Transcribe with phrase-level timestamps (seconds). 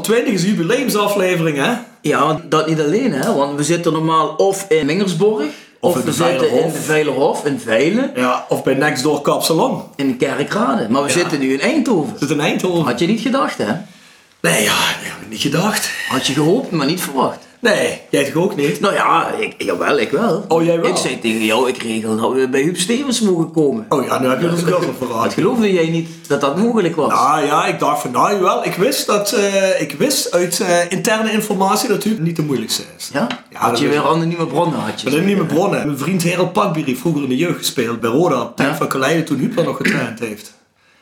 [0.00, 1.72] 20 is jubileumsaflevering, hè?
[2.00, 3.34] Ja, dat niet alleen, hè?
[3.34, 5.44] Want we zitten normaal of in Mingersborg.
[5.80, 8.12] Of, in we zitten in de Veilerhof, in Veilen.
[8.48, 9.82] Of bij Nextdoor Kapsalon.
[9.96, 10.88] In Kerkrade.
[10.88, 12.18] Maar we zitten nu in Eindhoven.
[12.18, 12.84] Zit in Eindhoven.
[12.84, 13.72] Had je niet gedacht, hè?
[14.40, 14.74] Nee, ja,
[15.28, 15.90] niet gedacht.
[16.08, 17.38] Had je gehoopt, maar niet verwacht.
[17.74, 18.80] Nee, jij toch ook niet?
[18.80, 20.44] Nou ja, ik, jawel, ik wel.
[20.48, 20.90] Oh, jij wel?
[20.90, 23.86] Ik zei tegen jou, ik regel dat we bij Huub Stevens mogen komen.
[23.88, 25.32] Oh ja, nu heb je ons wel Dat verraad.
[25.32, 27.12] geloofde jij niet dat dat mogelijk was.
[27.12, 30.78] Ah ja, ik dacht van nou wel, ik wist dat, eh, ik wist uit eh,
[30.88, 33.10] interne informatie dat u niet de moeilijkste is.
[33.12, 33.26] Ja?
[33.50, 35.20] Ja, had dat je weer anonieme bronnen, had je.
[35.22, 35.86] Mijn bronnen.
[35.86, 38.40] Mijn vriend Herald Pakbier heeft vroeger in de jeugd gespeeld bij Roda.
[38.42, 38.76] Op tijd Ja.
[38.76, 40.54] van Kaleiden toen Huub nog getraind heeft.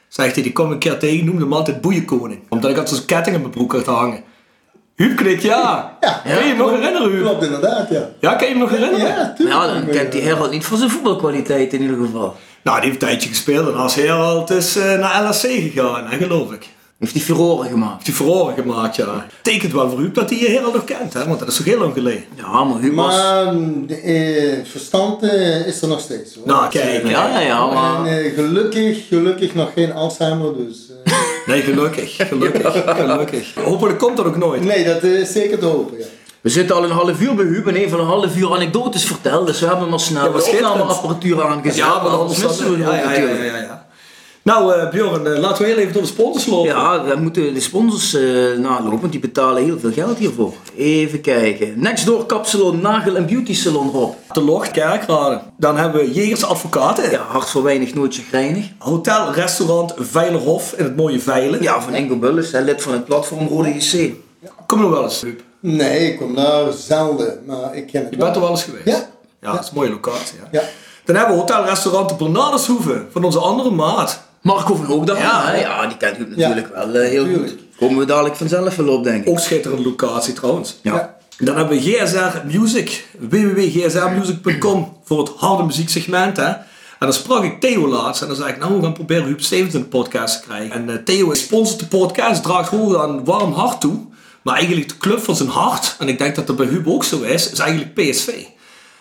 [0.09, 2.41] Zegt hij, die kwam een keer tegen, noemde hem altijd boeienkoning.
[2.49, 4.23] Omdat ik had zo'n ketting in mijn broek had hangen.
[4.97, 5.97] Huub knikt ja.
[6.01, 6.21] Ja.
[6.25, 7.23] Kan je hem nog herinneren, Huub?
[7.23, 8.09] Klopt inderdaad, ja.
[8.21, 9.07] Ja, kan je hem nog herinneren?
[9.07, 9.59] Ja, tuurlijk.
[9.59, 12.37] Ja, dan kent die Herald niet voor zijn voetbalkwaliteit in ieder geval.
[12.63, 16.17] Nou, die heeft een tijdje gespeeld en als Herald is eh, naar LSC gegaan, hè,
[16.17, 16.69] geloof ik.
[16.99, 18.07] Heeft hij furoren gemaakt.
[18.07, 19.27] Heeft hij verhoren gemaakt, ja.
[19.43, 21.67] Tekent wel voor Huub dat hij je Herald nog kent, hè, want dat is toch
[21.67, 22.25] heel lang geleden.
[22.37, 23.15] Ja, maar Huub was...
[23.15, 23.55] Maar
[23.87, 26.35] de, eh, het verstand eh, is er nog steeds.
[26.35, 26.47] Hoor.
[26.47, 27.09] Nou, kijk.
[27.09, 28.07] Ja, ja, ja, maar...
[28.07, 30.91] En eh, gelukkig, gelukkig nog geen Alzheimer, dus...
[31.47, 33.55] eh, Nee, gelukkig, gelukkig, gelukkig.
[33.65, 34.65] Hopelijk komt dat ook nooit.
[34.65, 36.05] nee, dat is zeker te hopen, ja.
[36.41, 39.05] We zitten al een half uur bij Huub en een van een half uur anekdotes
[39.05, 39.47] verteld.
[39.47, 41.77] Dus we hebben maar snel Ja, maar de opnameapparatuur aangezet.
[41.77, 43.87] Ja, maar anders missen we ja, ja, ja,
[44.45, 46.69] Nou, eh, Bjorn, eh, laten we heel even door de sponsors lopen.
[46.71, 50.53] Ja, we moeten de sponsors eh nalopen, want die betalen heel veel geld hiervoor.
[50.77, 51.73] Even kijken.
[51.81, 54.13] Nextdoor Kapsalon, Nagel en Beauty Salon, Rob.
[54.33, 55.41] De Locht, Kerkrade.
[55.57, 57.11] Dan hebben we Jegers Advocaten.
[57.11, 58.67] Ja, hart voor weinig, nooit chagrijnig.
[58.79, 61.63] Hotel, restaurant Veilerhof in het mooie Veilen.
[61.63, 64.13] Ja, van Ingo Bullis, hè, lid van het platform Rode JC.
[64.67, 65.41] Kom nog wel eens, Huub.
[65.61, 68.25] Nee, ik kom daar zelden, maar ik ken het Je wel.
[68.25, 68.85] bent er wel eens geweest?
[68.87, 69.09] Ja.
[69.41, 70.39] Ja, dat is een mooie locatie.
[70.51, 70.61] Ja.
[70.61, 70.63] Ja.
[71.05, 74.23] Dan hebben we Hotel, restaurant De Bernardeshoeve van onze andere maat.
[74.45, 75.53] Marco van Hoogdal, Ja.
[75.53, 77.49] ja, ja, die kent u natuurlijk wel eh, heel Tuurlijk.
[77.49, 77.59] goed.
[77.79, 79.29] Komen we dadelijk vanzelf wel op, denk ik.
[79.31, 80.79] Ook schitterende locatie trouwens.
[80.83, 81.17] Ja.
[81.39, 86.37] Dan hebben we GSR Music, www.gsrmusic.com voor het harde muzieksegment.
[86.37, 86.45] Hè.
[86.45, 89.41] En dan sprak ik Theo laatst en dan zei ik, nou we gaan proberen Huub
[89.41, 90.71] Stevens in de podcast te krijgen.
[90.73, 93.97] En eh, Theo sponsort de podcast, draagt gewoon aan warm hart toe.
[94.43, 97.05] Maar eigenlijk de club van zijn hart, en ik denk dat dat bij Huub ook
[97.05, 98.29] zo is, is eigenlijk PSV.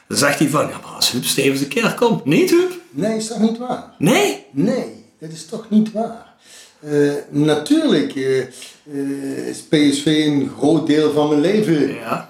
[0.08, 2.72] Dan zegt hij van, ja maar als Huub Stevens een keer komt, niet Huub?
[2.92, 3.84] Nee, is toch niet waar?
[3.98, 4.46] Nee?
[4.52, 6.34] Nee, dat is toch niet waar.
[6.80, 12.30] Eh, natuurlijk eh, eh, is PSV een groot deel van mijn leven Ja.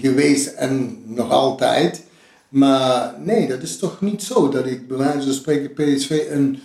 [0.00, 2.02] geweest en nog altijd.
[2.48, 6.62] Maar nee, dat is toch niet zo dat ik bij wijze van spreken PSV een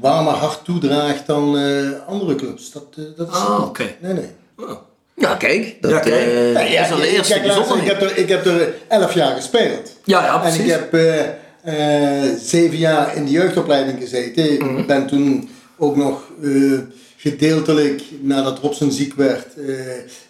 [0.00, 2.72] warmer hart toedraag dan eh, andere clubs.
[2.72, 3.94] Dat, dat is Ah, oké.
[4.00, 4.28] Nee, nee.
[4.56, 4.70] Oh.
[5.16, 6.14] Ja, kijk, dat Ja, kijk.
[6.26, 7.44] eh, Ja, ja, is al de kijk, eerste kijk,
[7.80, 9.96] ik, heb er, ik heb er elf jaar gespeeld.
[10.04, 10.60] Ja, ja, En precies.
[10.60, 10.92] ik heb
[12.42, 14.54] zeven jaar in de jeugdopleiding gezeten.
[14.66, 14.78] Mhm.
[14.78, 15.48] Ik ben toen
[15.78, 16.78] ook nog eh,
[17.16, 19.74] gedeeltelijk, nadat Robson ziek werd, eh,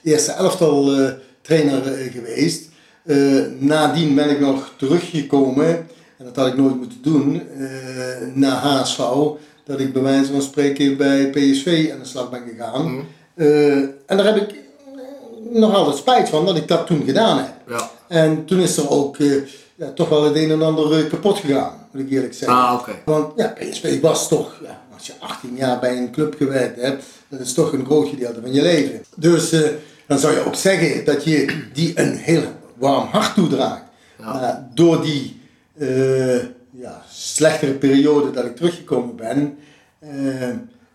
[0.03, 1.11] eerste elftal eh,
[1.43, 2.69] trainer eh, geweest.
[3.05, 3.17] Eh,
[3.59, 5.67] nadien ben ik nog teruggekomen,
[6.19, 7.67] en dat had ik nooit moeten doen, eh,
[8.35, 8.99] naar HSV.
[9.65, 12.93] Dat ik bij wijze van spreken bij PSV aan de slag ben gegaan.
[12.93, 13.01] Mhm.
[13.35, 17.39] Eh, en daar heb ik eh, nog altijd spijt van dat ik dat toen gedaan
[17.39, 17.55] heb.
[17.69, 17.91] Ja.
[18.09, 19.27] En toen is er ook eh,
[19.81, 22.59] ja, toch wel het een en ander eh, kapot gegaan, moet ik eerlijk zeggen.
[22.59, 22.93] Ah, oké.
[23.05, 27.05] Want ja, PSV was toch, ja, als je 18 jaar bij een club gewerkt hebt,
[27.29, 29.05] dat is toch een groot gedeelte van je leven.
[29.17, 29.71] Dus eh,
[30.07, 32.43] dan zou je ook zeggen dat je die een heel
[32.75, 33.83] warm hart toedraagt.
[34.19, 35.41] Maar door die
[35.79, 36.39] eh,
[36.71, 39.59] ja, slechtere periode dat ik teruggekomen ben,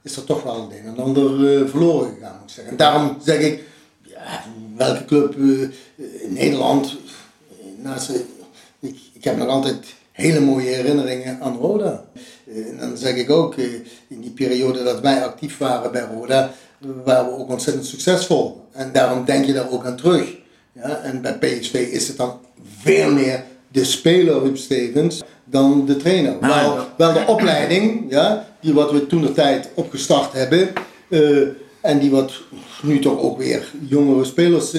[0.02, 2.72] is er toch wel het een en ander verloren gegaan, moet ik zeggen.
[2.72, 3.64] En daarom zeg ik,
[4.02, 4.44] ja,
[4.78, 5.36] welke club
[5.98, 6.98] in Nederland,
[7.82, 8.12] naast,
[9.26, 12.04] heb nog altijd hele mooie herinneringen aan Roda.
[12.48, 13.66] Eh, En dan zeg ik ook, eh,
[14.08, 16.52] in die periode dat wij actief waren bij Roda,
[17.04, 18.62] waren we ook ontzettend succesvol.
[18.72, 20.36] En daarom denk je daar ook aan terug.
[20.74, 21.02] Ja?
[21.04, 22.40] En bij PSV is het dan
[22.82, 26.38] veel meer de speler Huub Stevens dan de trainer.
[26.42, 30.70] Ah, wel, de opleiding, ja, die wat we toen de tijd opgestart hebben.
[31.10, 31.48] eh,
[31.82, 32.32] en die wat
[32.82, 34.72] nu toch ook weer jongere spelers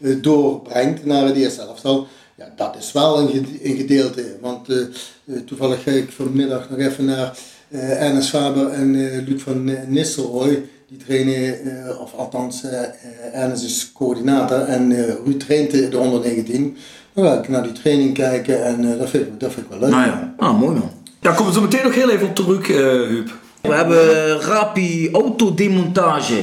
[0.00, 2.06] doorbrengt naar het eerste elftal.
[2.36, 4.36] Ja, dat is wel een, gede- een gedeelte.
[4.40, 7.36] Want eh, eh, toevallig ga ik vanmiddag nog even naar
[7.68, 10.64] eh Ernest Faber en eh, Luc van Nistelrooy.
[10.88, 11.58] Die trainen,
[12.00, 12.62] of althans,
[13.32, 16.76] Ernest is coördinator en eh Ruud traint de de onder 19.
[17.12, 19.70] Dan ga ik naar die training kijken en eh, dat, vind ik, dat vind ik
[19.72, 19.90] wel leuk.
[19.90, 20.90] Nou ja, ah, mooi man.
[21.20, 22.76] Daar komen we zo meteen nog heel even op terug, eh
[23.08, 23.30] Huub.
[23.62, 26.34] We hebben Rapi Autodemontage.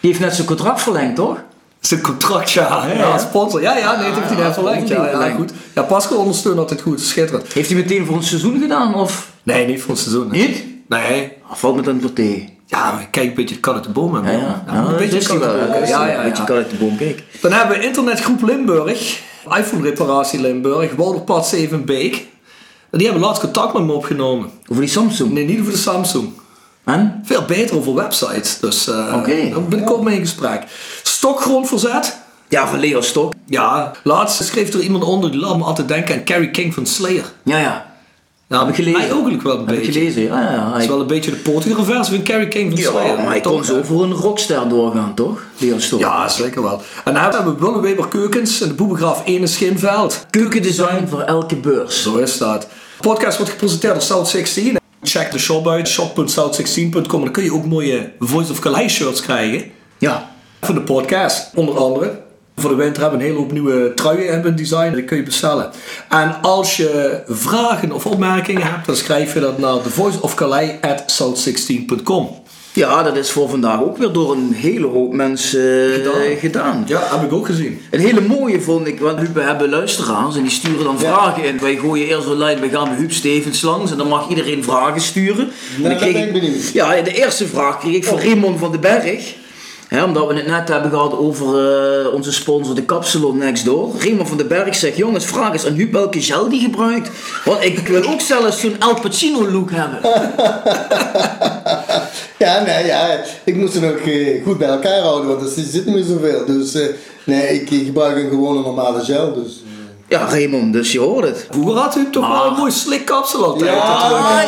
[0.00, 1.42] Die heeft net zijn contract verlengd, toch?
[1.80, 2.86] Dat is een contract, ja.
[2.96, 3.04] Ja.
[3.12, 3.60] als sponsor.
[3.62, 4.88] Ja, ja, nee, dat heeft hij Ja, net verlengd.
[4.88, 5.50] Ja, ja, goed.
[5.74, 7.00] Ja, Pascal ondersteunt altijd goed.
[7.00, 7.52] Schitterend.
[7.52, 10.28] Heeft hij meteen voor een seizoen gedaan of Nee, niet voor het seizoen.
[10.30, 10.64] niet?
[10.88, 12.48] Nee, Valt me dan voor tegen.
[12.66, 14.14] ja, maar kijk een beetje kat uit de boom.
[14.14, 14.32] Ja, man.
[14.32, 14.64] ja.
[14.88, 15.48] Een beetje kat wel.
[15.48, 15.84] uit de boom.
[15.86, 17.22] Ja, Ja, Een beetje kat uit de boom, kijk.
[17.40, 19.20] Dan hebben we internetgroep Limburg,
[19.58, 22.14] iPhone reparatie Limburg, Wouderpad 7 Beek.
[22.90, 24.50] En die hebben laatst contact met me opgenomen.
[24.68, 25.32] Over die Samsung.
[25.32, 26.28] Nee, niet over de Samsung.
[26.92, 27.20] En?
[27.24, 28.58] Veel beter over websites.
[28.60, 29.50] Dus eh Oké.
[29.50, 30.62] daar ben ik ook mee in gesprek.
[31.02, 32.18] Stokgrondverzet.
[32.48, 33.32] Ja, van Leo Stok.
[33.46, 36.86] Ja, laatst schreef er iemand onder die laat me altijd denken aan Carrie King van
[36.86, 37.24] Slayer.
[37.42, 37.88] Ja, ja.
[38.48, 39.00] Heb ik gelezen.
[39.00, 39.92] Mij ook wel een Heb beetje.
[39.92, 40.40] gelezen, ja.
[40.40, 40.72] ja, ja.
[40.72, 43.16] Het is wel een beetje de potige versie van Carrie King van Slayer.
[43.16, 43.84] Ja, maar hij kon zo hè?
[43.84, 45.40] voor een rockster doorgaan, toch?
[45.58, 46.00] Leo Stok.
[46.00, 46.82] Ja, zeker wel.
[47.04, 50.26] En dan hebben we Willeweber Keukens en de Boebegraaf 1 in Schinveld.
[50.30, 52.02] Keukendesign voor elke beurs.
[52.02, 52.60] Zo is dat.
[52.60, 52.68] De
[53.08, 54.79] podcast wordt gepresenteerd door South 16.
[55.02, 57.20] Check de shop uit, shop.south16.com.
[57.20, 59.64] Dan kun je ook mooie Voice of Calais shirts krijgen.
[59.98, 60.30] Ja.
[60.60, 62.20] Voor de podcast, onder andere.
[62.56, 64.94] Voor de winter hebben we een hele hoop nieuwe truien hebben design.
[64.94, 65.70] Die kun je bestellen.
[66.08, 72.38] En als je vragen of opmerkingen hebt, dan schrijf je dat naar thevoiceofcalais.south16.com.
[72.72, 76.36] Ja, dat is voor vandaag ook weer door een hele hoop mensen eh, Gedaan.
[76.38, 76.84] gedaan.
[76.86, 77.80] Ja, heb ik ook gezien.
[77.90, 81.58] Een hele mooie vond ik, want we hebben luisteraars en die sturen dan vragen in.
[81.60, 85.00] Wij gooien eerst online, we gaan bij Huub Stevens langs en dan mag iedereen vragen
[85.00, 85.50] sturen.
[85.76, 86.70] En dan kreeg ben ik benieuwd.
[86.72, 89.34] Ja, de eerste vraag kreeg ik van Raymond van den Berg.
[89.88, 93.94] Hè, omdat we het net hebben gehad over eh, onze sponsor, de Kapsalon Next Door.
[93.98, 97.10] Raymond van den Berg zegt, jongens, vraag eens aan Huub welke gel die gebruikt.
[97.44, 99.98] Want ik wil ook zelfs zo'n Al Pacino look hebben.
[102.44, 105.86] Ja, nee, ja, ik moest er nog eh, goed bij elkaar houden, want er zit
[105.86, 106.44] niet meer zoveel.
[106.46, 106.86] Dus eh,
[107.24, 109.34] nee, ik gebruik een gewone normale gel.
[109.34, 110.18] Dus, eh.
[110.18, 111.46] Ja, Raymond, dus je hoort het.
[111.50, 113.70] Vroeger had u toch wel een mooi slik kapsel altijd.
[113.70, 113.76] Ah,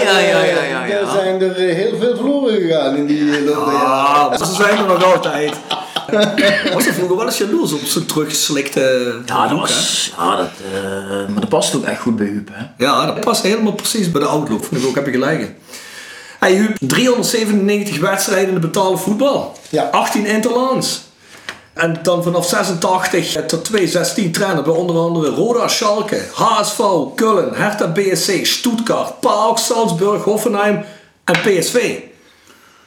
[0.02, 0.98] ja, ja, ja, ja, ja.
[0.98, 4.30] Er zijn er heel veel verloren gegaan in die loop der jaren.
[4.30, 5.52] Ah, ze zijn er nog altijd.
[6.74, 11.28] Was er vroeger wel eens jaloers op zo'n teruggeslikte Ja, dat was, ja dat, eh,
[11.28, 12.84] maar dat past ook echt goed bij Huub, hè.
[12.84, 14.64] Ja, dat past helemaal precies bij de outlook.
[14.64, 15.50] Vind ik ook, heb je gelijk
[16.42, 19.52] Hey Huub, 397 wedstrijden in de betaalde voetbal.
[19.68, 19.82] Ja.
[19.92, 21.00] 18 interlands.
[21.74, 26.80] En dan vanaf 86 tot 2016 trainer bij onder andere Roda Schalke, HSV,
[27.14, 30.84] Kullen, Hertha BSC, Stuttgart, PAOK, Salzburg, Hoffenheim
[31.24, 31.98] en PSV.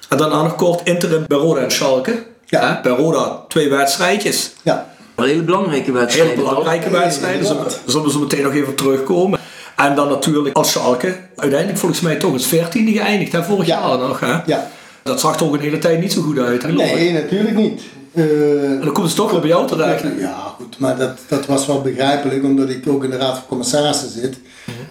[0.09, 2.25] En daarna nog kort interim bij Roda en Schalke.
[2.45, 2.73] Ja.
[2.75, 4.51] Hè, Bij Roda twee wedstrijdjes.
[4.61, 4.93] Ja.
[5.15, 6.35] Wel hele belangrijke Hele wedstrijden.
[6.35, 6.99] belangrijke toch?
[6.99, 7.37] wedstrijden.
[7.39, 7.91] Daar zullen we- Inderdaad.
[7.91, 9.34] zullen we zo meteen nog even op terugkomen.
[9.75, 11.15] En dan natuurlijk als Schalke.
[11.35, 13.31] Uiteindelijk volgens mij toch eens 14e geëindigd.
[13.31, 13.79] Hè, vorig Ja.
[13.89, 14.19] jaar nog.
[14.19, 14.33] Hè?
[14.45, 14.67] Ja.
[15.03, 16.63] Dat zag toch een hele tijd niet zo goed uit.
[16.63, 16.71] Hè.
[16.71, 17.81] Nee, natuurlijk niet.
[18.13, 18.23] Eh,
[18.71, 20.03] En dan komt het toch weer bij jou terecht.
[20.19, 23.47] Ja, goed, maar dat, dat was wel begrijpelijk, omdat ik ook in de Raad van
[23.47, 24.35] Commissarissen zit.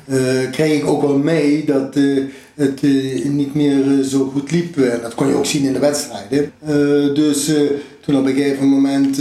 [0.06, 2.22] eh, kreeg ik ook wel mee dat eh,
[2.54, 2.82] het
[3.24, 4.76] niet meer zo goed liep.
[4.78, 6.52] En dat kon je ook zien in de wedstrijden.
[7.14, 7.50] Dus
[8.00, 9.16] toen op een gegeven moment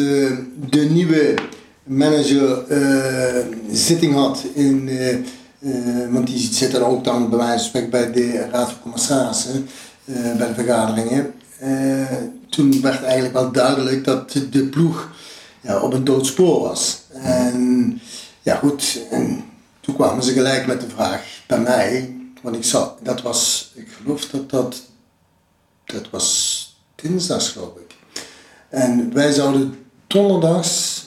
[0.70, 1.34] de nieuwe
[1.84, 2.64] manager
[3.72, 4.90] zitting had in.
[5.64, 9.70] Eh, want die zit dan ook dan bij wijze van bij de Raad van Commissarissen,
[10.06, 11.34] eh, bij de vergaderingen.
[11.60, 12.18] Eh,
[12.50, 15.10] toen werd eigenlijk wel duidelijk dat de ploeg
[15.62, 17.02] ja, op een dood spoor was.
[17.14, 18.00] En
[18.42, 19.44] ja goed, en
[19.80, 23.88] toen kwamen ze gelijk met de vraag bij mij, want ik zat, dat was, ik
[24.02, 24.82] geloof dat dat,
[25.86, 27.96] dat was dinsdags geloof ik.
[28.70, 29.76] En wij zouden
[30.08, 31.04] donderdags,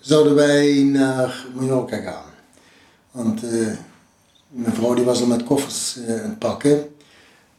[0.00, 2.32] zouden wij naar Mallorca gaan.
[3.10, 3.40] Want
[4.54, 6.84] mijn vrouw die was al met koffers eh, aan het pakken.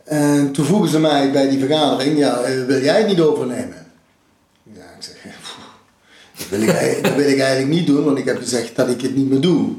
[0.04, 3.86] En toen vroegen ze mij bij die vergadering, ja, eh, wil jij het niet overnemen?
[4.74, 5.58] Ja, ik zeg, "Pff,
[6.38, 8.90] dat wil, ik, eigenlijk- dat wil ik eigenlijk niet doen, want ik heb gezegd dat
[8.90, 9.70] ik het niet meer doe.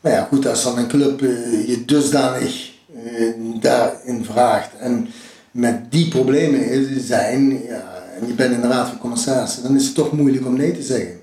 [0.00, 2.70] Maar ja, goed, als dan een club eh, je dusdanig
[3.04, 3.22] eh,
[3.60, 5.08] daarin vraagt en
[5.50, 9.76] met die problemen is- zijn, ja, en je bent in de raad van commissarissen, dan
[9.76, 11.20] is het toch moeilijk om nee te zeggen.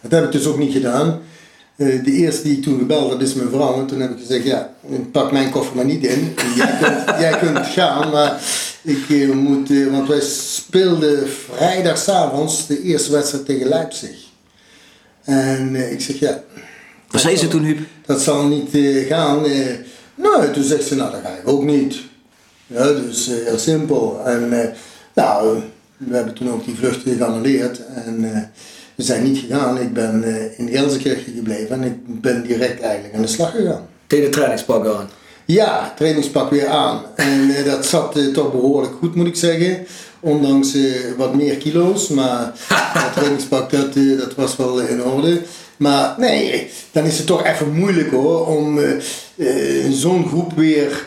[0.00, 1.20] Dat heb ik dus ook niet gedaan.
[1.76, 3.80] Eh, de eerste die ik toen gebeld heb is mijn vrouw.
[3.80, 4.74] En toen heb ik gezegd, ja,
[5.12, 6.34] pak mijn koffer maar niet in.
[6.56, 8.40] Jij kunt, jij kunt gaan, maar
[8.82, 9.70] ik eh, moet...
[9.70, 14.16] eh, want wij speelden vrijdagavond de eerste wedstrijd tegen Leipzig.
[15.24, 16.42] En ik zeg, ja...
[17.10, 17.78] Wat zei ze toen, Huub?
[18.06, 18.70] Dat zal niet
[19.08, 19.42] gaan.
[20.14, 21.96] nee, toen zegt ze, nou dat ga ik ook niet.
[22.66, 24.20] Ja, dus eh, heel simpel.
[24.24, 24.72] En
[25.14, 25.60] nou,
[25.96, 27.86] we hebben toen ook die vluchten geannuleerd.
[27.86, 28.42] En eh,
[28.94, 29.80] we zijn niet gegaan.
[29.80, 33.86] Ik ben eh, in Gelsenkirchen gebleven en ik ben direct eigenlijk aan de slag gegaan.
[34.06, 35.08] Tegen de trainingspak aan.
[35.44, 37.02] Ja, trainingspak weer aan.
[37.16, 39.86] En eh, dat zat eh, toch behoorlijk goed, moet ik zeggen.
[40.20, 40.76] Ondanks
[41.16, 42.08] wat meer kilo's.
[42.08, 42.52] Maar
[42.94, 45.40] dat trainingspak, dat, dat was wel in orde.
[45.76, 48.46] Maar nee, dan is het toch even moeilijk hoor.
[48.46, 48.78] Om
[49.90, 51.06] zo'n groep weer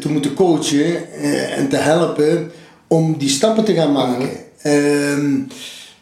[0.00, 1.12] te moeten coachen
[1.50, 2.50] en te helpen
[2.86, 4.30] om die stappen te gaan maken.
[4.62, 5.40] Ehm,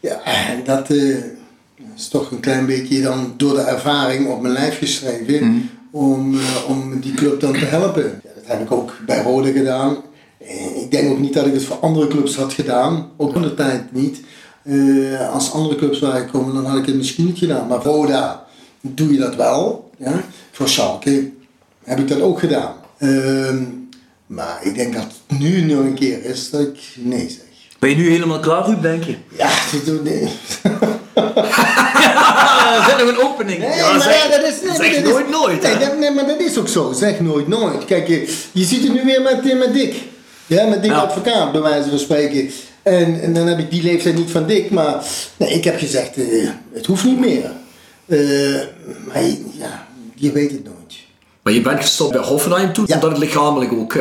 [0.01, 0.21] ja,
[0.65, 1.17] dat eh,
[1.97, 5.71] is toch een klein beetje dan door de ervaring op mijn lijf geschreven.
[5.91, 8.21] Om, eh, om die club dan te helpen.
[8.25, 9.97] Ja, dat heb ik ook bij Rode gedaan.
[10.39, 13.11] Eh, Ik denk ook niet dat ik het voor andere clubs had gedaan.
[13.17, 14.21] Ook in de tijd niet.
[15.33, 17.67] Als andere clubs waren gekomen, dan had ik het misschien niet gedaan.
[17.67, 18.47] Maar voor Roda
[18.81, 19.91] doe je dat wel.
[19.97, 20.25] Ja?
[20.51, 21.31] Voor Schalke
[21.85, 22.75] heb ik dat ook gedaan.
[22.99, 23.63] Ehm,
[24.27, 27.50] maar ik denk dat het nu nog een keer is dat ik nee zeg.
[27.81, 29.17] Ben je nu helemaal klaar, Ruud, denk je?
[29.37, 30.29] Ja, dat doe nee.
[31.15, 33.59] Ah, zet nog een opening.
[33.59, 35.99] Nee, Ja, maar zeg- ja, dat is, nee, zeg dat is- nooit nooit, Nee, dat-
[35.99, 36.93] nee, maar dat is ook zo.
[36.93, 37.85] Zeg nooit nooit.
[37.85, 39.95] Kijk, je, je ziet het nu weer met, eh, met Dick.
[40.47, 40.99] Ja, met Dick Ja.
[40.99, 42.51] Advocaat, bij wijze van spreken.
[42.83, 45.05] En, en dan heb ik die leeftijd niet van Dick, maar
[45.37, 47.51] nee, ik heb gezegd, eh, het hoeft niet meer.
[48.07, 48.19] Eh,
[49.07, 49.23] maar
[49.59, 50.77] ja, je weet het nooit.
[51.43, 53.95] Maar je bent gestopt bij Hoffenheim toen, omdat het lichamelijk ook...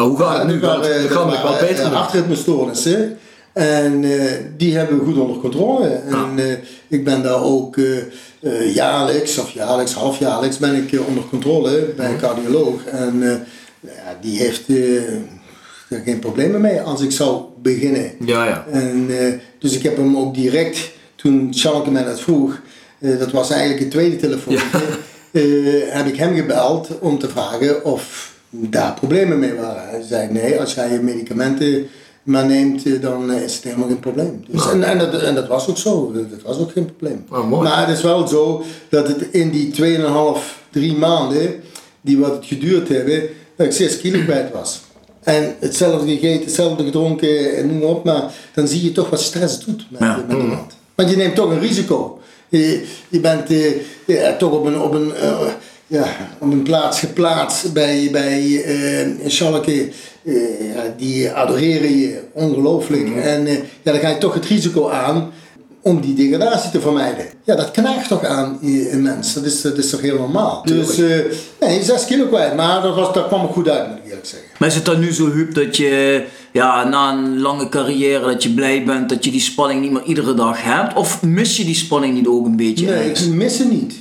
[0.00, 0.60] maar hoe gaat het nu?
[0.60, 1.84] Gaat waren- het wel waren, beter?
[1.84, 1.96] eh, nu?
[1.96, 3.18] Hartritmestoornissen.
[3.52, 5.88] En eh, die hebben we goed onder controle.
[5.88, 6.52] En eh,
[6.88, 7.96] ik ben daar ook eh,
[8.40, 12.84] eh, jaarlijks, of jaarlijks, halfjaarlijks, ben ik eh, onder controle bij een cardioloog.
[12.84, 13.36] En eh,
[13.80, 14.96] ja, die heeft eh,
[15.88, 18.12] er geen problemen mee als ik zou beginnen.
[18.24, 18.66] Ja, ja.
[18.70, 22.60] En, eh, dus ik heb hem ook direct, toen Schalke mij dat vroeg,
[22.98, 24.54] eh, dat was eigenlijk het tweede telefoon,
[25.32, 25.42] eh,
[25.88, 29.88] heb ik hem gebeld om te vragen of daar problemen mee waren.
[29.88, 31.88] Hij zei nee, als jij je medicamenten
[32.22, 34.44] maar neemt, eh, dan eh, is het helemaal geen probleem.
[34.48, 37.24] Dus, en, en, dat, en dat was ook zo, dat was ook geen probleem.
[37.30, 37.60] Oh.
[37.60, 41.60] Maar het is wel zo dat het in die 2,5, 3 maanden,
[42.00, 43.22] die wat het geduurd hebben,
[43.56, 44.80] dat ik 6 kilo kwijt was.
[45.22, 49.20] En hetzelfde gegeten, hetzelfde gedronken en noem maar op, maar dan zie je toch wat
[49.20, 50.24] stress doet met, Ja.
[50.28, 50.72] met iemand.
[50.94, 52.20] Want je neemt toch een risico.
[52.48, 53.72] Je, je bent eh,
[54.06, 55.12] ja, toch op een, op, een,
[55.90, 59.88] ja, op een plaats geplaatst bij, bij eh Schalke.
[60.24, 60.34] Eh,
[60.96, 63.16] die adoreren je ongelooflijk.
[63.16, 65.32] En eh, ja, dan ga je toch het risico aan
[65.82, 67.26] om die degradatie te vermijden.
[67.44, 69.34] Ja, dat knaagt toch aan een mens.
[69.34, 70.62] Dat is, dat is toch heel normaal.
[70.64, 70.96] Dus
[71.60, 72.56] nee, 6 kilo kwijt.
[72.56, 74.48] Maar dat, was, dat kwam er goed uit, moet ik eerlijk zeggen.
[74.58, 78.42] Maar is het dan nu zo, Huub, dat je ja, na een lange carrière dat
[78.42, 80.96] je blij bent dat je die spanning niet meer iedere dag hebt?
[80.96, 82.86] Of mis je die spanning niet ook een beetje?
[82.86, 83.26] Nee, ergens?
[83.26, 83.94] ik mis ze niet.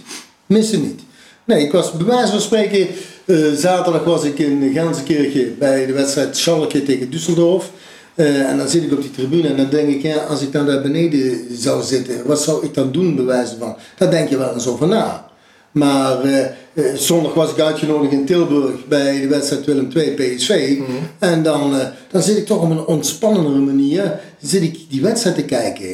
[0.45, 1.07] Mis ze niet.
[1.49, 2.87] Nee, ik was bij wijze van spreken,
[3.25, 7.63] eh, zaterdag was ik in Gensenkirchen bij de wedstrijd Schalke tegen Düsseldorf.
[8.15, 10.51] Eh, en dan zit ik op die tribune en dan denk ik, ja, als ik
[10.51, 13.75] dan daar beneden zou zitten, wat zou ik dan doen bij wijze van?
[13.97, 15.29] Daar denk je wel eens over na.
[15.71, 20.79] Maar eh, zondag was ik uitgenodigd in Tilburg bij de wedstrijd Willem II PSV.
[21.19, 21.73] En dan,
[22.11, 25.85] dan zit ik toch op een ontspannendere manier zit ik die wedstrijd te kijken.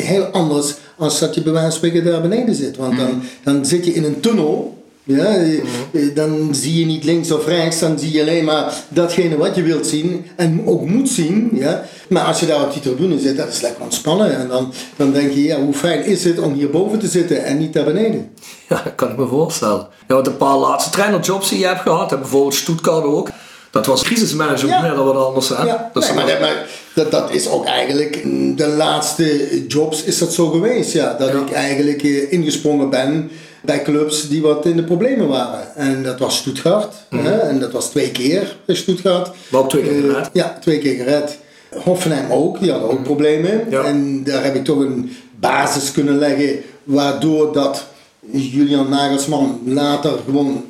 [0.00, 2.76] Heel anders als dat je bij wijze van spreken daar beneden zit.
[2.76, 4.78] Want dan, dan zit je in een tunnel.
[5.04, 5.58] Ja, eh,
[5.92, 9.54] eh, dan zie je niet links of rechts, dan zie je alleen maar datgene wat
[9.54, 11.50] je wilt zien en ook moet zien.
[11.52, 11.84] Ja.
[12.08, 14.36] Maar als je daar op die tribune zit, dat is lekker ontspannen.
[14.38, 17.58] En dan, dan denk je, ja, hoe fijn is het om hierboven te zitten en
[17.58, 18.30] niet daar beneden.
[18.68, 19.88] Ja, dat kan ik me voorstellen.
[20.08, 23.28] Ja, want een paar laatste trainerjobs die je hebt gehad, bijvoorbeeld Stuttgart ook.
[23.70, 24.94] Dat was crisismanagement Ja.
[24.94, 25.48] dan wat anders.
[25.48, 25.64] Hè?
[25.64, 28.22] Ja, Dat nee, maar, dat, maar dat, dat is ook eigenlijk
[28.56, 30.92] de laatste jobs is dat zo geweest.
[30.92, 31.38] Ja, dat Ja.
[31.40, 33.30] ik eigenlijk eh, ingesprongen ben
[33.62, 35.74] bij clubs die wat in de problemen waren.
[35.76, 36.94] En dat was Stuttgart.
[37.10, 39.30] hè, en dat was twee keer bij Stuttgart.
[39.48, 40.30] Wel twee keer Eh, gered.
[40.32, 41.38] ja, twee keer gered.
[41.84, 43.64] Hoffenheim ook, die hadden ook problemen.
[43.70, 43.82] Ja.
[43.84, 47.84] En daar heb ik toch een basis kunnen leggen waardoor dat
[48.32, 50.64] Julian Nagelsman later gewoon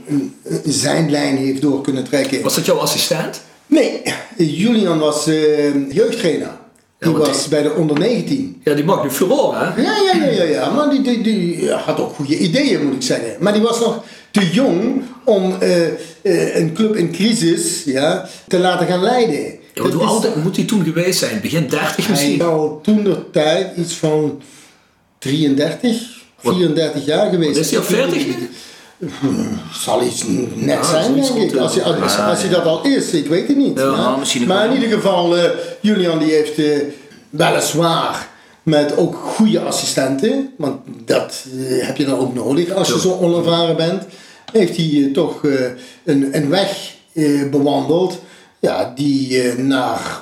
[0.64, 2.42] zijn lijn heeft door kunnen trekken.
[2.42, 3.40] Was dat jouw assistent?
[3.66, 4.02] Nee,
[4.37, 6.50] Julian was eh, jeugdtrainer.
[7.00, 8.61] Die was bij de onder 19.
[8.64, 9.83] Ja, die mag nu furoren, hè?
[9.83, 10.71] Ja, ja, ja, ja, ja.
[10.71, 13.37] maar die, die, die had ook goede ideeën, moet ik zeggen.
[13.38, 15.87] Maar die was nog te jong om eh,
[16.23, 19.59] eh, een club in crisis ja, te laten gaan leiden.
[19.75, 21.40] Ja, hoe oud moet hij toen geweest zijn?
[21.40, 22.42] Begin 30 Hij misschien?
[22.42, 24.42] al toen de tijd iets van
[25.19, 27.59] 33, Wat- 34 jaar geweest.
[27.59, 28.35] Is hij al 40 nu?
[29.73, 31.57] Zal iets net zijn, denk ik.
[31.57, 33.78] Als hij, als, als dat al is, ik weet het niet.
[33.78, 36.78] Ja, maar in ieder geval, eh, Julian die heeft eh,
[37.30, 38.28] weliswaar
[38.62, 43.19] met ook goede assistenten, want dat eh, heb je dan ook nodig als je zo
[43.21, 44.02] onervaren bent,
[44.52, 45.42] heeft hij toch
[46.04, 46.95] een, een weg
[47.50, 48.19] bewandeld
[48.59, 50.21] ja, die naar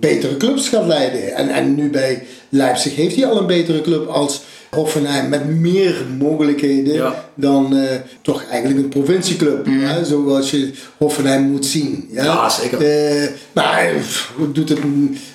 [0.00, 1.34] betere clubs gaat leiden.
[1.34, 5.94] En, en nu bij Leipzig heeft hij al een betere club als Hoffenheim met meer
[6.18, 7.24] mogelijkheden Ja.
[7.34, 9.66] dan eh, toch eigenlijk een provincieclub.
[9.66, 12.08] Ja, zoals je Hoffenheim moet zien.
[12.12, 12.80] Ja, Ja, zeker.
[12.80, 14.78] Eh, maar pff, doet het,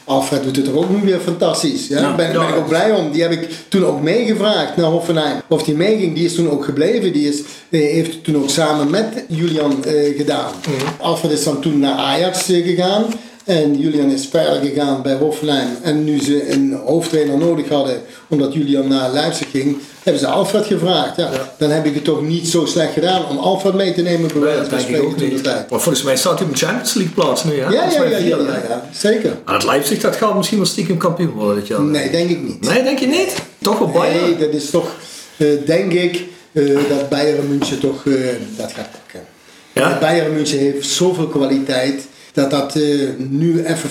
[0.04, 1.88] Alfred doet het er ook nu weer fantastisch.
[1.88, 2.00] Ja?
[2.00, 2.16] Ja.
[2.16, 3.12] ben, ik ook blij om.
[3.12, 5.42] Die heb ik toen ook meegevraagd naar Hoffenheim.
[5.50, 7.14] Of die meeging, die is toen ook gebleven.
[7.14, 9.84] Die is, eh, heeft het toen ook samen met Julian
[10.18, 10.52] gedaan.
[11.00, 13.06] Alfred is dan toen naar Ajax gegaan.
[13.46, 15.78] En Julian is verder gegaan bij Hoflijn.
[15.82, 20.66] En nu ze een hoofdtrainer nodig hadden, omdat Julian naar Leipzig ging, hebben ze Alfred
[20.66, 21.16] gevraagd.
[21.16, 24.28] Ja, Dan heb ik het toch niet zo slecht gedaan om Alfred mee te nemen
[24.34, 25.44] bij Nee, dat denk ik ook niet.
[25.44, 27.70] Maar volgens mij staat hij op de Champions League plaats nu, hè?
[27.70, 29.38] Ja, ja, ja, zeker.
[29.46, 31.82] Maar het Leipzig, dat gaat misschien wel stiekem kampioen worden dit jaar.
[31.82, 32.62] Nee, denk ik niet.
[32.62, 33.36] Nee, denk je niet?
[33.62, 34.24] Toch wel Bayern?
[34.24, 34.96] Nee, dat is toch,
[35.38, 38.14] eh, denk ik, eh, dat Bayern München toch eh,
[38.58, 39.28] dat gaat pakken.
[39.74, 39.98] Ja?
[40.00, 42.02] Bayern München heeft zoveel kwaliteit
[42.36, 42.84] dat dat eh,
[43.18, 43.90] nu even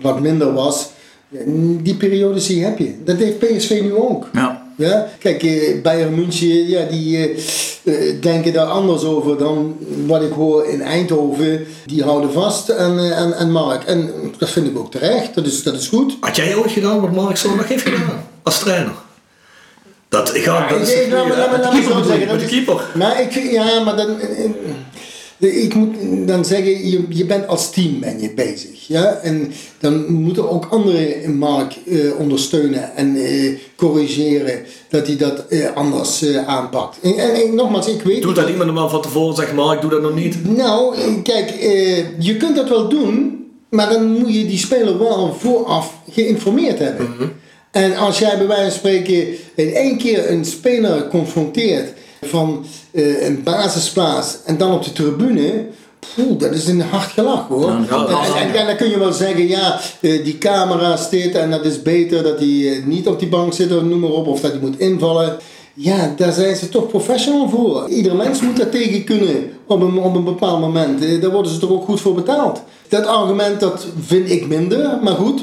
[0.00, 0.86] wat minder was.
[1.82, 2.94] Die periode zie heb je.
[3.04, 4.26] Dat heeft PSV nu ook.
[4.32, 4.66] Ja.
[4.76, 7.30] Ja, kijk, eh, Bayern München, ja, die eh,
[7.84, 11.66] eh, denken daar anders over dan wat ik hoor in Eindhoven.
[11.86, 13.84] Die houden vast aan, aan, aan Mark.
[13.84, 16.16] En dat vind ik ook terecht, dat is, dat is goed.
[16.20, 18.24] Had jij ooit gedaan wat Mark Zondag heeft gedaan?
[18.42, 18.92] Als trainer?
[20.08, 22.40] Dat, ik ga, dat is Ik- ik- laat me- laat me keeper zo zeggen, dat
[22.40, 22.90] is- keeper.
[22.94, 24.16] Maar ik, ja, maar dan,
[25.38, 25.94] ik moet
[26.26, 28.86] dan zeggen, je, je bent als team ben je bezig.
[28.86, 29.18] Ja?
[29.22, 35.74] En dan moeten ook anderen Mark eh, ondersteunen en eh, corrigeren dat hij dat eh,
[35.74, 37.00] anders eh, aanpakt.
[37.02, 39.90] En, en, en nogmaals, ik weet Doet dat iemand normaal van tevoren zegt, Mark, doe
[39.90, 40.56] dat nog niet?
[40.56, 44.98] Nou, eh, kijk, eh, je kunt dat wel doen, maar dan moet je die speler
[44.98, 47.08] wel vooraf geïnformeerd hebben.
[47.70, 53.26] En als jij bij wijze van spreken in één keer een speler confronteert van eh,
[53.26, 55.66] een basisplaats en dan op de tribune,
[56.14, 57.70] poeh, dat is een hard gelach hoor.
[57.70, 61.34] Ja, dat en, en- en dan kun je wel zeggen, ja, eh, die camera zit
[61.34, 64.10] en dat is beter dat hij eh, niet op die bank zit of noem maar
[64.10, 65.36] op, of dat hij moet invallen.
[65.80, 67.88] Ja, daar zijn ze toch professional voor.
[67.88, 71.20] Ieder mens moet daar tegen kunnen op een, op een bepaald moment.
[71.22, 72.62] Daar worden ze toch ook goed voor betaald.
[72.88, 75.42] Dat argument dat vind ik minder, maar goed,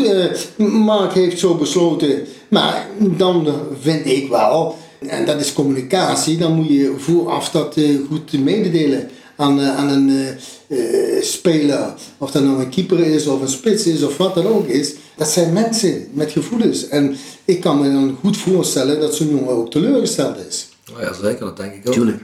[0.57, 2.25] Mark heeft zo besloten.
[2.47, 3.47] Maar dan
[3.81, 9.09] vind ik wel, en dat is communicatie, dan moet je vooraf dat eh, goed mededelen
[9.35, 10.77] aan, eh, aan een eh,
[11.21, 11.93] speler.
[12.17, 14.93] Of dat nou een keeper is, of een spits is, of wat dan ook is.
[15.15, 16.87] Dat zijn mensen met gevoelens.
[16.87, 20.67] En ik kan me dan goed voorstellen dat zo'n jongen ook teleurgesteld is.
[20.91, 21.93] Nou ja, zeker, dat denk ik ook.
[21.93, 22.23] Tuurlijk.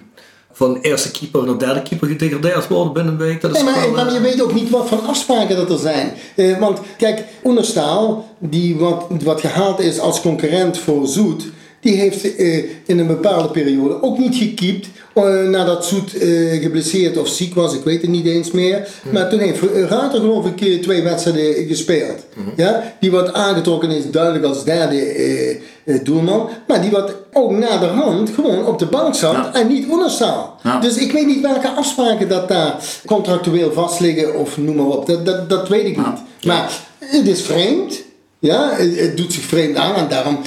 [0.54, 3.82] Van eerste keeper naar derde keeper gedegradeerd worden binnen een week, dat is Nee, maar,
[3.82, 6.14] wel, maar je weet ook niet wat voor afspraken dat er zijn.
[6.36, 11.44] Eh, want kijk, Oenerstaal, die wat, wat gehaald is als concurrent voor Zoet,
[11.82, 17.18] die heeft eh, in een bepaalde periode ook niet gekiept eh, nadat Zoet eh, geblesseerd
[17.18, 18.88] of ziek was, ik weet het niet eens meer.
[19.12, 22.26] Maar toen heeft Ruiter geloof ik twee wedstrijden gespeeld.
[22.56, 22.94] ja?
[23.00, 25.60] Die wordt aangetrokken is duidelijk als derde
[26.04, 29.54] doelman, maar die wat ook naderhand gewoon op de bank zat Ja.
[29.54, 30.60] en niet Oenerstaal.
[30.64, 30.80] Ja.
[30.80, 35.06] Dus ik weet niet welke afspraken dat daar contractueel vastliggen of noem maar op.
[35.06, 36.46] Dat, dat, dat weet ik niet.
[36.46, 38.02] Maar het is vreemd.
[38.40, 40.40] Ja, het, het doet zich vreemd aan en daarom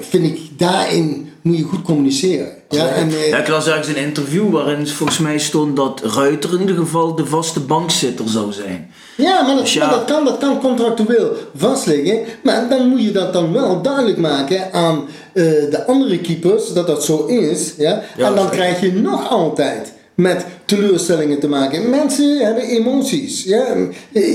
[0.00, 2.48] vind ik daarin moet je goed communiceren.
[2.68, 6.52] Ja, en, eh, Ja, ik las ergens een interview waarin volgens mij stond dat Ruiter
[6.52, 8.90] in ieder geval de vaste bankzitter zou zijn.
[9.16, 9.86] ja, maar, dat, Dus ja.
[9.86, 12.20] maar dat, kan, dat kan contractueel vastliggen.
[12.42, 16.86] Maar dan moet je dat dan wel duidelijk maken aan eh, de andere keepers dat
[16.86, 17.74] dat zo is.
[17.78, 18.02] Ja?
[18.16, 21.90] Ja, en dan krijg je nog altijd met teleurstellingen te maken.
[21.90, 23.44] Mensen hebben emoties.
[23.44, 23.66] Ja?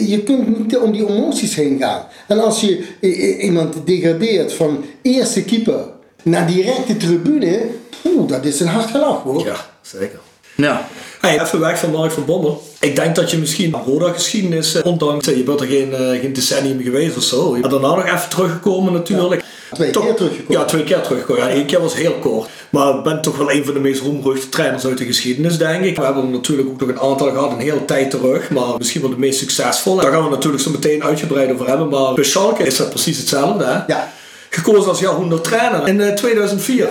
[0.07, 2.05] Je kunt niet om die emoties heen gaan.
[2.27, 5.85] En als je iemand degradeert van eerste keeper
[6.23, 7.65] naar directe tribune,
[8.01, 9.45] poeh, dat is een hard gelach hoor.
[9.45, 10.19] Ja, zeker.
[10.61, 10.87] Ja.
[11.19, 12.63] Hey, even weg van Mark van Bommel.
[12.79, 16.33] Ik denk dat je misschien Roda-geschiedenis, eh, ondanks eh, je bent er geen, eh, geen
[16.33, 17.51] decennium geweest of zo.
[17.51, 19.43] Maar daarna nog even teruggekomen natuurlijk.
[19.73, 20.61] Twee keer teruggekomen.
[20.61, 21.43] Ja, twee keer teruggekomen.
[21.43, 22.49] Ja, één keer was heel kort.
[22.69, 25.83] Maar ik ben toch wel een van de meest roemruchte trainers uit de geschiedenis, denk
[25.83, 25.95] ik.
[25.95, 28.49] We hebben er natuurlijk ook nog een aantal gehad, een hele tijd terug.
[28.49, 30.01] Maar misschien wel de meest succesvolle.
[30.01, 31.89] Daar gaan we natuurlijk zo meteen uitgebreid over hebben.
[31.89, 33.63] Maar bij Schalke is dat precies hetzelfde.
[33.63, 33.79] Hè?
[33.87, 34.13] Ja.
[34.49, 36.87] Gekozen als jaarhonderd trainer in eh, 2004.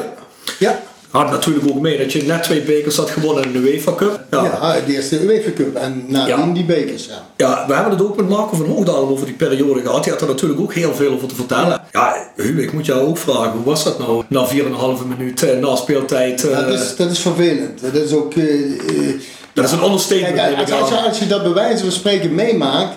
[0.59, 0.83] Ja.
[1.11, 4.21] Had natuurlijk ook mee dat je net twee bekers had gewonnen in de UEFA Cup.
[4.31, 6.53] Ja, de eerste UEFA Cup en nadien Ja.
[6.53, 7.07] die bekers.
[7.07, 7.27] Ja.
[7.37, 10.03] Ja, we hebben het ook met Marco van Hoogdalen over die periode gehad.
[10.05, 11.81] Die had er natuurlijk ook heel veel over te vertellen.
[11.93, 13.51] Ja, Huub, ik moet jou ook vragen.
[13.51, 14.23] Hoe was dat nou?
[14.29, 16.45] Na 4,5 minuut eh, na speeltijd.
[16.51, 17.81] eh, dat, is, dat is vervelend.
[17.81, 18.35] Dat is ook...
[18.35, 19.21] eh, eh,
[19.53, 19.79] dat is een.
[20.35, 22.97] Kijk, ik als, als, je, als je dat bij wijze van spreken meemaakt,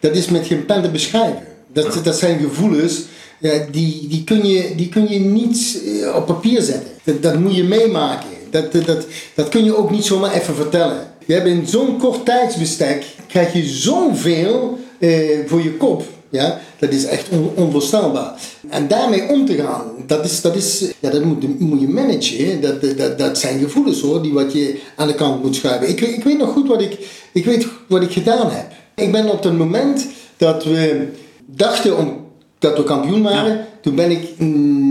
[0.00, 1.42] dat is met geen pen te beschrijven.
[1.72, 3.00] Dat, dat zijn gevoelens,
[3.40, 6.90] ja, die, die, kun je, die kun je niet eh, op papier zetten.
[7.04, 8.28] Dat, dat moet je meemaken.
[8.50, 10.96] Dat, dat, dat, kun je ook niet zomaar even vertellen.
[11.26, 16.02] Je hebt in zo'n kort tijdsbestek, krijg je zoveel eh, voor je kop.
[16.30, 18.40] Ja, dat is echt on, onvoorstelbaar.
[18.68, 22.60] En daarmee om te gaan, dat, is, dat, is, ja, dat moet, moet je managen.
[22.60, 25.88] Dat, dat- dat, zijn gevoelens hoor, die wat je aan de kant moet schuiven.
[25.88, 26.98] Ik, ik weet nog goed wat ik,
[27.32, 28.66] ik, weet wat ik gedaan heb.
[28.94, 31.08] Ik ben op het moment dat we
[31.46, 32.16] dachten om,
[32.60, 34.38] dat we kampioen waren, toen ben ik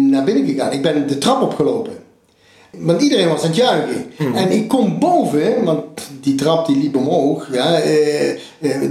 [0.10, 0.72] naar binnen gegaan.
[0.72, 1.92] Ik ben de trap opgelopen.
[2.72, 4.06] Want iedereen was aan het juichen.
[4.36, 5.84] En ik kom boven, want
[6.22, 8.38] die trap die liep omhoog, ja, eh, eh,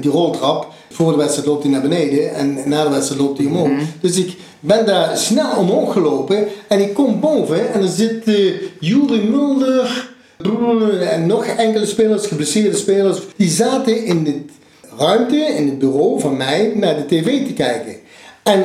[0.01, 3.47] die roltrap, voor de wedstrijd loopt hij naar beneden en na de wedstrijd loopt hij
[3.47, 3.71] omhoog.
[4.01, 9.31] Dus ik ben daar snel omhoog gelopen en ik kom boven en er zit uh,
[9.31, 10.09] Mulder
[11.11, 14.41] en nog enkele spelers, geblesseerde spelers, die zaten in de
[14.99, 17.97] ruimte, in het bureau van mij, naar de tv te kijken.
[18.49, 18.65] En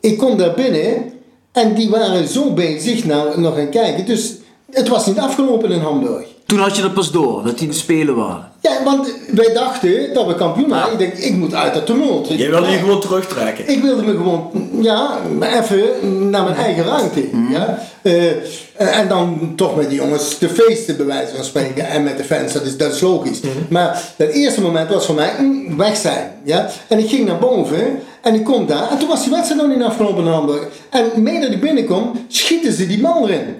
[0.00, 1.12] ik kom daar binnen
[1.52, 4.06] en die waren zo bezig naar nog aan kijken.
[4.06, 4.34] Dus
[4.70, 6.26] het was niet afgelopen in Hamburg.
[6.46, 8.52] Toen had je dat pas door, dat die de spelen waren.
[8.60, 10.92] Ja, want wij dachten dat we kampioen waren.
[10.92, 12.28] Ik denk, ik moet uit dat tumult.
[12.28, 13.68] Jij wilde je gewoon terugtrekken.
[13.68, 17.28] Ik wilde me gewoon, ja, even naar mijn eigen ruimte.
[17.32, 17.52] Mhm.
[17.52, 17.78] Ja?
[18.02, 18.32] Uh,
[18.76, 21.86] en dan toch met die jongens te feesten, bij wijze van spreken.
[21.86, 23.40] En met de fans, dat is, dat is logisch.
[23.40, 23.50] Mhm.
[23.68, 26.32] Maar het eerste moment was voor mij mm, weg zijn.
[26.44, 26.70] Ja?
[26.88, 28.90] En ik ging naar boven en ik kom daar.
[28.90, 30.66] En toen was die wedstrijd nog niet afgelopen in Hamburg.
[30.90, 33.56] En mee dat ik binnenkom, schieten ze die man erin.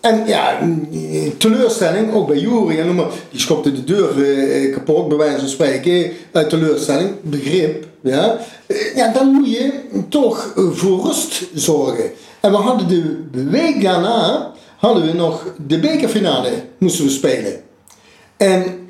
[0.00, 0.58] En ja,
[1.38, 2.96] teleurstelling, ook bij Jury, en
[3.30, 7.86] die schopte de deur eh, kapot, bij wijze van spreken, uit teleurstelling, begrip.
[8.00, 9.70] Ja, eh, ja dan moet je
[10.08, 12.10] toch voor rust zorgen.
[12.40, 12.88] En we hadden
[13.32, 17.62] de week daarna, hadden we nog de bekerfinale, moesten we spelen.
[18.36, 18.88] En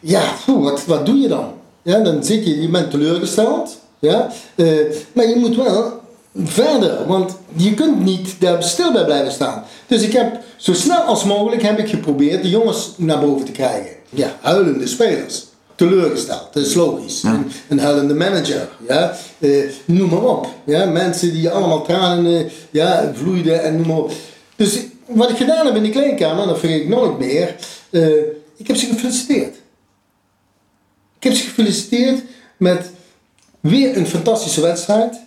[0.00, 1.52] ja, wat, wat doe je dan?
[1.82, 6.00] Ja, dan zit je, je bent teleurgesteld, ja, uh, maar je moet wel
[6.44, 9.64] verder, want je kunt niet daar stil bij blijven staan.
[9.86, 13.52] Dus ik heb zo snel als mogelijk heb ik geprobeerd de jongens naar boven te
[13.52, 13.90] krijgen.
[14.08, 15.46] Ja, huilende spelers.
[15.78, 17.20] Teleurgesteld, dat is logisch.
[17.20, 17.34] Ja.
[17.34, 19.16] Een, een, huilende manager, ja.
[19.38, 20.46] Uh, noem maar op.
[20.64, 20.84] Ja.
[20.84, 24.12] Mensen die allemaal tranen uh, ja, vloeiden en noem maar op.
[24.56, 27.54] Dus wat ik gedaan heb in de kleedkamer, dat vergeet ik nooit meer.
[27.90, 28.22] Uh,
[28.56, 29.56] ik heb ze gefeliciteerd.
[31.16, 32.22] Ik heb ze gefeliciteerd
[32.56, 32.90] met
[33.60, 35.20] weer een fantastische wedstrijd.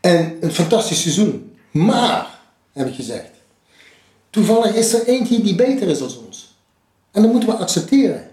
[0.00, 1.56] En een fantastisch seizoen.
[1.70, 2.40] Maar,
[2.72, 3.30] heb ik gezegd,
[4.30, 6.54] toevallig is er eentje die beter is dan ons.
[7.10, 8.30] En dat moeten we accepteren.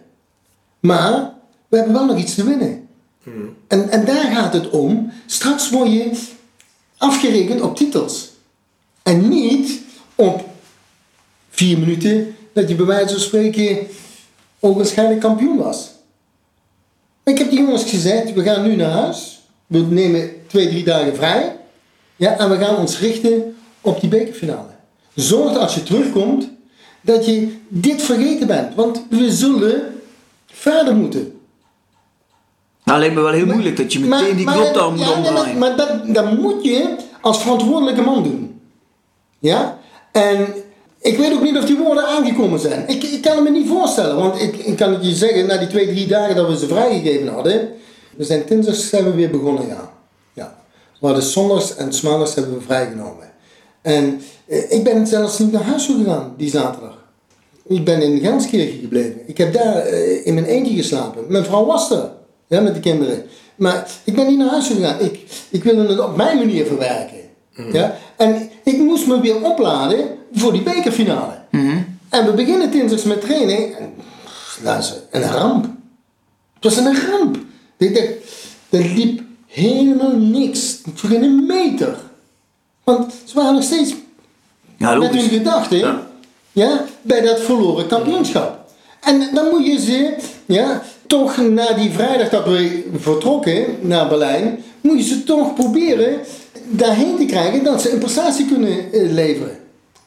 [0.79, 1.35] Maar,
[1.67, 2.87] we hebben wel nog iets te winnen.
[3.23, 3.55] Mm.
[3.67, 5.11] En, en daar gaat het om.
[5.25, 6.11] Straks word je
[6.97, 8.31] afgerekend op titels.
[9.03, 9.79] En niet
[10.15, 10.45] op
[11.49, 13.87] vier minuten dat je bij wijze van spreken
[14.59, 15.89] onwaarschijnlijk kampioen was.
[17.23, 19.41] Ik heb die jongens gezegd, we gaan nu naar huis.
[19.67, 21.55] We nemen twee, drie dagen vrij.
[22.15, 24.69] Ja, en we gaan ons richten op die bekerfinale.
[25.15, 26.49] Zorg dat als je terugkomt,
[27.01, 28.75] dat je dit vergeten bent.
[28.75, 30.01] Want we zullen
[30.45, 31.36] verder moeten.
[32.87, 35.31] Nou, lijkt me wel heel moeilijk dat je meteen maar, die daar moet ja.
[35.31, 38.61] Maar, maar dat, dat moet je als verantwoordelijke man doen.
[39.39, 39.79] Ja?
[40.11, 40.47] En
[40.99, 42.87] ik weet ook niet of die woorden aangekomen zijn.
[42.87, 44.15] Ik, ik kan het me niet voorstellen.
[44.15, 46.67] Want ik, ik kan het je zeggen, na die twee, drie dagen dat we ze
[46.67, 47.69] vrijgegeven hadden.
[48.17, 49.91] We zijn dinsdags zijn we weer begonnen, ja.
[50.33, 50.55] ja.
[50.99, 53.31] We hadden zondags en maandags hebben we vrijgenomen.
[53.81, 57.05] En eh, ik ben zelfs niet naar huis toe gegaan die zaterdag.
[57.67, 59.21] Ik ben in Genskirchen gebleven.
[59.25, 61.23] Ik heb daar eh, in mijn eentje geslapen.
[61.27, 62.11] Mijn vrouw was er,
[62.47, 63.23] ja, met de kinderen.
[63.55, 64.99] Maar ik ben niet naar huis gegaan.
[64.99, 67.17] Ik, ik wilde het op mijn manier verwerken.
[67.71, 67.97] Ja?
[68.17, 71.41] En ik moest me weer opladen voor die bekerfinale.
[72.09, 73.75] En we beginnen dinsdags met training.
[73.75, 73.93] En
[74.79, 75.65] is een ramp.
[76.53, 77.37] Het was een ramp.
[78.69, 80.77] Er liep helemaal niks.
[80.93, 81.97] Voor geen meter.
[82.83, 83.93] Want ze waren nog steeds
[84.77, 86.07] Ja, met hun gedachten Ja.
[86.51, 86.85] ja.
[87.01, 88.65] bij dat verloren kampioenschap.
[89.01, 94.63] En dan moet je ze ja, toch na die vrijdag dat we vertrokken naar Berlijn,
[94.81, 96.19] moet je ze toch proberen
[96.69, 99.57] daarheen te krijgen dat ze een prestatie kunnen eh, leveren.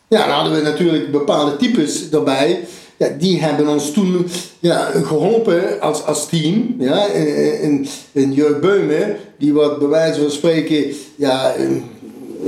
[0.09, 2.65] Ja, dan hadden we natuurlijk bepaalde types erbij.
[2.97, 4.27] Ja, die hebben ons toen
[4.59, 6.75] ja, geholpen als, als team.
[6.79, 10.85] Ja, een, een Jurk Beume, die wat bij wijze van spreken
[11.17, 11.55] ja,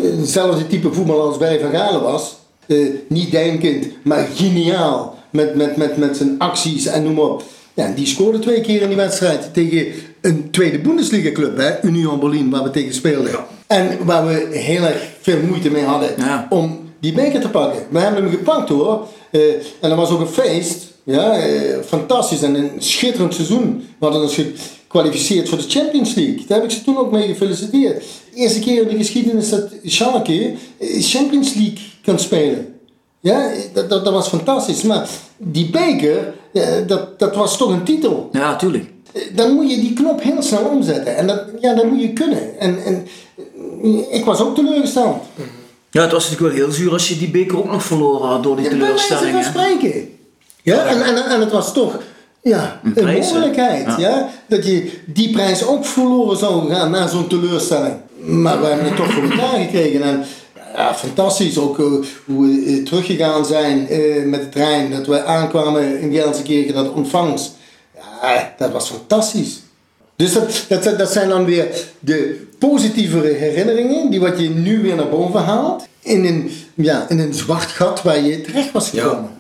[0.01, 2.37] hetzelfde type voetballer als Berry van Galen was.
[2.67, 5.19] Eh, niet denkend, maar geniaal.
[5.31, 7.43] Met, met, met, met zijn acties en noem maar op.
[7.75, 9.87] Ja, die scoorde twee keer in die wedstrijd tegen
[10.21, 13.33] een tweede Bundesliga club, hè, Union Berlin, waar we tegen speelden.
[13.67, 16.47] En waar we heel erg veel moeite mee hadden Ja.
[16.51, 17.83] om die beker te pakken.
[17.91, 19.07] We hebben hem gepakt hoor.
[19.31, 19.41] Eh,
[19.81, 20.91] en dat was ook een feest.
[21.05, 23.77] Ja, eh, fantastisch en een schitterend seizoen.
[23.99, 26.45] We hadden ons gekwalificeerd voor de Champions League.
[26.47, 28.03] Daar heb ik ze toen ook mee gefeliciteerd.
[28.35, 32.75] De eerste keer in de geschiedenis dat Schalke eh, Champions League kan spelen.
[33.21, 34.83] Ja, dat, dat, dat was fantastisch.
[34.83, 36.35] Maar die beker,
[36.87, 38.29] dat, dat was toch een titel.
[38.33, 38.91] Ja, tuurlijk.
[39.13, 41.17] Eh, Dan moet je die knop heel snel omzetten.
[41.17, 42.59] En dat, ja, dat moet je kunnen.
[42.59, 43.07] En, en
[43.83, 45.17] eh, ik was ook teleurgesteld.
[45.91, 48.43] Ja, het was natuurlijk wel heel zuur als je die beker ook nog verloren had
[48.43, 49.37] door die Ja, teleurstelling.
[49.37, 49.43] hè.
[49.43, 50.09] spreken.
[50.63, 51.99] Ja, en, en, en het was toch
[52.43, 53.85] ja, Een prijs, mogelijkheid.
[53.87, 53.99] Ja.
[53.99, 54.29] Ja.
[54.49, 57.95] dat je die prijs ook verloren zou gaan na zo'n teleurstelling.
[58.21, 60.03] Maar we hebben het toch voor elkaar gekregen.
[60.03, 60.25] En
[60.77, 61.85] ja, fantastisch ook eh,
[62.25, 64.91] hoe we eh, teruggegaan zijn eh, met de trein.
[64.91, 67.53] Dat we aankwamen in Gelsenkirchen, dat ontvangst.
[68.23, 69.61] Ja, dat was fantastisch.
[70.17, 71.67] Dus dat, dat, zijn- dat zijn dan weer
[72.01, 77.19] de positievere herinneringen, die wat je nu weer naar boven haalt, in een, ja, in
[77.19, 79.03] een zwart gat waar je terecht was Ja.
[79.03, 79.31] gekomen.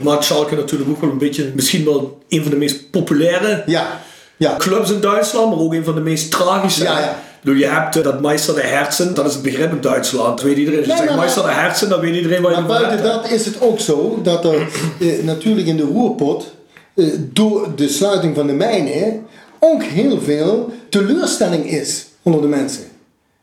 [0.00, 4.00] Maakt Schalke natuurlijk ook wel een beetje, misschien wel een van de meest populaire Ja,
[4.36, 4.56] ja.
[4.56, 6.82] clubs in Duitsland, maar ook een van de meest tragische.
[6.82, 7.22] Ja, ja.
[7.42, 10.36] Bedoel, je hebt dat Meister de Herzen, dat is het begrip in Duitsland.
[10.38, 10.78] Dat weet iedereen.
[10.78, 13.30] Als je Nee, zegt Meister de Herzen, dan weet iedereen waar je Maar buiten dat
[13.30, 14.68] is het ook zo dat er
[15.00, 16.54] eh, natuurlijk in de roerpot,
[16.94, 19.22] eh, door de sluiting van de mijnen,
[19.58, 22.82] ook heel veel teleurstelling is onder de mensen.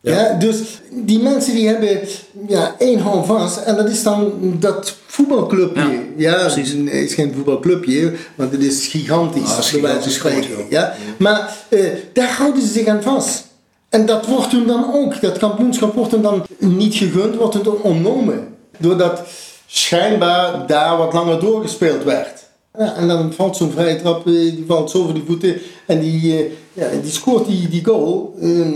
[0.02, 0.12] Ja.
[0.14, 0.34] Ja.
[0.34, 2.00] dus die mensen die hebben
[2.48, 5.82] ja, één hou vast en dat is dan dat voetbalclubje.
[6.16, 6.72] Ja, Ja, precies.
[6.72, 9.44] het is geen voetbalclubje, want het is gigantisch.
[9.44, 10.94] Ah, het is gigantisch groot, ja.
[11.18, 11.80] Maar eh,
[12.14, 13.48] daar houden ze zich aan vast.
[13.90, 17.82] En dat wordt hun dan ook, dat kampioenschap wordt hun dan niet gegund, wordt dan
[17.82, 18.48] ontnomen.
[18.78, 19.22] Doordat
[19.66, 22.48] schijnbaar daar wat langer doorgespeeld werd.
[22.78, 26.00] Ja, en dan valt zo'n vrije trap, eh, die valt zo voor die voeten en
[26.00, 28.36] die, eh, ja, die scoort die, die goal.
[28.42, 28.74] Ehm,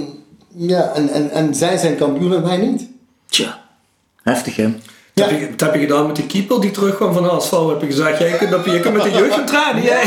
[0.56, 2.88] ja, en, en, en zij zijn kampioen en wij niet.
[3.26, 3.62] Tja,
[4.24, 4.74] heftig hè.
[5.14, 5.32] Dat, Ja.
[5.32, 7.52] heb je, dat heb je gedaan met die keeper die terugkwam van HSV.
[7.52, 9.84] Heb je gezegd, jij kunt, dat je kunt met de jeugd gaan trainen.
[9.84, 10.04] jij.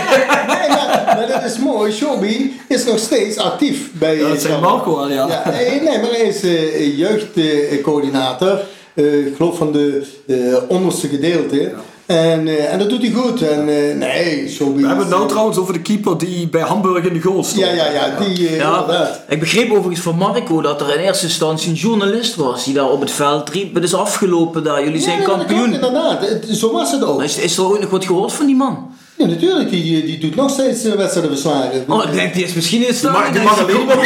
[0.46, 1.92] Nee, maar, maar dat is mooi.
[1.92, 5.26] Shobi is nog steeds actief bij Ja, dat zei Marco al, ja.
[5.28, 8.60] Ja, nee, nee, maar hij is eh, jeugdcoördinator.
[8.94, 11.72] eh, ik geloof van de eh, onderste gedeelte.
[12.06, 13.42] En, eh, en dat doet hij goed.
[13.42, 17.04] En, eh, nee, zo We hebben het nou trouwens over de keeper die bij Hamburg
[17.04, 17.66] in de goal stond.
[17.66, 18.18] Ja, ja, ja.
[18.18, 19.10] Die, eh, ja.
[19.28, 22.90] Ik begreep overigens van Marco dat er in eerste instantie een journalist was die daar
[22.90, 23.74] op het veld riep.
[23.74, 25.70] Het is afgelopen daar, jullie zijn kampioen.
[25.70, 26.26] Ja, inderdaad.
[26.50, 27.22] Zo was het ook.
[27.22, 28.94] Is, is er ooit nog wat gehoord van die man?
[29.16, 29.70] Ja, natuurlijk.
[29.70, 31.84] Die, die doet nog steeds wedstrijden verslagen.
[31.88, 33.12] Oh, ik denk, die is misschien in staat.
[33.12, 33.96] Maar die mag alleen maar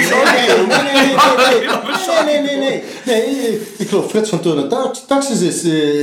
[2.27, 2.83] Nee, nee, nee, nee.
[3.05, 4.69] Nee, ik geloof Frits van Turner
[5.07, 5.63] Taxis is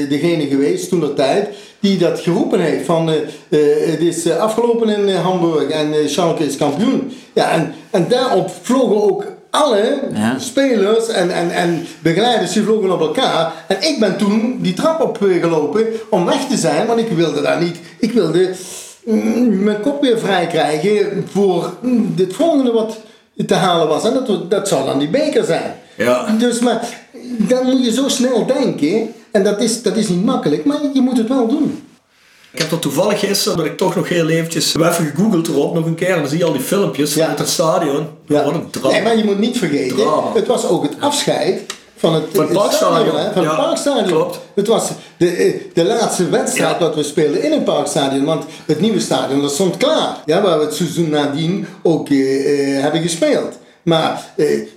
[0.09, 1.47] degene geweest toen dat tijd
[1.79, 3.15] die dat geroepen heeft van eh,
[3.49, 7.11] eh, het is eh, afgelopen in Hamburg en Schalke is kampioen.
[7.33, 10.39] Ja, en, en daarop vlogen ook alle Ja.
[10.39, 13.53] spelers en, en, en begeleiders die vlogen op elkaar.
[13.67, 17.61] En ik ben toen die trap opgelopen om weg te zijn, want ik wilde daar
[17.61, 17.79] niet.
[17.99, 18.51] Ik wilde
[19.05, 22.97] mm, mijn kop weer vrij krijgen voor mm, dit volgende wat
[23.47, 24.03] te halen was.
[24.05, 25.75] En dat, dat zou dan die beker zijn.
[25.97, 26.35] Ja.
[26.37, 26.87] Dus maar
[27.37, 29.13] dan moet je zo snel denken.
[29.31, 31.81] En dat is, dat is niet makkelijk, maar je moet het wel doen.
[32.51, 35.85] Ik heb dat toevallig gisteren, dat ik toch nog heel eventjes, even gegoogeld erop nog
[35.85, 36.09] een keer.
[36.09, 37.27] En dan zie je al die filmpjes Ja.
[37.27, 38.07] uit het stadion.
[38.25, 38.43] Ja.
[38.43, 38.89] Wat een drama.
[38.93, 40.31] Nee, maar je moet niet vergeten, Drama.
[40.33, 41.61] het was ook het afscheid
[41.95, 43.15] van het, Van het Parkstadion.
[43.33, 44.05] Van het Parkstadion.
[44.07, 44.39] klopt.
[44.55, 46.79] Het was de, eh, de laatste wedstrijd Ja.
[46.79, 48.25] dat we speelden in een Parkstadion.
[48.25, 50.17] Want het nieuwe stadion dat stond klaar.
[50.25, 53.57] Ja, waar we het seizoen nadien ook eh, eh, hebben gespeeld.
[53.83, 54.25] Maar,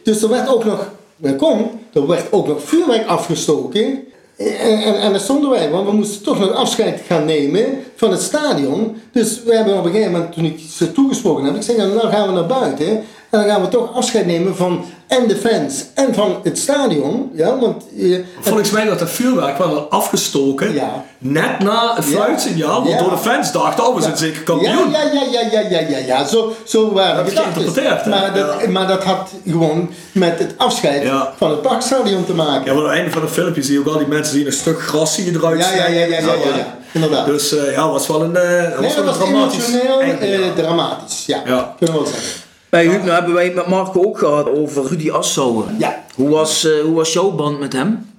[0.04, 0.88] dus er werd ook nog,
[1.20, 4.04] welkom, er werd ook nog vuurwerk afgestoken.
[4.36, 7.64] En, en, en daar stonden wij, want we moesten toch nog afscheid gaan nemen
[7.96, 8.96] van het stadion.
[9.12, 12.08] Dus we hebben op een gegeven moment, toen ik ze toegesproken heb, ik zeg, nou
[12.08, 13.02] gaan we naar buiten.
[13.30, 17.30] En dan gaan we toch afscheid nemen van en de fans en van het stadion.
[17.34, 20.74] Ja, want, eh, Volgens mij werd dat vuurwerk wel afgestoken.
[20.74, 21.04] Ja.
[21.18, 22.84] Net na het fluitsignaal.
[22.84, 24.90] Want door de fans dachten, oh we zijn zeker kampioen.
[24.90, 26.24] Ja, ja, ja, ja, ja, ja, ja.
[26.26, 28.06] Zo, zo waren Dat de geïnterpreteerd?
[28.06, 32.64] Maar dat, maar dat had gewoon met het afscheid van het parkstadion te maken.
[32.64, 34.46] Ja, maar aan het einde van het filmpje zie je ook al die mensen die
[34.46, 36.78] een stuk gras zien eruit Ja, ja, ja, ja, ja, ja.
[36.92, 37.26] Inderdaad.
[37.26, 41.26] Dus eh, ja, was wel een, eh, was wel een dramatisch emotioneel dramatisch.
[41.26, 41.74] Ja, Ja.
[41.78, 42.48] kunnen we wel zeggen.
[42.70, 45.66] Bij Huub, nou hebben wij het met Marco ook gehad over Rudy Assauer.
[45.78, 46.04] Ja.
[46.14, 48.10] Hoe was, eh, hoe was jouw band met hem?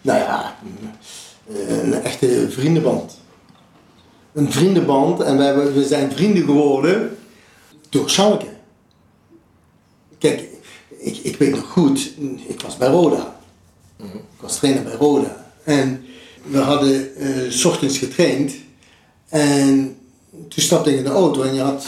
[0.00, 0.56] Nou ja,
[1.48, 3.18] een, echte vriendenband.
[4.32, 7.18] Een vriendenband en we, hebben, we zijn vrienden geworden
[7.88, 8.46] door Schalke.
[10.18, 10.44] Kijk,
[10.98, 12.12] ik, ik weet nog goed,
[12.46, 13.36] ik was bij Roda.
[13.96, 15.46] Ik was trainer bij Roda.
[15.64, 16.04] En
[16.42, 17.10] we hadden
[17.52, 18.54] s ochtends getraind.
[19.28, 19.96] En
[20.30, 21.86] toen stapte ik in de auto en je had,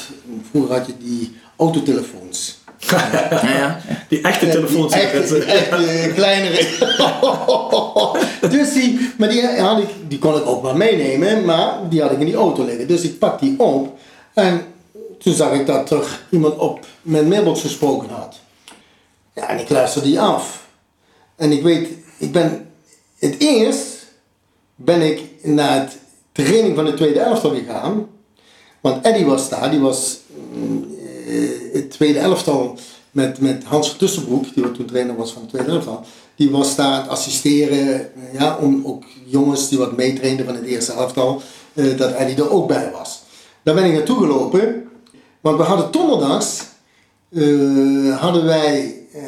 [0.50, 2.58] vroeger had je die autotelefoons.
[2.90, 3.80] Ja, ja.
[4.08, 4.92] Die echte telefoons.
[4.92, 6.66] Die echte, die echte kleinere.
[8.56, 12.10] dus die, maar die, had ik, die kon ik ook wel meenemen, maar die had
[12.10, 12.88] ik in die auto liggen.
[12.88, 13.98] Dus ik pak die op
[14.34, 14.62] en
[15.18, 18.36] toen zag ik dat er iemand op mijn mailbox gesproken had.
[19.34, 20.66] Ja, en ik luisterde die af.
[21.36, 22.70] En ik weet, ik ben
[23.18, 24.06] het eerst
[24.74, 25.98] ben ik naar het
[26.32, 28.06] training van de tweede elftal gegaan.
[28.80, 30.18] Want Eddie was daar, die was
[30.52, 30.86] mm,
[31.72, 32.78] het tweede elftal
[33.10, 36.04] met, met Hans van Tussenbroek, die toen trainer was van het tweede elftal.
[36.34, 40.54] Die was daar aan het assisteren, eh, ja, om ook jongens die wat meetrainden van
[40.54, 41.42] het eerste elftal,
[41.74, 43.22] eh, dat Eddie er ook bij was.
[43.62, 44.88] Daar ben ik naartoe gelopen,
[45.40, 46.62] want we hadden donderdags,
[47.30, 49.20] eh, hadden wij eh,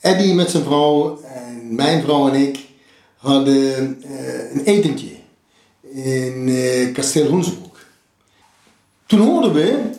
[0.00, 2.58] Eddie met zijn vrouw en mijn vrouw en ik
[3.16, 5.14] hadden eh, een etentje
[5.92, 7.78] in eh, kasteel Hoensbroek.
[9.06, 9.90] Toen hoorden we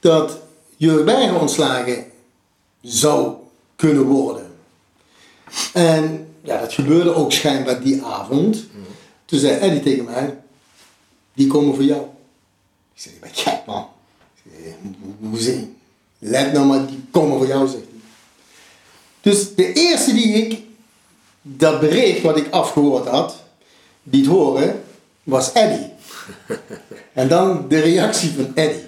[0.00, 0.38] dat
[0.76, 2.04] Jurgen Berger ontslagen
[2.82, 3.34] zou
[3.76, 4.46] kunnen worden.
[5.72, 8.64] En ja, dat gebeurde ook schijnbaar die avond.
[9.24, 10.38] Toen zei Eddie tegen mij,
[11.34, 12.00] die komen voor jou.
[12.94, 13.86] Ik zei, je bent gek man.
[14.44, 15.76] Ik zei, "Hoe- Hoe zin?
[16.18, 18.00] Let nou maar, die komen voor jou, zegt hij.
[19.20, 20.60] Dus de eerste die ik,
[21.42, 23.42] dat bericht wat ik afgehoord had,
[24.02, 24.82] liet horen,
[25.22, 25.86] was Eddie.
[27.12, 28.82] En dan de reactie van Eddie.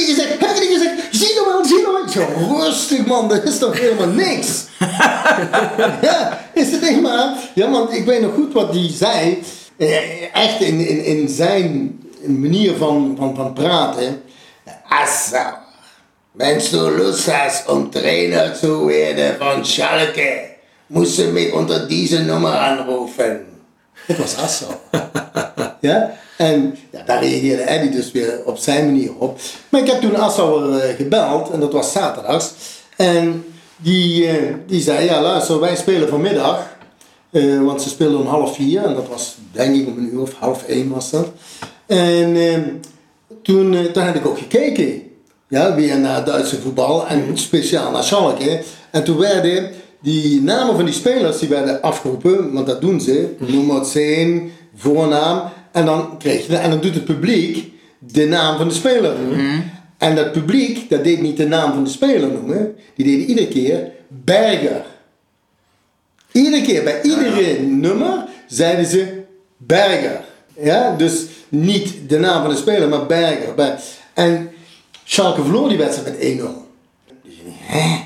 [0.00, 0.28] Ik gezegd?
[0.28, 1.02] Heb ik niet gezegd?
[1.10, 2.08] Zie nou wel, zie nou wel.
[2.08, 4.64] Zo, rustig man, dat is toch helemaal niks.
[6.08, 7.34] ja, is het echt maar.
[7.54, 9.42] Ja, want ik weet nog goed wat hij zei.
[9.76, 14.22] Eh, Echt in, in, in zijn manier van, van, van praten.
[14.88, 15.60] Assa,
[16.32, 22.22] Wenn du Lust hast, um Trainer zu werden van Schalke, musst du mich unter diese
[22.22, 23.46] Nummer anrufen.
[24.06, 24.72] Dat was Assau.
[25.80, 26.10] ja?
[26.40, 29.38] En ja, daar reageerde Eddie dus weer op zijn manier op.
[29.68, 32.52] Maar ik heb toen Assauer eh, gebeld, en dat was zaterdags.
[32.96, 33.44] En
[33.76, 36.78] die, eh, die zei, ja luister, wij spelen vanmiddag.
[37.30, 40.20] Eh, want ze speelden om half vier, en dat was denk ik om een uur
[40.20, 41.28] of half één was dat.
[41.86, 42.58] En eh,
[43.42, 45.02] toen, eh, toen heb ik ook gekeken.
[45.48, 48.62] Ja, weer naar Duitse voetbal en speciaal naar Schalke.
[48.90, 49.70] En toen werden
[50.02, 53.34] die namen van die spelers die werden afgeroepen, want dat doen ze.
[53.38, 55.42] Nummer 10, voornaam.
[55.72, 59.70] En dan, kreeg je, en dan doet het publiek de naam van de speler noemen.
[59.98, 62.76] En dat publiek, dat deed niet de naam van de speler noemen.
[62.94, 64.84] Die deden iedere keer Berger.
[66.32, 69.22] Iedere keer, bij iedere nummer, zeiden ze
[69.56, 70.20] Berger.
[70.60, 73.54] Ja, dus niet de naam van de speler, maar Berger.
[73.54, 73.78] Bij-
[74.14, 74.50] En
[75.04, 76.66] Schalke verloor die wedstrijd met 1-0.
[77.24, 77.98] Dus hè?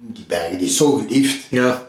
[0.00, 1.46] Die Berger die is zo geliefd.
[1.50, 1.88] Ja.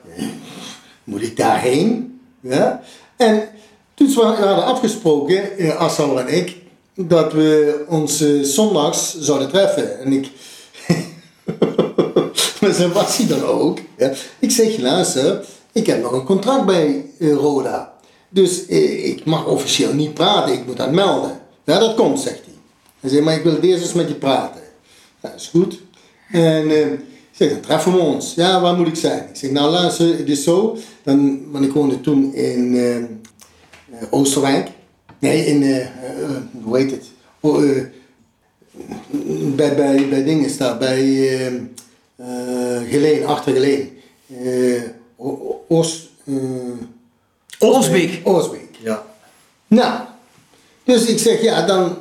[1.04, 2.20] Moet ik daarheen?
[2.40, 2.82] Ja?
[3.18, 3.48] En
[3.96, 6.56] toen we hadden afgesproken, eh, Assauer en ik,
[6.96, 10.00] dat we ons zondags zouden treffen.
[10.00, 10.32] En ik...
[12.62, 13.80] maar zo was hij dan ook.
[13.98, 14.12] Ja.
[14.40, 17.94] Ik zeg, luister, ik heb nog een contract bij eh, Roda.
[18.30, 21.40] Dus eh, ik mag officieel niet praten, ik moet dat melden.
[21.64, 22.54] Ja, dat komt, zegt hij.
[23.00, 24.62] Hij zegt, maar ik wil eerst eens met je praten.
[25.22, 25.80] Ja, is goed.
[26.32, 27.00] En ik
[27.32, 28.34] zeg, dan treffen we ons.
[28.34, 29.20] Ja, waar moet ik zijn?
[29.30, 30.78] Ik zeg, nou luister, het is zo.
[31.04, 32.76] Dan, want ik woonde toen in
[34.10, 34.70] Oosterwijk.
[35.20, 35.90] Nee, in, eh, eh,
[36.64, 37.06] hoe heet het?
[37.40, 37.84] Oh, eh,
[39.56, 41.48] bij, bij, bij dingen staat, bij eh
[42.16, 43.98] eh, Geleen, achter Geleen.
[44.44, 44.82] Eh,
[45.16, 46.08] O- O- Oost...
[46.26, 46.34] eh,
[47.60, 48.20] Osbeek.
[48.24, 48.78] Oosbeek.
[48.82, 49.06] Ja.
[49.68, 50.00] Nou,
[50.84, 51.98] dus ik zeg, ja, dan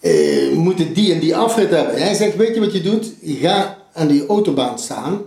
[0.00, 2.02] eh, moet het die en die afrit hebben.
[2.02, 3.12] Hij zegt, weet je wat je doet?
[3.20, 5.22] Je gaat aan die autobaan staan,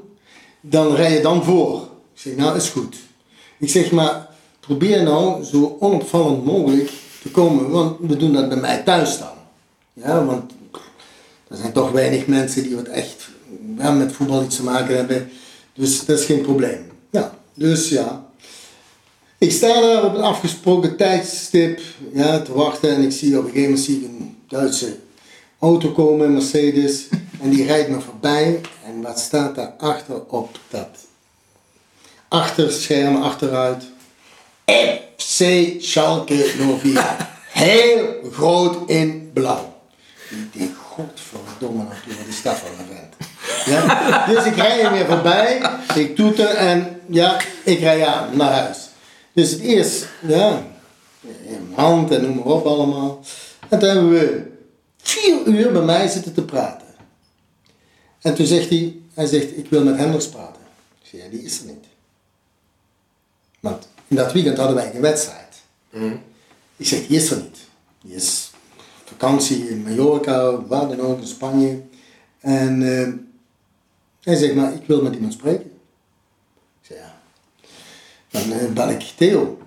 [0.62, 1.82] dan rij je dan voor.
[2.14, 2.96] Ik zeg, nou, is goed.
[3.60, 4.27] Ik zeg, maar
[4.68, 9.28] probeer nou zo onopvallend mogelijk te komen, want we doen dat bij mij thuis dan.
[9.94, 10.52] Ja, want
[11.48, 13.30] er zijn toch weinig mensen die wat echt
[13.76, 15.30] met voetbal iets te maken hebben.
[15.74, 16.92] Dus dat is geen probleem.
[17.10, 18.26] Ja, dus ja.
[19.38, 21.82] Ik sta daar op een afgesproken tijdstip
[22.14, 24.96] ja, te wachten en ik zie op een gegeven moment een Duitse
[25.60, 27.08] auto komen, een Mercedes,
[27.42, 28.62] en die rijdt me voorbij.
[28.86, 30.90] En wat staat daar achter op dat
[32.28, 33.84] achterscherm achteruit?
[34.72, 37.30] FC Schalke 04.
[37.52, 39.82] Heel groot in blauw.
[40.54, 41.86] Denk, godverdomme,
[42.28, 43.16] is dat voor een vent?
[43.66, 44.26] Ja?
[44.26, 45.62] Dus ik rij hem weer voorbij,
[45.96, 48.90] ik toeter en ja, ik rij aan naar huis.
[49.34, 50.64] Dus het eerst, ja,
[51.22, 53.20] in hand en noem maar op allemaal.
[53.70, 54.52] En toen hebben we
[55.02, 56.88] vier uur bij mij zitten te praten.
[58.22, 60.62] En toen zegt hij, hij zegt, ik wil met Henders praten.
[61.02, 61.86] Ik zeg, ja, die is er niet.
[63.60, 65.56] Want in dat weekend hadden wij een wedstrijd.
[66.76, 67.58] Ik zeg, die is er niet.
[68.02, 68.52] Die is
[69.06, 71.82] vakantie in Mallorca, waar dan ook, in Spanje.
[72.40, 73.14] En eh,
[74.22, 75.72] hij zegt, maar ik wil met iemand spreken.
[76.82, 77.20] Ik zeg, ja.
[78.30, 79.58] Dan eh, bel ik Theo.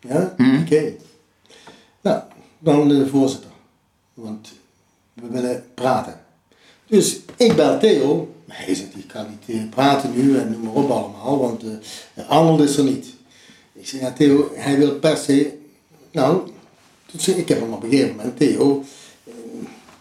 [0.00, 0.92] Ja, oké.
[2.00, 2.22] Nou,
[2.58, 3.50] dan de voorzitter.
[4.14, 4.52] Want
[5.12, 6.20] we willen praten.
[6.86, 8.34] Dus ik bel Theo.
[8.44, 11.62] Maar hij zegt, ik kan niet eh, praten nu en noem maar op allemaal, want
[12.14, 13.06] eh Arnold is er niet.
[13.82, 15.52] Ik zeg, ja Theo, hij wil per se...
[16.12, 16.40] Nou,
[17.16, 18.84] zei- ik heb hem op een gegeven moment, Theo,
[19.24, 19.32] eh,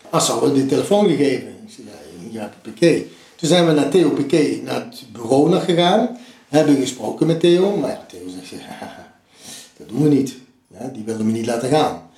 [0.09, 1.47] Assauer de telefoon gegeven.
[1.47, 1.85] Ik zeg,
[2.31, 2.97] ja, ja.
[3.35, 6.17] Toen zijn we naar Theo Piqué, naar het bureau nog gegaan.
[6.47, 8.61] Hebben gesproken met Theo, maar Theo zegt,
[9.77, 10.35] dat doen we niet.
[10.67, 12.09] Ja, die willen me niet laten gaan.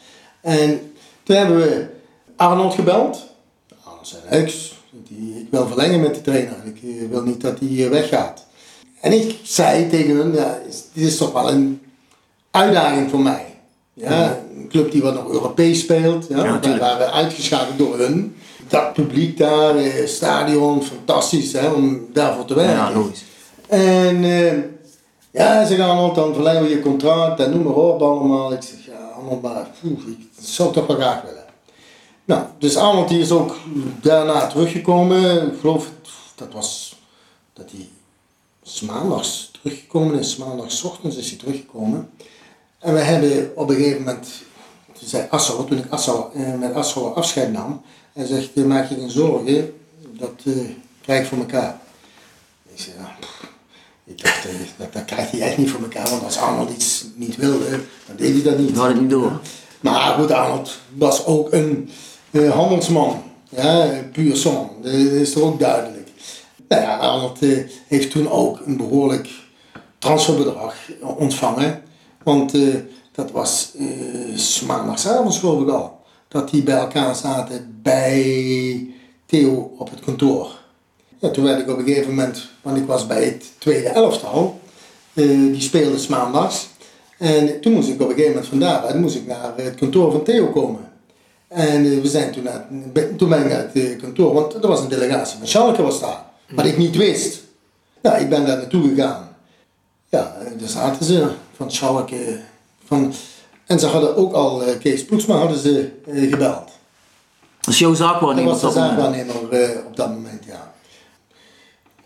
[0.42, 0.92] En
[1.24, 1.86] toen hebben we
[2.36, 3.24] Arnold gebeld.
[3.84, 4.46] Arnold zei.
[5.08, 6.56] Die- Ik wil verlengen met de trainer.
[6.66, 8.46] Ik eh, wil niet dat hij eh, weggaat.
[9.04, 10.60] En ik zei tegen hem, ja,
[10.94, 11.82] dit is toch wel een
[12.52, 13.46] uitdaging voor mij.
[13.94, 16.26] Ja, een club die wat nog Europees speelt.
[16.30, 16.82] Ja, wij tuurlijk.
[16.82, 18.36] waren uitgeschakeld door hun.
[18.68, 22.76] Dat publiek daar, eh, stadion, fantastisch hè, om daarvoor te werken.
[22.76, 23.24] Ja, logisch.
[23.68, 24.58] En eh,
[25.32, 28.54] ja, ze gaan dan verlengen we je contract en noem maar op allemaal.
[28.54, 31.46] Ik zeg, ja Arnold, maar poeh, ik zou het toch wel graag willen.
[32.26, 33.56] Nou, dus Arnold die is ook
[34.02, 35.48] daarna teruggekomen.
[35.54, 35.90] Ik geloof,
[36.36, 36.96] dat was
[37.54, 37.88] dat hij
[38.82, 40.36] maandags teruggekomen is.
[40.36, 42.10] Maandags ochtends is hij teruggekomen.
[42.80, 44.28] En we hebben op een gegeven moment,
[45.00, 47.82] toen zei Assauer, toen ik Assauer, eh, met Assauer afscheid nam,
[48.14, 49.74] hij zegt, maak je geen zorgen,
[50.12, 50.54] dat eh,
[51.02, 51.82] krijg ik voor elkaar.
[52.74, 53.44] Ik zei, ja, pff,
[54.06, 57.06] ik dacht, eh, dat, dat krijgt hij echt niet voor elkaar, want als Arnold iets
[57.16, 57.70] niet wilde,
[58.08, 58.72] dan deed hij dat niet.
[58.72, 59.40] We hadden het niet door.
[59.82, 61.90] Maar goed, Arnold was ook een
[62.32, 63.24] eh, handelsman.
[63.50, 64.68] Ja, puur zon.
[64.82, 65.93] Dat is toch ook duidelijk.
[66.74, 67.58] Nou ja, Arnold eh,
[67.88, 69.30] heeft toen ook een behoorlijk
[69.98, 71.82] transferbedrag ontvangen.
[72.24, 72.76] Want eh,
[73.12, 76.00] dat was uh, maandagavond geloof ik al.
[76.28, 78.88] Dat die bij elkaar zaten bij
[79.26, 80.48] Theo op het kantoor.
[81.20, 84.60] Ja, toen werd ik op een gegeven moment, want ik was bij het tweede elftal.
[85.14, 86.68] eh, die speelde 's.
[87.18, 90.24] En toen moest ik op een gegeven moment vandaar moest ik naar het kantoor van
[90.24, 90.92] Theo komen.
[91.48, 92.48] En eh, we zijn toen,
[93.18, 96.00] toen ben ik naar het eh, kantoor, want er was een delegatie van Schalke was
[96.00, 96.23] daar.
[96.50, 97.42] Wat ik niet wist.
[98.02, 99.36] Nou, ik ben daar naartoe gegaan.
[100.10, 102.40] Ja, daar zaten ze van Schalke.
[102.86, 103.14] Van,
[103.66, 106.72] en ze hadden ook al, eh, Kees Ploegsma hadden ze eh, gebeld.
[107.60, 110.74] Dat jouw Dat zaakwaarnemer was op de dat zaakwaarnemer eh, op dat moment, ja.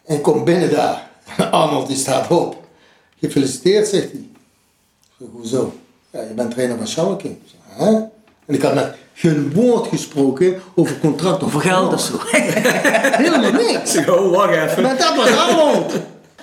[0.05, 1.09] En kom binnen daar.
[1.51, 2.67] Arnold die staat op.
[3.19, 4.27] Gefeliciteerd, zegt hij.
[5.31, 5.73] Hoezo?
[6.09, 7.19] Ja, je bent trainer van
[7.63, 7.89] Hè?
[8.45, 12.19] En ik had met geen woord gesproken over contract of Voor geld of zo.
[13.23, 13.97] Helemaal niks.
[13.97, 14.83] Oh, wacht even.
[14.83, 15.93] Maar dat was Arnold.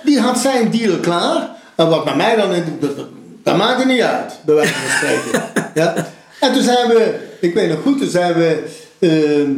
[0.03, 1.49] Die had zijn deal klaar.
[1.75, 3.07] En wat bij mij dan, in- dat,
[3.43, 5.43] dat, maakte niet uit, bij wijze van spreken.
[5.73, 6.07] Ja?
[6.39, 8.63] En toen zijn we, ik weet nog goed, toen zijn we,
[8.99, 9.51] ehm,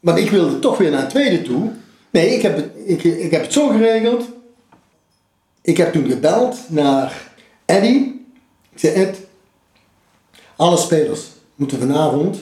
[0.00, 1.70] want ik wilde toch weer naar het tweede toe.
[2.10, 4.24] Nee, ik heb het, ik, ik heb het zo geregeld.
[5.62, 7.12] Ik heb toen gebeld naar
[7.64, 8.12] Eddy.
[8.72, 9.16] Ik zei, Ed,
[10.56, 11.20] alle spelers
[11.60, 12.36] moeten vanavond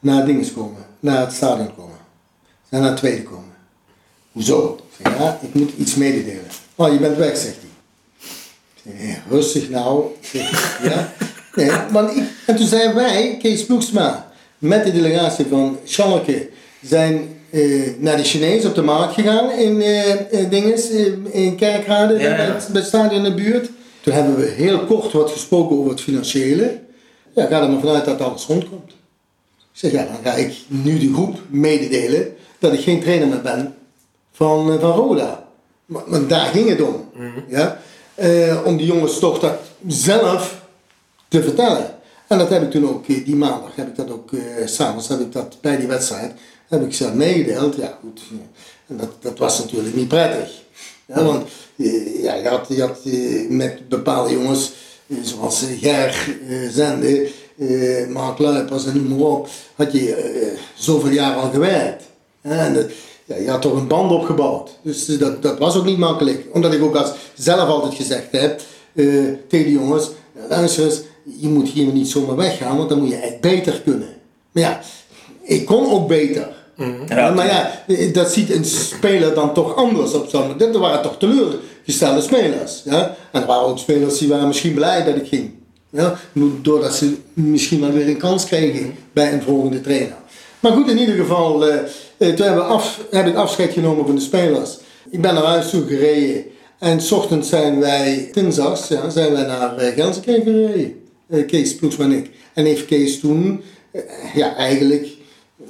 [0.00, 1.96] naar dinges komen, naar het stadion komen.
[2.68, 3.54] Naar het tweede komen.
[4.32, 4.78] Hoezo?
[4.88, 6.44] Ik zeg, ja, ik moet iets mededelen.
[6.74, 7.70] Oh, je bent weg, zegt hij.
[8.74, 10.04] Ik zeg, "Ja, rustig nou.
[10.20, 10.50] Zeg,
[10.90, 11.12] ja.
[11.54, 16.48] Nee, want ik, en toen zijn wij, Kees Ploegsma, met de delegatie van Schalke,
[16.82, 20.90] zijn eh, naar de Chinees op de markt gegaan in eh, dinges,
[21.30, 22.36] in Kerkrade, Ja, ja.
[22.36, 23.68] bij, het, bij het stadion in de buurt.
[24.00, 26.80] Toen hebben we heel kort wat gesproken over het financiële.
[27.34, 28.90] Ja, ga er maar vanuit dat alles rondkomt.
[29.56, 33.42] Ik zeg, ja, dan ga ik nu de groep mededelen dat ik geen trainer meer
[33.42, 33.74] ben
[34.32, 35.46] van, eh, van Roda.
[35.86, 37.10] Maar, maar daar ging het om.
[37.48, 37.78] Ja?
[38.14, 40.62] Eh, om die jongens toch dat zelf
[41.28, 41.94] te vertellen.
[42.32, 45.08] En dat heb ik toen ook, eh, die maandag heb ik dat ook, eh, s'avonds
[45.08, 46.32] heb ik dat bij die wedstrijd,
[46.68, 47.76] heb ik ze meegedeeld.
[47.76, 48.20] Ja goed,
[48.86, 50.62] en dat, dat was natuurlijk niet prettig.
[51.06, 52.98] Ja, want eh, ja, je had, je had
[53.48, 54.72] met bepaalde jongens,
[55.22, 61.36] zoals eh, Ger, eh, Zende, eh, Mark Luipers en noem maar had je zoveel jaar
[61.36, 62.02] al gewerkt.
[62.40, 62.90] En
[63.24, 64.78] ja, je had toch een band opgebouwd.
[64.82, 66.46] Dus eh, dat, dat was ook niet makkelijk.
[66.52, 68.60] Omdat ik ook als zelf altijd gezegd heb
[69.48, 70.10] tegen jongens,
[70.48, 71.00] luister eens,
[71.38, 74.08] je moet hier niet zomaar weggaan, want dan moet je echt beter kunnen.
[74.52, 74.80] Maar ja,
[75.42, 76.48] ik kon ook beter.
[77.08, 80.74] Ja, maar ja, dat ziet een speler dan toch anders op zo'n moment.
[80.74, 82.82] Er waren toch teleurgestelde spelers.
[82.84, 83.16] Ja?
[83.32, 85.50] En er waren ook spelers die waren misschien blij dat ik ging.
[85.90, 86.18] Ja?
[86.62, 90.16] Doordat ze misschien wel weer een kans kregen bij een volgende trainer.
[90.60, 91.74] Maar goed, in ieder geval, eh,
[92.16, 94.78] eh, toen hebben we af, heb ik afscheid genomen van de spelers.
[95.10, 96.44] Ik ben naar huis toe gereden.
[96.82, 100.94] En s ochtends zijn wij, dinsdags, ja, zijn wij naar uh, Gensekerk gereden.
[101.28, 102.30] Eh, Kees Ploegsma en ik.
[102.54, 104.02] En heeft Kees toen, eh,
[104.34, 105.08] ja, eigenlijk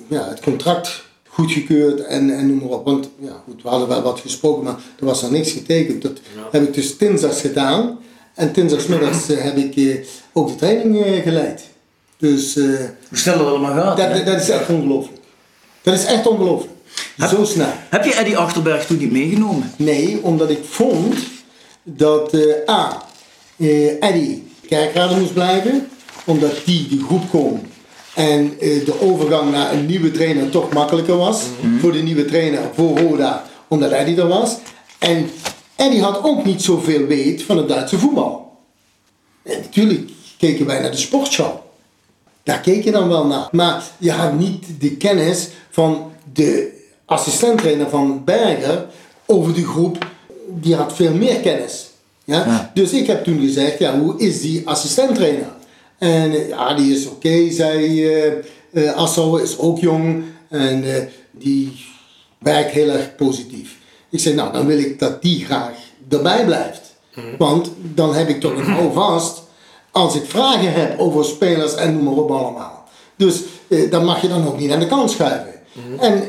[0.09, 2.85] ja, het contract goedgekeurd en, en noem maar op.
[2.85, 6.03] Want ja, goed, we hadden wel wat gesproken, maar er was nog niks getekend.
[6.03, 7.99] Dat heb ik dus dinsdags gedaan.
[8.35, 11.63] En dinsdagsmiddags eh, heb ik eh, ook de training eh, geleid.
[12.17, 13.97] Dus Hoe snel het allemaal gaat.
[13.97, 15.21] dat, dat is echt ongelooflijk.
[15.83, 16.73] Dat is echt ongelooflijk.
[17.19, 17.73] Zo snel.
[17.89, 19.73] Heb je Eddie Achterberg toen niet meegenomen?
[19.77, 21.15] Nee, omdat ik vond
[21.83, 22.35] dat
[22.69, 23.03] A.
[24.01, 25.89] Eddie kerkrader moest blijven,
[26.25, 27.61] omdat die de groep kon
[28.15, 31.43] en eh, de overgang naar een nieuwe trainer toch makkelijker was
[31.81, 34.57] voor de nieuwe trainer, voor Roda, omdat Eddie er was.
[34.99, 35.31] En
[35.77, 38.59] Eddie had ook niet zoveel weet van het Duitse voetbal.
[39.43, 41.53] En natuurlijk keken wij naar de sportshow.
[42.43, 43.49] Daar keek je dan wel naar.
[43.51, 48.87] Maar je had niet de kennis van de assistenttrainer van Berger
[49.27, 50.07] over de groep.
[50.49, 51.91] Die had veel meer kennis.
[52.25, 52.47] Ja?
[52.47, 52.71] Ja.
[52.75, 55.53] Dus ik heb toen gezegd, ja, hoe is die assistenttrainer?
[56.03, 58.33] En eh, ja, die is oké, zei eh
[58.73, 60.25] eh, Assauer, is ook jong.
[60.49, 61.73] En eh, die
[62.39, 63.77] werkt heel erg positief.
[64.11, 65.77] Ik zei, nou, dan wil ik dat die graag
[66.09, 66.81] erbij blijft.
[67.39, 69.43] Want dan heb ik toch een houvast
[69.91, 72.85] als ik vragen heb over spelers en noem maar op allemaal.
[73.17, 75.55] Dus eh, dan mag je dan ook niet aan de kant schuiven.
[75.99, 76.23] En eh,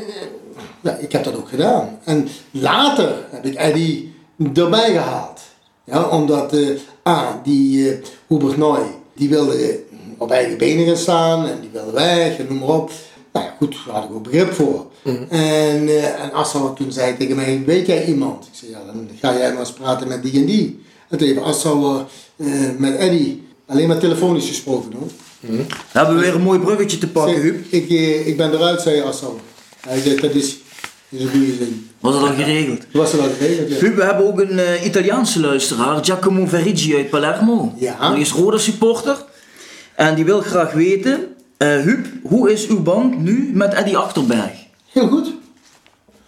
[0.82, 2.00] ja, ik heb dat ook gedaan.
[2.04, 4.16] En later heb ik Eddie
[4.54, 5.42] erbij gehaald.
[5.86, 9.84] Ja, omdat uh, A, die Hubert Noy, die wilde
[10.18, 12.92] op eigen benen gaan staan en die wilde weg en noem maar op.
[13.34, 14.86] Nou ja, goed, daar had ik ook begrip voor.
[15.30, 18.46] En, uh, en Assauer toen zei tegen mij, weet jij iemand?
[18.46, 20.84] Ik zei, ja, dan ga jij maar eens praten met die en die.
[21.10, 22.06] En toen heeft Assauer
[22.78, 25.08] met Eddie alleen maar telefonisch gesproken hoor.
[25.40, 27.66] Dan hebben we weer een mooi bruggetje te pakken, Huub.
[27.70, 29.40] ik, eh, ik ben eruit, zei Assauer.
[29.80, 30.58] Hij zegt, dat is,
[31.14, 31.68] is.
[32.00, 32.86] Was dat al geregeld?
[32.92, 33.76] Was er al geregeld, ja.
[33.76, 37.74] Huub, we hebben ook een eh, Italiaanse luisteraar, Giacomo Verigi uit Palermo.
[37.78, 38.12] Ja.
[38.12, 39.26] Die is Roda supporter.
[39.96, 44.52] En die wil graag weten, eh Huub, hoe is uw band nu met Eddie Achterberg?
[44.92, 45.34] Heel goed.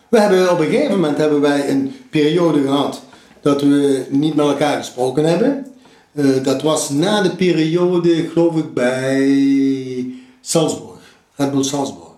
[0.09, 3.01] We hebben op een gegeven moment hebben wij een periode gehad
[3.41, 5.65] dat we niet met elkaar gesproken hebben.
[6.13, 10.05] Eh, dat was na de periode, geloof ik, bij
[10.41, 10.99] Salzburg,
[11.35, 12.09] Red Bull Salzburg.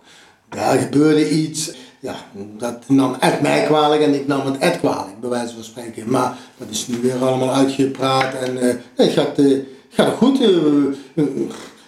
[0.49, 2.15] Daar gebeurde iets, ja,
[2.57, 6.09] dat nam Ed mij kwalijk en ik nam het Ed kwalijk, bij wijze van spreken.
[6.11, 9.57] Maar dat is nu weer allemaal uitgepraat en eh, het gaat, eh,
[9.89, 10.41] gaat goed.
[10.41, 10.47] Eh,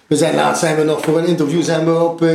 [0.08, 2.30] we- zijn laatst zijn we nog voor een interview zijn we op uh,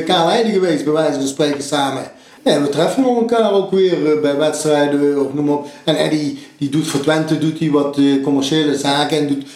[0.53, 2.03] geweest, bij wijze van spreken samen.
[2.45, 5.67] Ja, we treffen elkaar ook weer bij wedstrijden of noem maar op.
[5.85, 9.47] En Eddie die doet voor Twente doet hij wat commerciële zaken en doet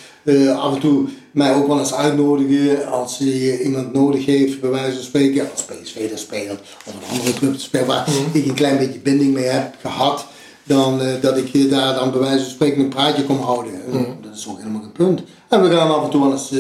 [0.57, 1.09] af en toe
[1.39, 5.49] mij ook wel eens uitnodigen als hij eh, iemand nodig heeft, bij wijze van spreken,
[5.53, 8.99] als PSV er speelt of een andere club te spelen waar ik een klein beetje
[8.99, 10.26] binding mee heb gehad.
[10.68, 13.72] Dan eh, dat ik daar dan bij wijze van spreken een praatje kom houden.
[13.93, 15.22] En Dat is ook helemaal geen punt.
[15.49, 16.53] En we gaan af en toe wel eens,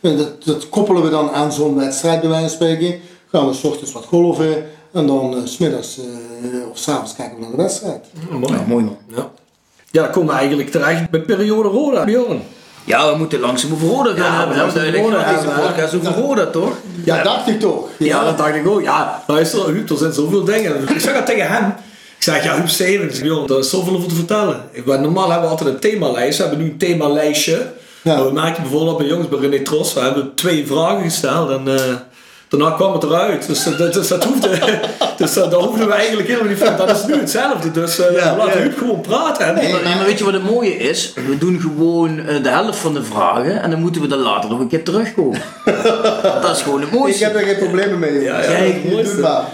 [0.00, 3.00] eh, dat, dat koppelen we dan aan zo'n wedstrijd bij wijze van spreken.
[3.30, 7.42] Gaan we s ochtends wat golven en dan s smiddags eh, of s'avonds kijken we
[7.42, 8.04] naar de wedstrijd.
[8.30, 8.52] Ja, mooi.
[8.52, 8.96] Ja, mooi man.
[9.14, 9.30] Ja.
[9.90, 12.42] ja, dan komen we eigenlijk terecht bij periode Roda, Bjorn.
[12.86, 14.74] Ja, we moeten langzaam over Roda gaan Ja, hebben.
[14.74, 15.04] duidelijk.
[15.04, 16.72] over Roda Ja, Deze podcast over toch?
[17.04, 17.88] Ja, dacht ik toch.
[17.98, 18.82] Ja, dat dacht ik ook.
[18.82, 20.88] Ja, luister, Huub, er zijn zoveel dingen.
[20.88, 21.74] Ik zeg dat tegen hem.
[22.16, 24.60] Ik zeg, ja, Huub Stevens, Bjorn, er is zoveel over te vertellen.
[24.72, 26.38] Ik ben, normaal hebben we altijd een themalijst.
[26.38, 27.72] We hebben nu een themalijstje.
[28.02, 28.24] Ja.
[28.24, 31.94] We merken bijvoorbeeld bij jongens bij René Tros, we hebben twee vragen gesteld en eh,
[32.48, 33.46] daarna kwam het eruit.
[33.46, 34.48] Dus, dat- dus dat hoefde,
[35.18, 36.76] dus dat, dat hoefden we eigenlijk helemaal niet van.
[36.76, 37.70] Dat is nu hetzelfde.
[37.70, 38.48] Dus eh Ja.
[38.48, 39.54] Huub gewoon praten.
[39.54, 41.12] Nee, Maar, maar weet je wat het mooie is?
[41.28, 44.50] We doen gewoon eh, de helft van de vragen en dan moeten we dan later
[44.50, 45.40] nog een keer terugkomen.
[46.42, 47.24] dat is gewoon het Ik mooiste.
[47.24, 48.22] heb er geen problemen mee.
[48.22, 48.50] Ja, ja.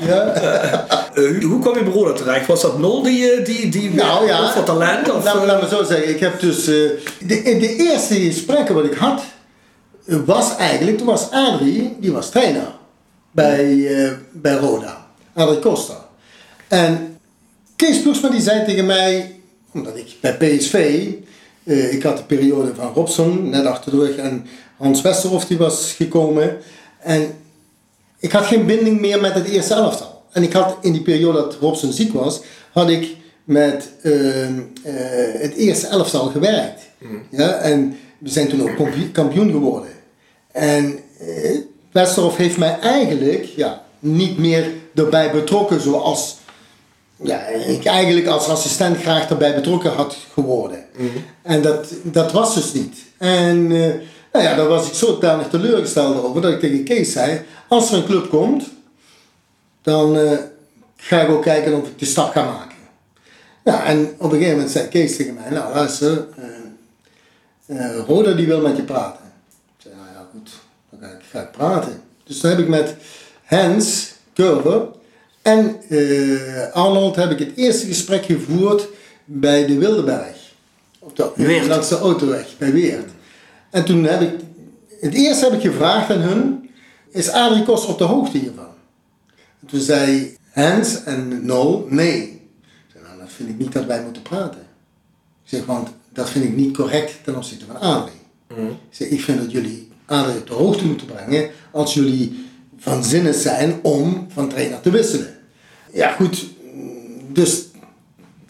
[0.06, 0.32] Ja.
[1.14, 2.46] Eh, hoe kwam je Roda terecht?
[2.46, 5.12] Was dat Nol die, die, die Nou ja, of wat talent?
[5.12, 6.08] Of, laat, me- laat me zo zeggen.
[6.08, 6.74] Ik heb dus, eh,
[7.20, 9.22] de, in de eerste gesprekken wat ik had,
[10.06, 12.62] was eigenlijk, toen was Adrie, die was trainer
[13.32, 15.06] bij, eh, bij Roda.
[15.34, 16.08] Adrie Costa.
[16.68, 17.18] En
[17.76, 19.40] Kees Ploegsma die zei tegen mij,
[19.72, 21.06] omdat ik bij PSV,
[21.64, 25.58] eh, ik had de periode van Robson net achter de rug en Hans Westerhof die
[25.58, 26.56] was gekomen.
[26.98, 27.34] En
[28.18, 30.22] ik had geen binding meer met het eerste elftal.
[30.32, 32.40] En ik had in die periode dat Robson ziek was,
[32.72, 34.12] had ik met eh,
[35.40, 36.82] het eerste elftal gewerkt.
[37.30, 38.76] Ja, en we zijn toen ook
[39.12, 39.90] kampioen- geworden.
[40.52, 40.98] En
[41.92, 46.36] Westerhof heeft mij eigenlijk ja, niet meer erbij betrokken zoals
[47.16, 50.84] ja, ik eigenlijk als assistent graag erbij betrokken had geworden.
[51.42, 52.96] En dat, dat was dus niet.
[53.18, 53.94] En eh,
[54.32, 57.96] nou ja, daar was ik zodanig teleurgesteld over dat ik tegen Kees zei, als er
[57.96, 58.64] een club komt,
[59.82, 60.38] dan eh,
[60.96, 62.76] ga ik ook kijken of ik de stap ga maken.
[63.64, 66.26] Ja, en op een gegeven moment zei Kees tegen mij, nou luister,
[67.66, 69.24] eh, Roda die wil met je praten.
[69.78, 70.50] Ik zei, nou ja goed,
[70.90, 71.00] dan
[71.32, 72.00] ga ik, praten.
[72.24, 72.96] Dus toen heb ik met
[73.44, 74.88] Hans Kurver
[75.42, 78.88] en eh, Arnold heb ik het eerste gesprek gevoerd
[79.24, 80.52] bij de Wildeberg.
[80.98, 81.66] Op de, Weert.
[81.66, 83.10] langs de autoweg, bij Weert.
[83.70, 84.30] En toen heb ik,
[85.00, 86.70] het eerste heb ik gevraagd aan hun,
[87.10, 88.74] is Adrie Koster op de hoogte hiervan?
[89.60, 92.22] En toen zei Hans en Nol, nee.
[92.22, 94.60] Ik zei, nou, dat vind ik niet dat wij moeten praten.
[95.44, 98.20] Ik zeg, want dat vind ik niet correct ten opzichte van Adrie.
[98.56, 103.04] Ik zeg, ik vind dat jullie Adrie op de hoogte moeten brengen als jullie van
[103.04, 105.36] zinnen zijn om van trainer te wisselen.
[105.92, 106.46] Ja, goed.
[107.28, 107.62] Dus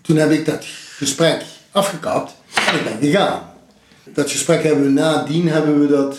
[0.03, 0.65] toen heb ik dat
[0.97, 2.33] gesprek afgekapt
[2.69, 3.51] en ik ben gegaan.
[4.15, 6.19] Dat gesprek hebben we nadien hebben we dat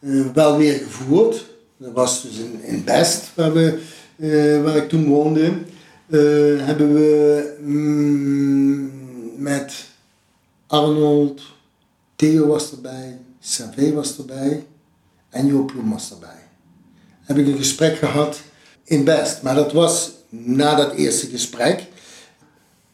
[0.00, 1.44] eh, wel weer gevoerd.
[1.76, 3.78] Dat was dus in, in Best, waar, we,
[4.16, 5.44] eh, waar ik toen woonde.
[6.06, 6.20] Eh,
[6.66, 8.90] hebben we mm,
[9.36, 9.84] met
[10.66, 11.42] Arnold,
[12.16, 14.64] Theo was erbij, Savé was erbij.
[15.36, 16.28] En Joop was erbij.
[17.20, 18.40] Heb ik een gesprek gehad
[18.84, 19.42] in Best.
[19.42, 21.86] Maar dat was na dat eerste gesprek.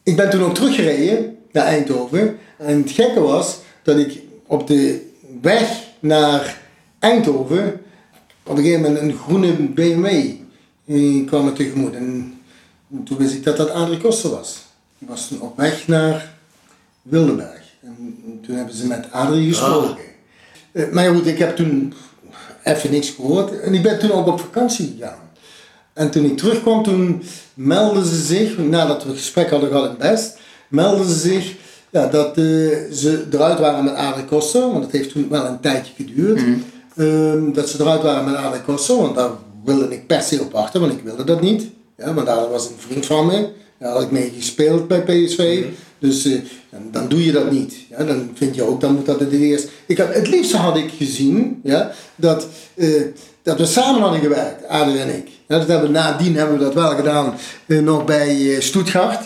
[0.03, 2.37] Ik ben toen ook teruggereden naar Eindhoven.
[2.57, 5.09] En het gekke was dat ik op de
[5.41, 6.61] weg naar
[6.99, 7.81] Eindhoven
[8.43, 10.05] op een gegeven moment een groene BMW
[10.85, 11.93] eh, kwam me tegemoet.
[11.93, 12.39] En
[13.05, 14.63] toen wist ik dat dat Adrie Koster was.
[14.97, 16.33] Die was toen op weg naar
[17.01, 17.61] Wildenberg.
[17.81, 20.03] En toen hebben ze met Adrie gesproken.
[20.71, 21.93] Eh, Maar goed, ik heb toen
[22.63, 23.59] even niks gehoord.
[23.59, 25.19] En ik ben toen ook op vakantie gegaan.
[25.93, 29.97] En toen ik terugkwam, toen meldden ze zich, nadat we het gesprek hadden gehad in
[29.97, 30.37] Best,
[30.67, 31.55] meldden ze zich
[31.93, 32.43] ja, dat eh,
[32.91, 36.41] ze eruit waren met Adrie Koster, want het heeft toen wel een tijdje geduurd.
[36.95, 39.29] Ehm, dat ze eruit waren met Adrie Koster, want daar
[39.63, 41.63] wilde ik per se op wachten, want ik wilde dat niet.
[41.97, 43.49] Ja, want Adrie was een vriend van me.
[43.79, 45.65] Daar had ik mee gespeeld bij PSV.
[46.03, 46.39] Dus eh,
[46.69, 47.75] dan, dan doe je dat niet.
[47.89, 49.67] Ja, dan vind je ook, dan moet dat het eerst.
[49.85, 52.89] Ik had, het liefste had ik gezien ja, dat, eh,
[53.43, 55.27] dat we samen hadden gewerkt, Adrie en ik.
[55.47, 57.33] Ja, dat hebben, nadien hebben we dat wel gedaan,
[57.65, 59.19] eh, nog bij Stuttgart.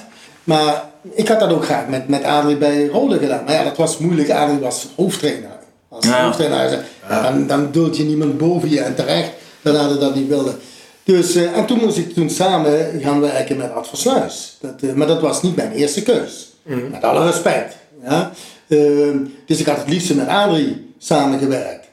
[0.44, 3.44] Maar ik had dat ook graag met, met Adrie bij Rode gedaan.
[3.44, 4.30] Maar ja, dat was moeilijk.
[4.30, 5.50] Adrie was hoofdtrainer.
[5.90, 6.26] Als Ja.
[6.26, 10.52] hoofdtrainer, dan, dan duld je niemand boven je en terecht dat Adrie dat niet wilde.
[11.04, 14.58] Dus, en toen moest ik toen samen gaan werken met Ad Versluis.
[14.62, 16.47] Dat, maar dat was niet mijn eerste keus.
[16.68, 17.76] Met alle respect.
[18.04, 18.32] Ja?
[18.68, 21.88] Ehm, dus ik had het liefst met Adrie samengewerkt.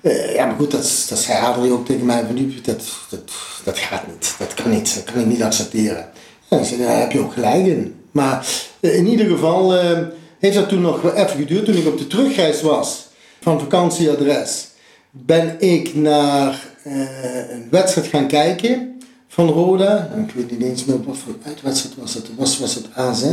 [0.00, 2.24] Eh, ja, maar goed, dat, dat zei Adrie ook tegen mij.
[2.26, 3.30] Van, "Nuep, dat, dat,
[3.64, 4.34] dat gaat niet.
[4.38, 4.94] Dat kan niet.
[4.94, 6.08] Dat kan ik niet accepteren.
[6.48, 7.94] Zei, daar heb je ook gelijk in.
[8.10, 8.46] Maar
[8.80, 9.98] eh, in ieder geval eh,
[10.38, 11.64] heeft dat toen nog even geduurd.
[11.64, 13.06] Toen ik op de terugreis was
[13.40, 14.68] van vakantieadres,
[15.10, 18.98] ben ik naar eh, een wedstrijd gaan kijken
[19.28, 20.10] van Roda.
[20.26, 22.28] Ik weet niet eens meer wat voor uitwedstrijd was het.
[22.36, 23.24] Was, was het AZ?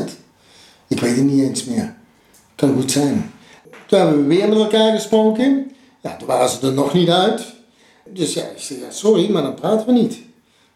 [0.93, 1.95] Ik weet het niet eens meer.
[2.55, 3.31] Kan goed zijn.
[3.85, 5.71] Toen hebben we weer met elkaar gesproken.
[6.01, 7.45] Ja, toen waren ze er nog niet uit.
[8.09, 10.17] Dus ja, ik zei, sorry, maar dan praten we niet.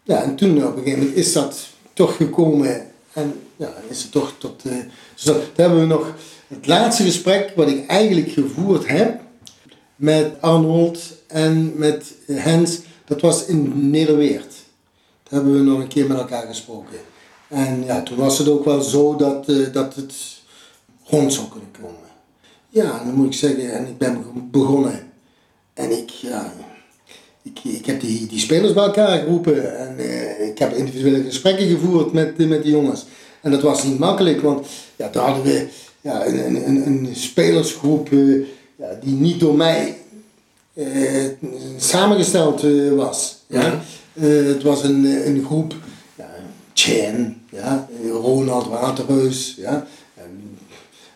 [0.02, 2.86] Ja, en toen op een gegeven moment is dat toch gekomen.
[3.12, 4.62] En ja, is het toch tot...
[4.64, 4.76] eh
[5.14, 6.14] dus dat, hebben we nog
[6.46, 9.20] het laatste gesprek wat ik eigenlijk gevoerd heb
[9.96, 12.78] met Arnold en met Hens.
[13.04, 14.54] Dat was in Nederweert.
[15.22, 16.98] Daar hebben we nog een keer met elkaar gesproken.
[17.48, 20.14] En ja, toen was het ook wel zo dat, eh, dat het
[21.04, 22.08] rond zou kunnen komen.
[22.68, 25.12] Ja, dan moet ik zeggen, en ik ben begonnen.
[25.74, 26.52] En ik, ja,
[27.42, 29.78] ik, ik heb die, die spelers bij elkaar geroepen.
[29.78, 33.06] En eh, ik heb individuele gesprekken gevoerd met, eh, met die jongens.
[33.40, 35.68] En dat was niet makkelijk, want ja, toen hadden we
[36.00, 38.08] ja, een, een, een, een spelersgroep
[38.76, 39.96] ja, die niet door mij
[41.76, 42.62] samengesteld
[42.94, 43.36] was.
[43.46, 43.80] Ja?
[44.20, 45.74] Het was een, een groep,
[46.14, 46.30] ja,
[46.72, 50.58] Chen, ja, Ronald Waterhuis, ja, en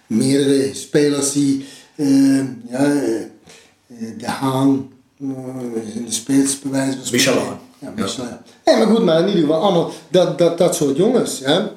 [0.07, 2.37] meerdere spelers die, eh,
[2.71, 7.35] ja, eh, eh, De Haan, eh, in de spits bij wijze van spreken.
[7.35, 8.41] Michel Haan.
[8.65, 11.39] Ja, maar goed, maar in ieder geval allemaal dat, dat, dat soort jongens.
[11.39, 11.71] Ja.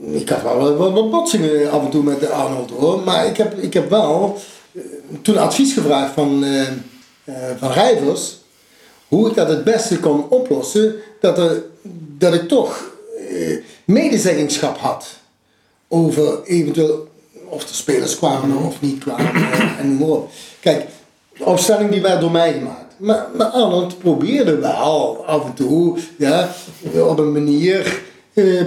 [0.00, 3.58] Ik had wel wat, botsingen af en toe met de Arnold hoor, maar ik heb,
[3.58, 4.38] ik heb wel
[5.22, 6.44] toen advies gevraagd van,
[7.58, 8.36] van Rijvers
[9.08, 11.62] hoe ik dat het beste kon oplossen, dat, er,
[12.18, 12.90] dat ik toch
[13.28, 15.06] eh, medezeggenschap had
[15.88, 17.08] over eventueel
[17.48, 19.98] of er spelers kwamen of niet kwamen eh, en.
[20.60, 20.86] Kijk,
[21.38, 22.82] de opstelling die werd door mij gemaakt.
[22.96, 26.48] Maar, maar Arnold probeerde wel af en toe ja,
[27.08, 28.00] op een manier
[28.34, 28.60] eh,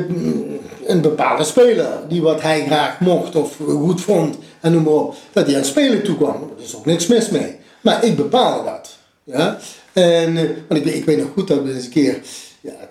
[0.85, 5.15] een bepaalde speler die wat hij graag mocht of goed vond en noem maar op,
[5.31, 6.35] dat hij aan het spelen toekwam.
[6.57, 7.55] Er is ook niks mis mee.
[7.81, 8.97] Maar ik bepaalde dat.
[9.23, 9.57] Ja?
[9.93, 12.19] En, eh, want ik, weet- ik weet nog goed dat we eens een keer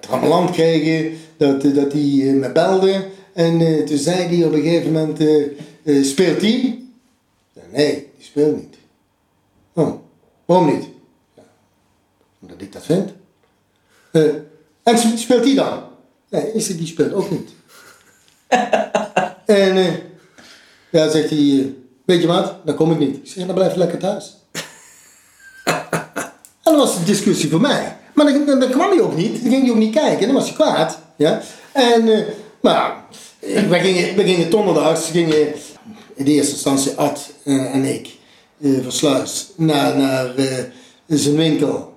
[0.06, 3.06] trammeland kregen, dat, eh, dat hij eh, me belde.
[3.32, 5.18] En eh, toen zei hij op een gegeven moment,
[6.06, 6.82] speelt hij?
[7.72, 8.76] Nee, die speelt niet.
[9.72, 9.92] Oh,
[10.44, 10.84] waarom niet?
[11.34, 11.42] Ja,
[12.40, 13.12] omdat ik dat vind.
[14.82, 15.82] En sp- speelt hij dan?
[16.30, 17.50] Nee, zeg, die speelt ook niet.
[19.46, 19.94] en eh,
[20.90, 23.16] ja, zegt hij, weet je wat, dan kom ik niet.
[23.16, 24.36] Ik zeg, dan blijf lekker thuis.
[26.66, 27.96] En dat was de discussie voor mij.
[28.16, 29.42] Maar dan, kwam hij ook niet.
[29.42, 30.26] Dan ging hij ook niet kijken.
[30.26, 30.98] Dan was hij kwaad.
[31.16, 31.42] Ja?
[31.72, 32.24] En, eh,
[32.60, 33.04] maar
[33.40, 35.46] eh, we gingen, we gingen donderdags, gingen
[36.14, 38.08] in eerste instantie Ad eh, en ik,
[38.60, 40.34] eh van Sluis, naar, naar
[41.06, 41.94] zijn winkel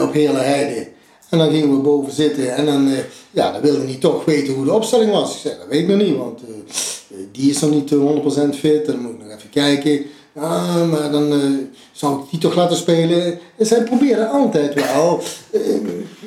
[0.00, 0.88] op Heerle Heide.
[1.28, 2.92] En dan gingen we boven zitten en dan,
[3.30, 5.34] ja, dan wilde hij toch weten hoe de opstelling was.
[5.34, 6.40] Ik zei, dat weet ik nog niet, want
[7.32, 8.86] die is nog niet eh, 100% fit.
[8.86, 10.06] Dan moet ik nog even kijken.
[10.32, 11.40] Ja, maar dan eh,
[11.92, 13.38] zou ik die toch laten spelen.
[13.56, 15.22] En zij probeerden altijd wel
[15.52, 15.60] eh,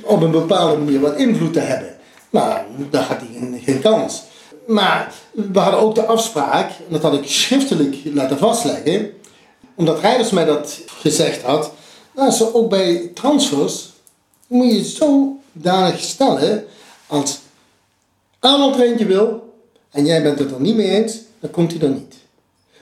[0.03, 1.95] op een bepaalde manier wat invloed te hebben.
[2.29, 4.23] Maar daar had hij geen, kans.
[4.67, 9.11] Maar we hadden ook de afspraak, en dat had ik schriftelijk laten vastleggen.
[9.75, 11.71] omdat Rijders mij dat gezegd had,
[12.15, 13.91] nou, zo ook bij transfers
[14.47, 16.65] moet je het zodanig stellen
[17.07, 17.39] als
[18.39, 19.53] Arnold er eentje wil
[19.91, 22.15] en jij bent het er niet mee eens, dan komt hij er niet.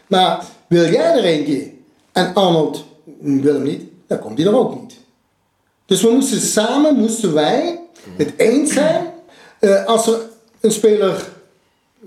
[0.07, 1.71] Maar wil jij er eentje
[2.11, 2.85] en Arnold
[3.19, 4.93] wil hem niet, dan komt hij er ook niet.
[5.85, 7.79] Dus we moesten samen, moesten wij
[8.17, 9.05] het eens zijn
[9.59, 10.19] eh, als er
[10.59, 11.27] een speler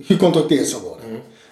[0.00, 1.04] gecontracteerd zou worden.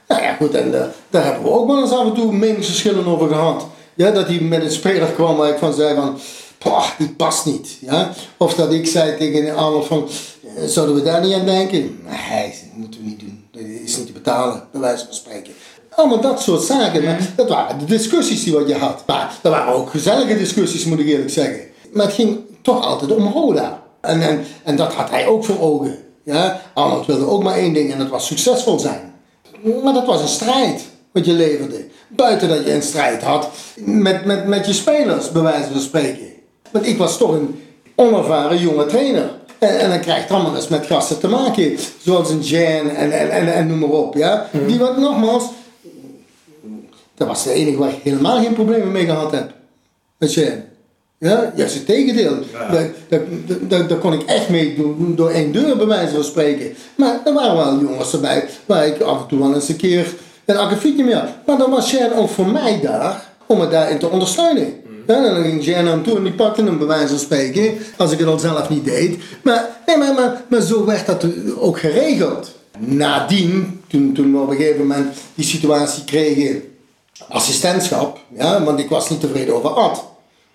[0.09, 3.07] Nou ja, goed, en eh, daar hebben we ook wel eens af en toe meningsverschillen
[3.07, 3.67] over gehad.
[3.95, 6.19] Ja, dat hij met een speler kwam waar ik van zei van,
[6.59, 7.79] "Pah, die past niet.
[7.81, 8.13] Ja?
[8.37, 10.09] Of dat ik zei tegen Arnold van,
[10.57, 12.01] "Eh, zouden we daar niet aan denken?
[12.05, 13.45] Nee, dat moeten we niet doen.
[13.51, 15.53] Dat is niet te betalen, bij wijze van spreken.
[15.97, 17.05] Allemaal dat soort zaken.
[17.05, 19.03] Maar dat waren de discussies die wat je had.
[19.07, 21.61] Maar dat waren ook gezellige discussies, moet ik eerlijk zeggen.
[21.93, 23.83] Maar het ging toch altijd om Roda.
[24.01, 25.99] En, en, en dat had hij ook voor ogen.
[26.25, 26.61] Ja?
[26.75, 29.15] Arnold wilde ook maar één ding en dat was succesvol zijn.
[29.83, 30.83] Maar dat was een strijd
[31.13, 31.85] wat je leverde.
[32.09, 36.27] Buiten dat je een strijd had met, met, met je spelers, bij wijze van spreken.
[36.71, 37.63] Want ik was toch een
[37.95, 39.31] onervaren jonge trainer.
[39.59, 41.79] En, en dan krijg je allemaal eens met gasten te maken.
[42.03, 44.15] Zoals een Jan en, en, en, en noem maar op.
[44.15, 44.49] Ja?
[44.67, 45.45] Die wat nogmaals,
[47.23, 49.53] dat was de enige waar ik helemaal geen problemen mee gehad heb.
[50.19, 50.63] Met Jan.
[51.19, 52.35] Ja, juist het tegendeel.
[52.53, 53.21] Daar, daar,
[53.69, 56.75] daar, daar kon ik echt mee doen door één deur bij wijze van spreken.
[56.95, 60.15] Maar er waren wel jongens erbij waar ik af en toe wel eens een keer
[60.45, 61.29] een akkefietje mee had.
[61.47, 64.75] Maar dan was Jan ook voor mij daar om me daarin te ondersteunen.
[65.07, 67.75] Ja, en dan ging Jan hem toe en die pakte hem bij wijze van spreken,
[67.97, 69.19] als ik het al zelf niet deed.
[69.43, 71.27] Maar, nee, maar, maar, maar zo werd dat
[71.59, 72.53] ook geregeld.
[72.79, 76.63] Nadien, toen, toen we op een gegeven moment die situatie kregen,
[77.29, 80.05] assistentschap, ja, want ik was niet tevreden over Ad.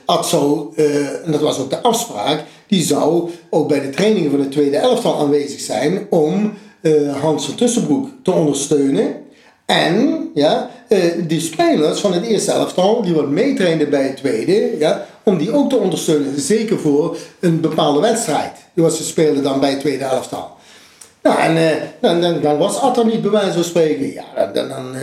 [0.06, 4.32] Ad zou, eh, en dat was ook de afspraak, die zou ook bij de trainingen
[4.32, 9.16] van de tweede elftal aanwezig zijn om eh, Hans van Tussenbroek te ondersteunen.
[9.66, 14.78] En ja, eh, die spelers van het eerste elftal, die wat meetrainden bij het tweede,
[14.80, 16.40] ja, om die ook te ondersteunen.
[16.40, 18.52] Zeker voor een bepaalde wedstrijd.
[18.74, 20.56] Die was ze speelden dan bij het tweede elftal.
[21.24, 24.14] Nou, en dan, dan, dan was Ad er niet bij wijze van spreken.
[24.14, 24.96] Ja, dan, dan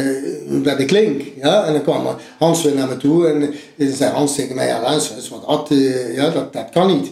[0.54, 1.22] eh, werd ik link.
[1.36, 2.06] Ja, en dan kwam
[2.38, 3.54] Hans weer naar me toe en
[3.94, 7.10] zei Hans tegen mij, ja luister eens, want Ad, eh, ja, dat, dat kan niet.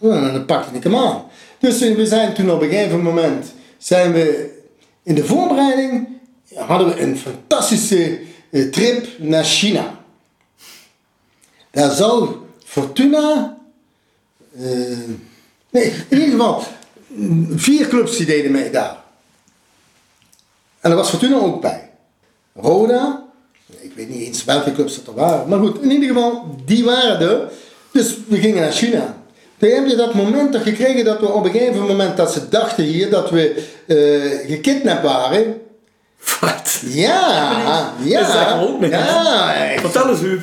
[0.00, 1.24] En dan pakte ik hem aan.
[1.58, 4.58] Dus eh, we zijn toen op een gegeven moment, zijn we
[5.02, 6.08] in de voorbereiding,
[6.54, 9.98] hadden we een fantastische eh, trip naar China.
[11.70, 13.58] Daar zou Fortuna,
[14.56, 14.62] eh,
[15.70, 16.62] nee, in ieder geval
[17.50, 18.98] vier clubs die deden mee daar.
[20.80, 21.89] En er was Fortuna ook bij.
[22.54, 23.22] Roda,
[23.80, 25.48] ik weet niet eens welke clubs dat er waren.
[25.48, 27.50] Maar goed, in ieder geval, die waren er.
[27.92, 29.18] Dus we gingen naar China.
[29.58, 32.48] Toen heb je dat moment toch gekregen dat we op een gegeven moment dat ze
[32.48, 35.60] dachten hier dat we eh gekidnapt waren.
[36.40, 36.80] Wat?
[36.84, 38.54] Ja, ja.
[38.56, 38.96] Dat ook niks.
[38.96, 39.80] Ja, echt.
[39.80, 40.40] Vertel eens, Huub.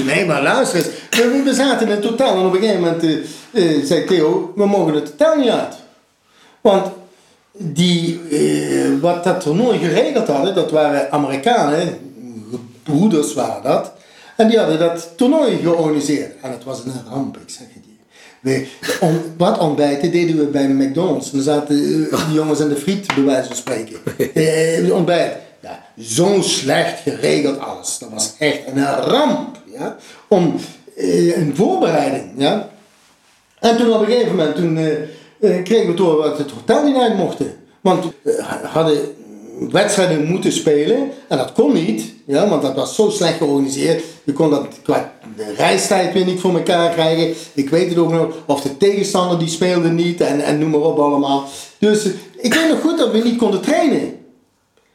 [0.00, 0.04] 100%.
[0.04, 0.88] Nee, maar luister eens.
[1.10, 4.52] We, we zaten in het hotel en op een gegeven moment eh, eh, zei Theo,
[4.56, 5.74] we mogen het hotel niet uit.
[6.60, 6.86] Want
[7.58, 11.98] die, eh, wat dat toernooi geregeld hadden, dat waren Amerikanen,
[12.82, 13.92] broeders waren dat.
[14.36, 16.32] En die hadden dat toernooi georganiseerd.
[16.42, 17.88] En het was een ramp, ik zeg het je.
[18.40, 18.66] We,
[19.00, 21.26] on, wat ontbijten deden we bij McDonald's.
[21.26, 21.76] En dan zaten
[22.10, 23.96] eh, die jongens aan de friet, bij wijze van spreken.
[24.34, 25.36] Eh, ontbijt.
[25.60, 27.98] Ja, zo slecht geregeld alles.
[27.98, 29.56] Dat was echt een ramp.
[29.72, 29.96] Ja?
[30.28, 30.54] Om
[30.96, 32.30] eh, een voorbereiding.
[32.36, 32.68] Ja?
[33.60, 34.78] En toen op een gegeven moment toen,
[35.40, 37.56] kregen we door dat het hotel niet uit mochten.
[37.80, 38.98] Want we hadden
[39.70, 44.04] wedstrijden moeten spelen en dat kon niet, ja, want dat was zo slecht georganiseerd.
[44.24, 47.34] Je kon dat qua de reistijd weer niet voor elkaar krijgen.
[47.54, 50.80] Ik weet het ook nog, of de tegenstander die speelde niet en, en noem maar
[50.80, 51.44] op allemaal.
[51.78, 54.16] Dus eh, ik weet nog goed dat we niet konden trainen.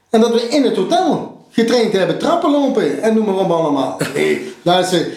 [0.09, 3.97] En dat we in het hotel getraind hebben, trappen lopen en noem maar op allemaal.
[4.15, 5.07] Nee, luister,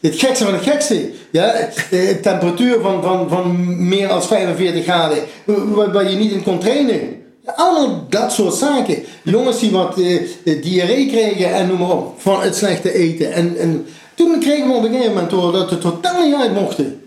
[0.00, 1.10] het gekste van het gekste.
[1.30, 6.42] Ja, eh, temperatuur van, van, van meer dan 45 graden, waar, waar je niet in
[6.42, 7.18] kon trainen.
[7.44, 9.04] Allemaal dat soort zaken.
[9.24, 10.14] Jongens die wat eh,
[10.44, 13.32] eh, diarree kregen en noem maar op, van het slechte eten.
[13.32, 16.34] En, en toen kregen we op een gegeven moment door dat we het hotel niet
[16.34, 17.02] uit mochten.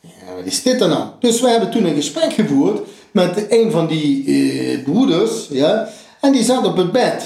[0.00, 1.04] Ja, wat is dit dan nou?
[1.20, 5.88] Dus we hebben toen een gesprek gevoerd met een van die eh, broeders, ja,
[6.20, 7.22] en die zat op het bed.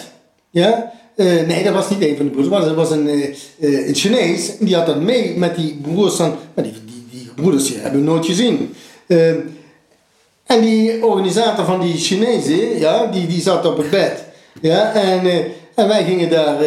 [0.51, 0.93] Ja?
[1.17, 4.59] Eh, nee, dat was niet een van de broeders, dat was een, eh, een Chinees,
[4.59, 7.07] die had dat mee met die broers dan, maar die, die,
[7.57, 8.75] die hebben we nooit gezien.
[9.07, 9.29] Eh,
[10.47, 14.25] en die organisator van die Chinezen, ja, die, die zat op het bed.
[14.61, 15.27] Ja, en,
[15.75, 16.65] en wij gingen daar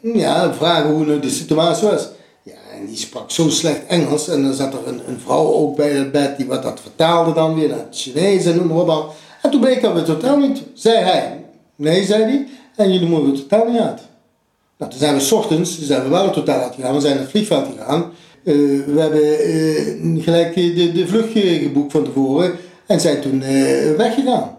[0.00, 2.08] ja, vragen hoe nu de situatie was.
[2.42, 4.28] Ja, en die sprak zo slecht Engels.
[4.28, 7.32] En dan zat er een, een vrouw ook bij het bed die wat dat vertaalde
[7.32, 9.14] dan weer naar het Chinees en noem maar op.
[9.42, 11.38] En toen bleek dat we het totaal niet, zei hij.
[11.78, 12.46] Nee, zei hij.
[12.76, 14.00] En jullie mogen het totaal niet uit.
[14.78, 17.22] Nou, toen zijn we s ochtends, zijn we wel het hotel uitgegaan, we zijn naar
[17.22, 18.02] het vliegveld gegaan.
[18.44, 18.54] Eh,
[18.86, 22.52] we hebben eh, gelijk de, de vlucht ge- geboekt van tevoren
[22.86, 24.56] en zijn toen eh, weggegaan.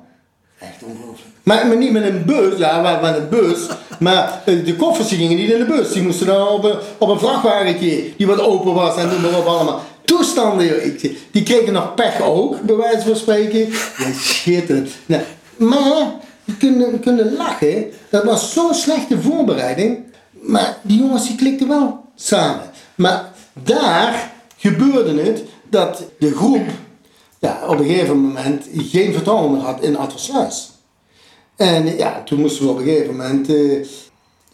[0.60, 1.28] Echt ongelooflijk.
[1.44, 3.68] Maar, maar niet met een bus, ja, maar met een bus.
[4.00, 5.92] Maar eh, de koffers gingen niet in de bus.
[5.92, 9.40] Die moesten dan op een, op een vrachtwagentje die wat open was en noem maar
[9.40, 9.82] op allemaal.
[10.06, 10.98] Toestanden,
[11.32, 13.60] die kregen nog pech ook, bij wijze van spreken.
[13.60, 14.90] Ja, schitterend.
[15.06, 15.22] Nou,
[15.58, 16.12] maar,
[16.58, 17.86] kunnen, kunnen lachen.
[18.10, 20.04] Dat was zo'n slechte voorbereiding.
[20.32, 22.64] Maar die jongens die klikten wel samen.
[22.95, 26.66] Maar daar gebeurde het dat de groep
[27.39, 30.72] ja, op een gegeven moment geen vertrouwen meer had in Atversluis.
[31.56, 33.88] En ja, toen moesten we op een gegeven moment, eh,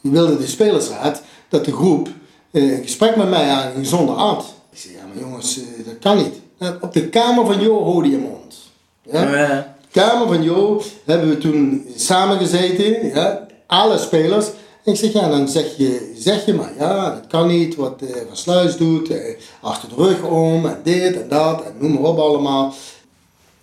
[0.02, 2.10] wilde de spelersraad dat de groep
[2.52, 4.54] eh, een gesprek met mij aanging zonder Ad.
[4.72, 6.34] Ik zei, ja maar jongens, eh, dat kan niet.
[6.82, 8.56] Op de kamer van Jo hoorde je mond.
[9.02, 9.38] Ja?
[9.38, 9.75] Ja.
[10.02, 14.48] Kamer van Jo hebben we toen samen gezeten, ja, alle spelers.
[14.84, 18.02] En ik zeg, ja, dan zeg je, zeg je maar, ja, dat kan niet, wat
[18.02, 21.92] eh Van Sluis doet, eh, achter de rug om, en dit en dat, en noem
[21.92, 22.74] maar op allemaal.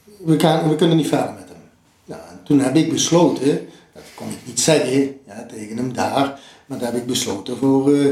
[0.05, 0.37] We,
[0.69, 1.63] we kunnen niet verder met hem.
[2.05, 6.41] Nou, en toen heb ik besloten, dat kon ik niet zeggen ja, tegen hem daar,
[6.67, 8.05] maar daar heb ik besloten voor eh,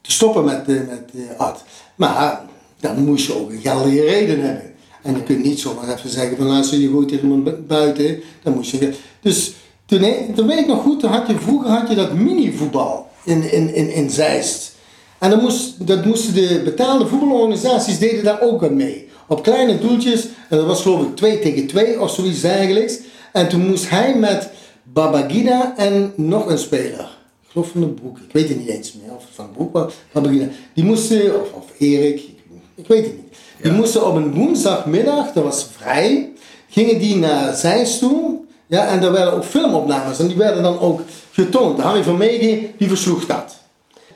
[0.00, 1.64] te stoppen met, met Ad.
[1.94, 2.40] Maar
[2.80, 4.69] dan moest je ook een geldige reden hebben.
[5.02, 8.20] En je kunt niet zomaar even zeggen van luister, je gooit tegen iemand bu- buiten.
[8.42, 8.92] Dan moest je...
[9.20, 9.52] Dus
[9.86, 13.74] toen, toen weet ik nog goed, had je, vroeger had je dat minivoetbal in, in,
[13.74, 14.74] in, in Zeist.
[15.18, 19.08] En dan moest, dat moesten de betaalde voetbalorganisaties deden daar ook aan mee.
[19.28, 22.98] Op kleine doeltjes, en dat was geloof ik 2 tegen 2 of zoiets dergelijks.
[23.32, 24.48] En toen moest hij met
[24.82, 27.18] Babagida en nog een speler.
[27.42, 29.14] Ik geloof van de Broek, ik weet het niet eens meer.
[29.16, 30.48] Of van de Broek, Babagida.
[30.74, 32.38] Die moesten, of, of Erik, ik,
[32.74, 33.29] ik weet het niet.
[33.62, 36.32] Die moesten op een woensdagmiddag, dat was vrij,
[36.68, 38.38] gingen die naar Zeist toe.
[38.66, 41.00] Ja, en daar werden ook filmopnames en die werden dan ook
[41.32, 41.80] getoond.
[41.80, 43.56] Harry van Meegen, die versloeg dat.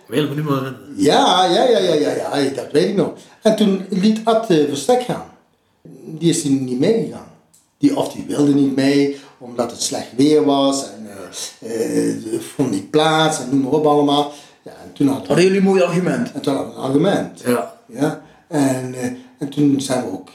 [0.06, 0.94] Wil me niet meer herinneren.
[0.96, 3.12] Ja, ja, ja, ja, ja, ja, dat weet ik nog.
[3.42, 5.24] En toen liet Ad eh, Verstek gaan.
[6.04, 7.26] Die is die niet meegegaan.
[7.78, 10.84] Die, of die wilde niet mee, omdat het slecht weer was.
[10.84, 11.08] En
[11.60, 14.32] eh, eh, vond niet plaats en noem maar op allemaal.
[14.62, 16.32] Ja, en toen had Hadden jullie een mooi argument?
[16.32, 17.42] en toen hadden we een argument.
[17.44, 17.74] Ja.
[17.86, 18.22] Ja?
[18.48, 20.28] En, eh, en toen zijn we ook,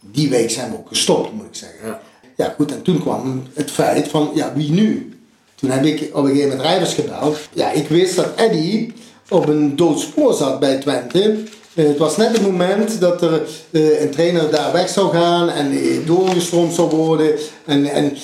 [0.00, 1.78] die week zijn we ook gestopt, moet ik zeggen.
[1.88, 2.00] Ja.
[2.36, 5.18] Ja, goed, en toen kwam het feit van, ja, wie nu?
[5.54, 7.38] Toen heb ik op een gegeven moment rijders gebeld.
[7.52, 8.92] Ja, ik wist dat Eddy
[9.28, 11.36] op een doodspoor zat bij Twente.
[11.74, 15.48] Eh, Het was net het moment dat er eh, een trainer daar weg zou gaan
[15.50, 17.34] en eh, doorgestroomd zou worden.
[17.64, 18.16] En, en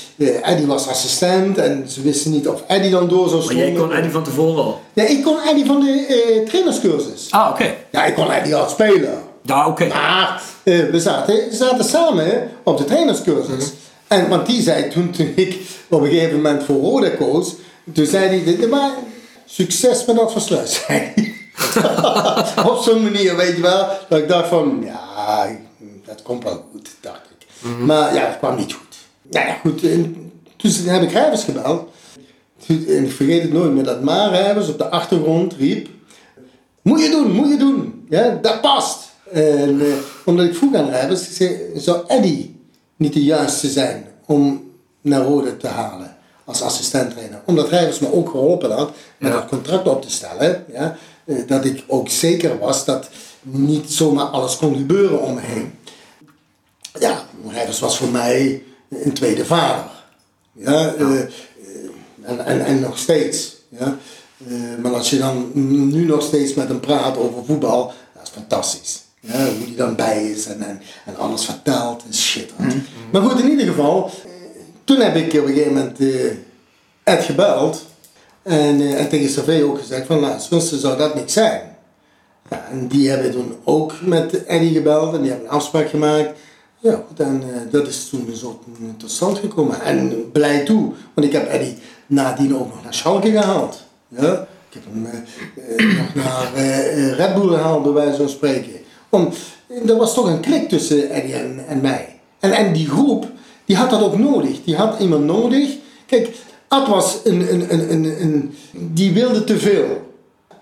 [0.43, 3.67] Eddy was assistent en ze wisten niet of Eddy dan door zou Maar stromen.
[3.73, 4.81] jij kon Eddie van tevoren al.
[4.93, 7.27] Ja, ik kon Eddy van de trainerscursus.
[7.31, 7.75] Ah, oké.
[7.93, 9.19] Ja, ik kon Eddy hard spelen.
[9.51, 9.87] Ja, oké.
[9.87, 13.73] Maar eh, we zaten, zaten samen op de trainerscursus.
[14.09, 17.55] En, want die zei toen, toen ik op een gegeven moment voor Roda koos,
[17.93, 18.91] toen zei hij, "Dit- maar
[19.47, 20.81] succes met dat versluis,
[22.71, 25.47] op zo'n manier, weet je wel, dat ik dacht van, ja,
[26.07, 27.47] dat komt wel goed, dacht ik.
[27.79, 28.97] Maar ja, dat kwam niet goed.
[29.31, 31.89] Nou ja, goed, en toen heb ik Rijvers gebeld.
[32.67, 35.89] En ik vergeet het nooit meer, dat Ma Rijvers op de achtergrond riep,
[36.83, 38.07] moet je doen, moet je doen.
[38.09, 39.09] Ja, dat past.
[39.33, 39.87] En, eh,
[40.25, 42.51] omdat ik vroeg aan ik zei, zou Eddy
[42.97, 44.71] niet de juiste zijn om
[45.01, 47.41] naar Rode te halen als assistenttrainer?
[47.45, 50.65] Omdat Rijvers me ook geholpen had met het contract op te stellen.
[50.73, 53.09] Ja, eh, dat ik ook zeker was dat
[53.43, 55.75] niet zomaar alles kon gebeuren om me heen.
[56.99, 59.91] Ja, Rijvers was voor mij een tweede vader.
[60.53, 61.21] Ja, eh,
[62.23, 63.57] en, en, en nog steeds.
[63.69, 63.97] Ja.
[64.83, 65.51] Maar als je dan
[65.91, 69.03] nu nog steeds met hem praat over voetbal, dat is fantastisch.
[69.21, 72.53] Ja, hoe die dan bij is en, en, en alles vertelt en shit.
[73.13, 74.31] Maar goed, in ieder geval, eh,
[74.85, 76.31] toen heb ik op een gegeven moment eh,
[77.03, 77.87] Ed gebeld.
[78.43, 81.77] En, eh, en tegen CV ook gezegd van, nou, Swinsten zou dat niet zijn.
[82.51, 86.39] Ja, en die hebben toen ook met Eddie gebeld en die hebben een afspraak gemaakt.
[86.79, 88.61] Ja, goed, en dat is toen zo
[88.97, 89.81] tot stand gekomen.
[89.81, 93.83] En blij toe, want ik heb Eddie nadien ook nog naar Schalke gehaald.
[94.09, 94.47] Ja?
[94.69, 95.03] Ik heb hem
[95.97, 96.55] nog naar
[97.15, 98.80] Red Bull gehaald, bij wijze van spreken.
[99.11, 99.29] Om,
[99.87, 102.19] er was toch een klik tussen Eddie en, en mij.
[102.39, 103.27] En, en die groep,
[103.65, 104.65] die had dat ook nodig.
[104.65, 105.77] Die had iemand nodig.
[106.07, 106.29] Kijk,
[106.69, 110.15] Ad was een, een, een, een, een die wilde te veel.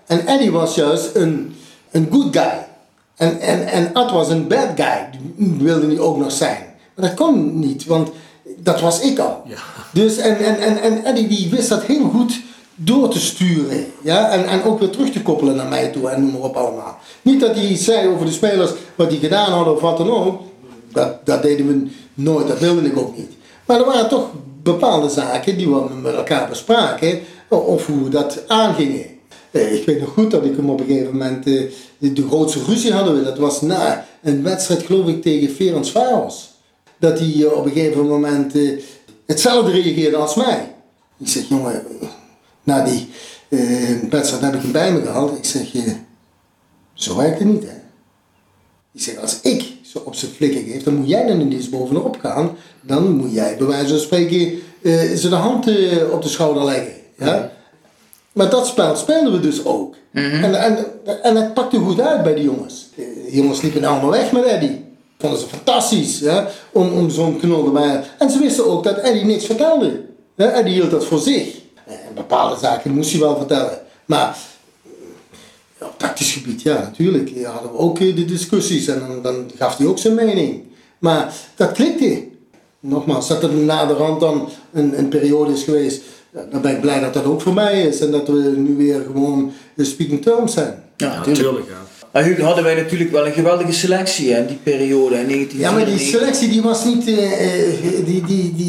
[0.05, 1.55] En Eddie was juist een,
[1.91, 2.67] een good guy.
[3.15, 5.09] En, en, en Ad was een bad guy.
[5.35, 6.63] Die wilde hij ook nog zijn.
[6.95, 8.09] Maar dat kon niet, want
[8.57, 9.41] dat was ik al.
[9.45, 9.57] Ja.
[9.93, 12.39] Dus en, en, en, en Eddie die wist dat heel goed
[12.81, 13.85] door te sturen.
[14.01, 14.29] Ja?
[14.31, 16.97] En, en ook weer terug te koppelen naar mij toe en noem maar op allemaal.
[17.21, 20.11] Niet dat hij iets zei over de spelers, wat die gedaan hadden of wat dan
[20.11, 20.41] ook.
[20.91, 23.31] Dat, dat deden we nooit, dat wilde ik ook niet.
[23.65, 24.29] Maar er waren toch
[24.63, 27.19] bepaalde zaken die we met elkaar bespraken.
[27.47, 29.05] of hoe we dat aangingen.
[29.51, 31.63] Eh, Ik weet nog goed dat ik hem op een gegeven moment, eh,
[31.97, 36.51] de, grootste ruzie hadden we, dat was na een wedstrijd geloof ik tegen Ferens Varos.
[36.97, 38.53] Dat hij eh, op een gegeven moment
[39.25, 40.75] hetzelfde reageerde als mij.
[41.17, 41.83] Ik zeg, jongen,
[42.69, 43.09] na die
[44.09, 45.37] wedstrijd heb ik hem bij me gehaald.
[45.37, 45.83] Ik zeg, eh,
[46.93, 47.77] zo werkt het niet hè.
[48.93, 51.69] Ik zeg, als ik zo op zijn flikken geef, dan moet jij dan niet eens
[51.69, 52.57] bovenop gaan.
[52.81, 55.67] Dan moet jij bij wijze van spreken eh ze de hand
[56.11, 56.93] op de schouder leggen.
[57.17, 57.51] Ja?
[58.31, 59.95] Maar dat spel speelden we dus ook.
[60.11, 60.85] en, en,
[61.23, 62.89] en het pakte goed uit bij die jongens.
[62.95, 64.85] De jongens liepen allemaal weg met Eddie.
[65.17, 66.47] Vonden ze fantastisch ja?
[66.71, 68.03] om, om zo'n knul erbij.
[68.19, 70.01] En ze wisten ook dat Eddie niks vertelde.
[70.35, 70.51] Ja?
[70.51, 71.59] Eddie hield dat voor zich.
[71.89, 73.79] En bepaalde zaken moest hij wel vertellen.
[74.05, 74.37] Maar
[75.79, 77.29] op tactisch gebied, ja, natuurlijk.
[77.29, 80.63] Ja, hadden we ook eh, de discussies en dan, dan gaf hij ook zijn mening.
[80.99, 82.27] Maar dat klikte.
[82.81, 86.01] Nogmaals, dat er naderhand dan een, een periode is geweest,
[86.51, 87.99] dan ben ik blij dat dat ook voor mij is.
[87.99, 90.83] En dat we nu weer gewoon de speaking terms zijn.
[90.97, 91.37] Ja, Ja, natuurlijk.
[91.37, 91.67] natuurlijk.
[91.67, 91.89] Ja.
[92.11, 95.15] Maar Hugo, hadden wij natuurlijk wel een geweldige selectie in die periode.
[95.15, 95.59] In 1994.
[95.59, 98.68] Ja, maar die selectie die was niet, eh, eh, die, die, die,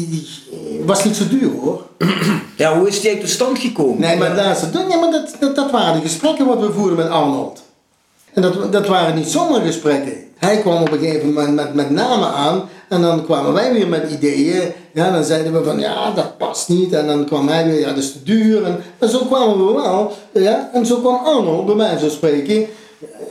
[0.95, 1.81] was niet zo duur hoor.
[2.57, 3.99] Ja, hoe is die eigenlijk tot stand gekomen?
[4.01, 7.09] Nee, maar, het- ja, maar dat, dat, dat waren de gesprekken wat we voerden met
[7.09, 7.61] Arnold.
[8.33, 10.13] En dat, dat waren niet zomaar gesprekken.
[10.37, 13.87] Hij kwam op een gegeven moment met, met namen aan en dan kwamen wij weer
[13.87, 14.71] met ideeën.
[14.93, 16.93] Ja, dan zeiden we van ja, dat past niet.
[16.93, 18.63] En dan kwam hij weer, ja, dat is te duur.
[18.63, 20.11] En, en zo kwamen we wel.
[20.33, 22.65] Ja, en zo kwam Arnold bij mij zo spreken.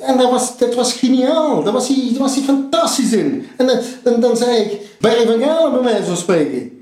[0.02, 1.62] En dat was, dat was geniaal.
[1.62, 3.46] Daar was hij, daar was hij fantastisch in.
[3.56, 6.80] En, dan- dan dan zei ik, Barry van Galen bij mij zo spreken.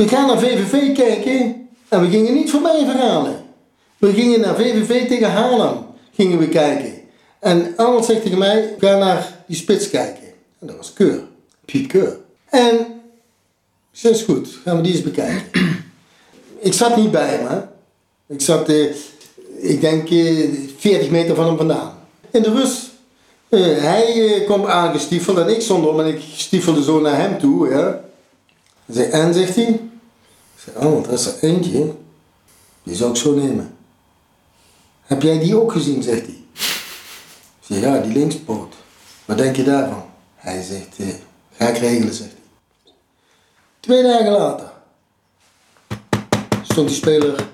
[0.00, 3.44] We gaan naar VVV kijken en we gingen niet voorbij verhalen.
[3.98, 6.92] We gingen naar VVV tegen Haarlem gingen we kijken.
[7.38, 10.22] En Arnold zegt tegen mij, ga naar die spits kijken.
[10.58, 11.22] En dat was Keur,
[11.64, 12.16] Piet Keur.
[12.44, 12.76] En
[14.02, 15.42] ik is goed, gaan we die eens bekijken.
[16.68, 17.62] ik zat niet bij hem.
[18.26, 18.84] Ik zat, eh,
[19.56, 21.94] ik denk, eh, 40 meter van hem vandaan.
[22.30, 22.90] In de rust,
[23.48, 27.38] eh, hij eh, kwam aangestiefeld en ik stond om en ik stiefelde zo naar hem
[27.38, 28.00] toe, ja.
[28.94, 29.89] En, zegt hij.
[30.66, 31.94] Ik zei, oh, er is er eentje.
[32.82, 33.76] Die zou ik zo nemen.
[35.02, 36.38] Heb jij die ook gezien, zegt hij.
[37.60, 38.74] Ik zeg, ja, die linkspoot.
[39.24, 40.04] Wat denk je daarvan?
[40.34, 41.06] Hij zegt, eh,
[41.52, 42.92] ga ik regelen, zegt hij.
[43.80, 44.70] Twee dagen later
[46.62, 47.46] stond die speler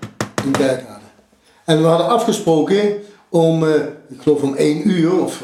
[0.45, 1.05] in Kerkrade.
[1.65, 3.75] En we hadden afgesproken om, eh,
[4.09, 5.43] ik geloof om één uur of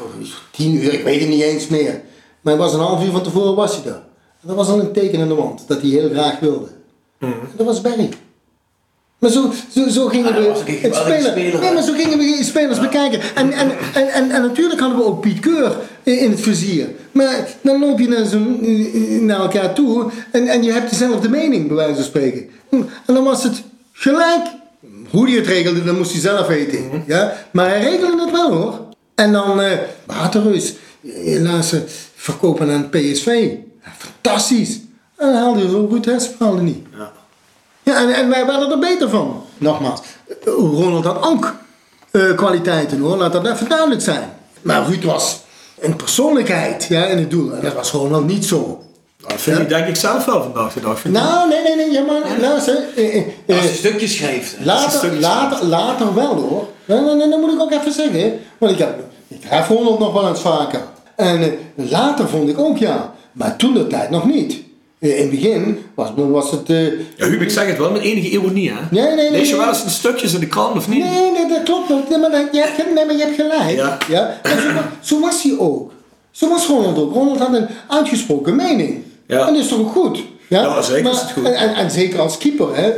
[0.51, 2.01] tien uur, ik weet het niet eens meer.
[2.41, 4.03] Maar was een half uur van tevoren was hij daar.
[4.41, 6.67] En dat was al een teken in de wand dat hij heel graag wilde.
[7.23, 8.09] En dat was Barry.
[9.19, 10.57] Maar zo, zo, zo gingen Ah, we het
[10.95, 11.31] spelen.
[11.31, 13.19] speler, nee, maar zo gingen we die spelers bekijken.
[13.35, 16.87] En, en, en, en, en natuurlijk hadden we ook Piet Keur in het vizier.
[17.11, 18.25] Maar dan loop je naar,
[19.21, 22.49] naar elkaar toe en, en je hebt dezelfde mening, bij wijze van spreken.
[22.69, 23.61] En dan was het
[23.93, 24.45] gelijk.
[25.09, 27.03] Hoe hij het regelde, dat moest hij zelf weten.
[27.07, 27.33] ja?
[27.51, 28.79] Maar hij regelde het wel hoor.
[29.15, 30.73] En dan eh Waterreus.
[31.07, 31.79] Helaas eh,
[32.15, 33.49] verkopen aan PSV.
[33.97, 34.79] Fantastisch.
[35.23, 36.85] En dan haalde hij zo goed haalde niet.
[36.97, 37.11] Ja.
[37.83, 39.43] Ja, en, en wij werden er beter van.
[39.57, 39.99] Nogmaals,
[40.45, 41.53] Ronald had ook
[42.11, 44.29] eh, kwaliteiten hoor, laat dat even duidelijk zijn.
[44.61, 45.39] Maar Ruud was
[45.79, 47.53] een persoonlijkheid ja, in het doel.
[47.53, 48.83] En dat was Ronald niet zo.
[49.27, 51.03] Dat vind ik denk ik zelf wel vandaag de dag.
[51.05, 52.83] Nou, nee, nee, nee, ja, maar luister.
[52.95, 54.55] eh, eh, eh, Als je stukjes schrijft.
[54.57, 54.65] hè.
[54.65, 55.21] later, stukjes.
[55.21, 56.67] later, later wel hoor.
[56.85, 58.39] Nee, nee, nee, dat moet ik ook even zeggen.
[58.57, 60.81] Want ik, heb, ik tref Ronald nog wel eens vaker.
[61.15, 63.13] En eh, later vond ik ook ja.
[63.31, 64.61] Maar toen de tijd nog niet.
[65.03, 66.69] Eh, in het begin was, was het...
[66.69, 66.85] eh,
[67.15, 68.75] Ja, Huub, ik zeg het wel met enige ironie, hè?
[68.91, 71.03] Nee, nee, nee, Lees je wel eens de stukjes in de krant of niet?
[71.03, 71.89] Nee, nee, dat klopt.
[72.09, 73.75] Nee, maar, je, hebt, ge- nee, maar je hebt gelijk.
[73.75, 73.97] Ja.
[74.09, 74.39] Ja.
[75.01, 75.91] Zo, zo was hij ook.
[76.31, 77.13] Zo was Ronald ook.
[77.13, 79.03] Ronald had een uitgesproken mening.
[79.27, 79.47] Ja.
[79.47, 80.23] En dat is toch ook goed?
[80.47, 81.45] Ja, Ja, zeker is het goed.
[81.45, 82.91] En, en, en zeker als keeper hè,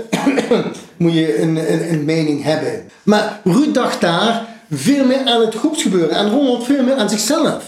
[0.98, 2.84] moet je een, een, een mening hebben.
[3.04, 6.10] Maar Ruud dacht daar veel meer aan het groepsgebeuren.
[6.16, 7.64] En Ronald veel meer aan zichzelf.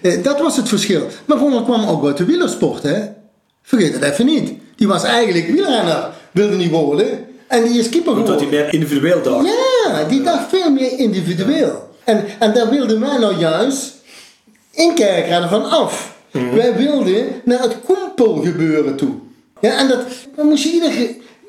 [0.00, 1.02] Eh, Dat was het verschil.
[1.24, 2.82] Maar Ronald kwam ook uit de wielersport.
[2.82, 2.98] Hè?
[3.68, 4.52] Vergeet het even niet.
[4.76, 7.26] Die was eigenlijk wielrenner, wilde niet worden.
[7.46, 8.48] En die is keeper Omdat geworden.
[8.48, 9.46] hij meer individueel dacht.
[9.84, 11.88] Ja, die dacht veel meer individueel.
[12.04, 13.94] En, en daar wilden wij nou juist
[14.70, 16.16] in Kerkrade van af.
[16.30, 19.14] Wij wilden naar het kompelgebeuren toe.
[19.60, 20.00] Ja, en dat
[20.36, 20.92] dan moest je ieder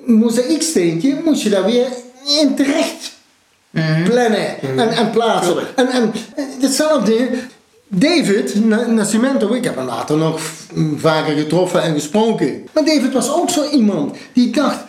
[0.06, 1.88] mozaïeksteentje moest je daar weer
[2.42, 3.12] in terecht
[4.06, 5.54] plannen en, en plaatsen.
[5.54, 5.72] Tuurlijk.
[5.76, 7.30] En, en eh, hetzelfde,
[7.92, 10.42] David Na- Nascimento, ik heb hem later nog
[10.96, 12.68] vaker getroffen en gesproken.
[12.74, 14.80] Maar David was ook zo iemand die dacht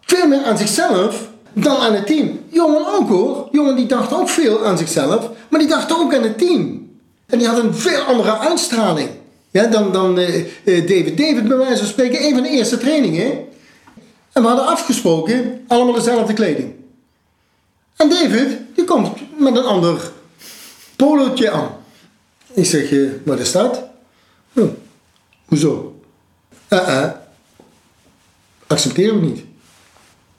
[0.00, 2.40] veel meer aan zichzelf dan aan het team.
[2.48, 3.48] Jongen ook hoor.
[3.52, 6.90] Jongen die dacht ook veel aan zichzelf, maar die dacht ook aan het team.
[7.26, 9.08] En die had een veel andere uitstraling
[9.50, 11.16] ja, dan, dan eh, eh, David.
[11.18, 13.32] David, bij wijze van spreken, een van de eerste trainingen
[14.32, 16.72] En we hadden afgesproken, allemaal dezelfde kleding.
[17.96, 20.10] En David, die komt met een ander
[20.96, 21.75] polootje aan.
[22.56, 22.94] Ik zeg,
[23.24, 23.84] wat is dat?
[24.54, 24.70] "Oh,
[25.44, 26.00] hoezo?
[26.68, 27.10] Eh, eh.
[28.66, 29.44] Accepteren we niet.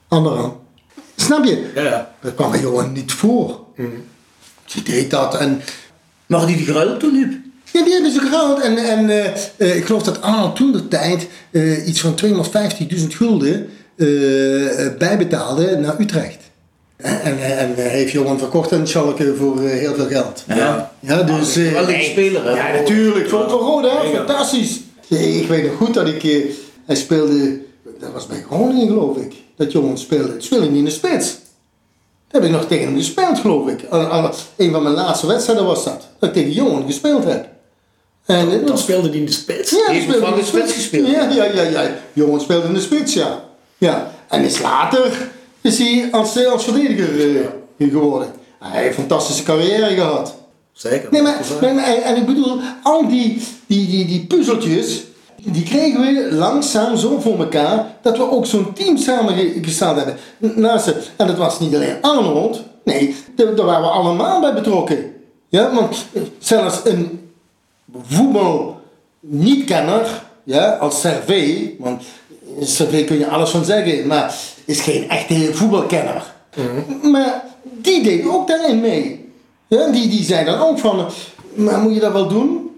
[0.07, 0.53] Ander aan.
[1.15, 1.71] Snap je?
[1.75, 2.15] Ja, ja.
[2.21, 3.59] Dat kwam me gewoon niet voor.
[4.65, 5.61] Die deed dat en...
[6.25, 7.33] Maar die geruild toen, Huub?
[7.71, 8.61] Ja, die hebben ze gehaald.
[8.61, 9.09] En, en
[9.57, 11.27] eh, ik geloof dat Arnold toen de tijd
[11.85, 12.19] iets van
[12.95, 13.69] 250.000 gulden
[14.97, 16.46] bijbetaalde naar Utrecht.
[16.97, 20.43] En, en, en hij heeft Johan verkocht aan Schalke voor eh, heel veel geld.
[20.47, 20.91] Ja.
[20.99, 21.55] Ja, dus...
[21.55, 22.51] eh, Geweldige speler, hè?
[22.51, 23.29] ja, natuurlijk.
[23.29, 24.15] Voor, Roda, Mega.
[24.17, 24.79] fantastisch.
[25.07, 26.23] Ja, Ik weet nog goed dat ik...
[26.23, 26.43] eh,
[26.85, 27.59] hij speelde...
[27.99, 29.33] Dat was bij Groningen, geloof ik.
[29.55, 30.35] Dat jongen speelde.
[30.37, 31.27] Speelde niet in de spits.
[32.27, 33.81] Dat heb ik nog tegen hem gespeeld, geloof ik.
[34.57, 36.07] Een van mijn laatste wedstrijden was dat.
[36.19, 37.47] Dat ik tegen Johan gespeeld heb.
[38.25, 39.71] En Dan speelde die in de spits.
[39.71, 41.07] ja, heeft speelde van in de spits gespeeld.
[41.07, 41.91] Ja, ja, ja, ja.
[42.13, 43.43] Johan speelde in de spits, ja.
[43.77, 44.11] ja.
[44.29, 45.29] En is later
[45.67, 47.41] is hij als, eh, als verdediger
[47.77, 48.27] eh, geworden.
[48.59, 50.35] Hij heeft een fantastische carrière gehad.
[50.71, 51.11] Zeker.
[51.11, 51.39] Nee, maar,
[52.03, 55.03] en ik bedoel, al die, die, die, die puzzeltjes,
[55.43, 60.17] die kregen we langzaam zo voor elkaar, dat we ook zo'n team samengesteld hebben.
[60.37, 64.53] Naast het, en dat was niet alleen Arnold, nee, daar daar waren we allemaal bij
[64.53, 65.13] betrokken.
[65.49, 67.29] Ja, want eh, zelfs een
[68.07, 68.81] voetbal
[69.19, 72.03] niet-kenner, ja, als Servé, want
[72.59, 74.35] Servé kun je alles van zeggen, maar
[74.65, 76.33] is geen echte voetbalkenner.
[77.01, 79.25] Maar die deed ook daarin mee.
[79.67, 81.07] Ja, die, die zei dan ook van,
[81.53, 82.69] maar moet je dat wel doen?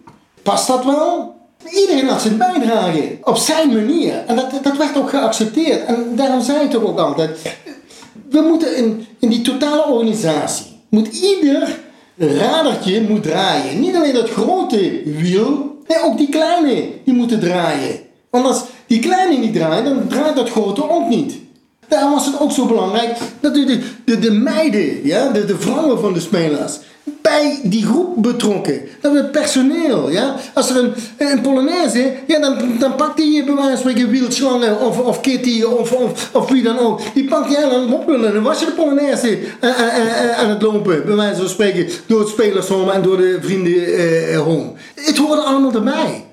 [0.44, 1.36] Past dat wel?
[1.66, 4.24] Iedereen had zijn bijdrage, op zijn manier.
[4.28, 5.86] En dat, dat werd ook geaccepteerd.
[5.86, 7.40] En daarom zei ik toch ook altijd,
[8.30, 11.80] we moeten in, in die totale organisatie, moet ieder
[12.18, 13.80] radertje moet draaien.
[13.80, 18.00] Niet alleen dat grote wiel, nee, ook die kleine, die moeten draaien.
[18.30, 21.34] Als die kleine niet draait, dan draait dat grote ook niet.
[21.88, 25.58] Daarom was het ook zo belangrijk dat de, de, de, de meiden, ja, de, de
[25.58, 26.80] vrouwen van de spelers,
[27.22, 28.82] bij die groep betrokken.
[29.02, 30.36] Dat het personeel, ja.
[30.54, 34.80] Als er een, een Polonaise, ja, dan, dan pakt die bij wijze van spreken Wieldslangen
[34.80, 37.02] of, of Kitty of, of, of wie dan ook.
[37.14, 40.50] Die pakt je en moppelen en dan was je de Polonaise eh, eh, eh, aan
[40.50, 44.72] het lopen, bij wijze van spreken, door het spelershome en door de vriendenhome.
[44.96, 46.29] het hoorde allemaal erbij.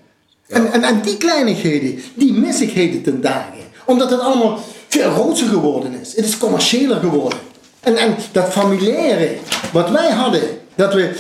[0.49, 2.59] En, en, die kleinigheden, die mis
[3.03, 3.65] ten dagen.
[3.85, 6.17] Omdat het allemaal veel groter geworden is.
[6.17, 7.39] Het is commerciëler geworden.
[7.81, 9.37] En, en dat familiaire,
[9.73, 10.43] wat wij hadden,
[10.75, 11.11] dat we...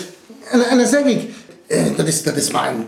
[0.50, 1.30] En, en dan zeg ik,
[1.66, 2.86] eh, dat, is, dat is maar een,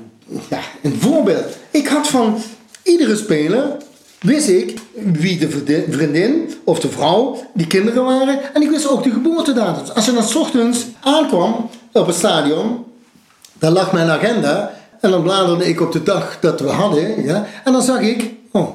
[0.50, 1.56] ja, een voorbeeld.
[1.70, 2.42] Ik had van
[2.82, 3.76] iedere speler,
[4.20, 4.78] wist ik
[5.12, 8.54] wie de vriendin of de vrouw, die kinderen waren.
[8.54, 9.94] En ik wist ook de geboortedatum.
[9.94, 12.84] Als je dan ochtends aankwam op het stadion,
[13.58, 17.24] dan lag mijn agenda en dan bladerde ik op de dag dat we hadden.
[17.24, 18.74] Ja, en dan zag ik, oh,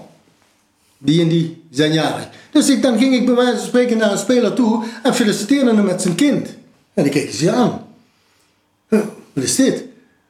[0.97, 2.29] die en die zijn jarig.
[2.51, 5.75] Dus ik, dan ging ik bij wijze van spreken naar een speler toe en feliciteerde
[5.75, 6.47] hem met zijn kind.
[6.93, 7.85] En dan keek ze aan.
[8.87, 8.99] Huh,
[9.33, 9.83] wat is dit?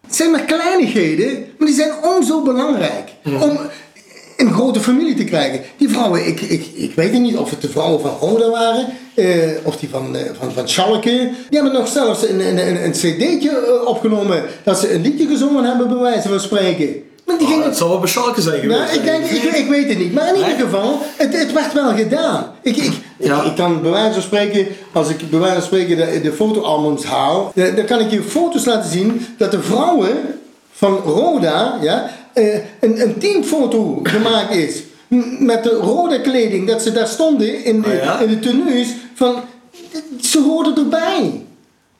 [0.06, 3.12] Het zijn maar kleinigheden, maar die zijn om zo belangrijk.
[3.24, 3.60] Om
[4.38, 5.62] een grote familie te krijgen.
[5.78, 9.28] Die vrouwen, ik, ik, ik weet niet of het de vrouwen van Roda waren, eh,
[9.64, 11.10] of die van, eh, van, van Schalke.
[11.50, 13.50] Die hebben nog zelfs een, een, een, een cd'tje
[13.82, 16.88] eh, opgenomen, dat ze een liedje gezongen hebben, bij wijze van spreken.
[17.26, 18.80] Maar die Oh, gingen, het zal wel bij Schalke zijn geweest.
[18.80, 21.74] nou, ik, denk, ik, ik weet het niet, maar in ieder geval, het, het werd
[21.74, 22.52] wel gedaan.
[22.62, 23.42] Ik, ik, Ja.
[23.42, 26.32] ik, ik kan bij wijze van spreken, als ik bij wijze van spreken de, de
[26.32, 30.18] fotoalbums haal, dan dan kan ik je foto's laten zien dat de vrouwen
[30.72, 34.84] van Roda ja, eh, een, een teamfoto gemaakt is.
[35.40, 38.20] Met de rode kleding, dat ze daar stonden in de, ja?
[38.20, 39.36] in de tenues, van,
[40.22, 41.46] ze hoorden erbij.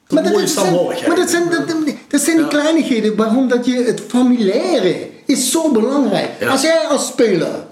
[0.08, 1.06] mooie dat, zijn, samenhorigheid.
[1.06, 5.70] maar dat zijn, dat, dat zijn die kleinigheden waarom dat je het familiaire is zo
[5.70, 6.30] belangrijk.
[6.40, 6.50] Ja.
[6.50, 7.64] Als jij als speler,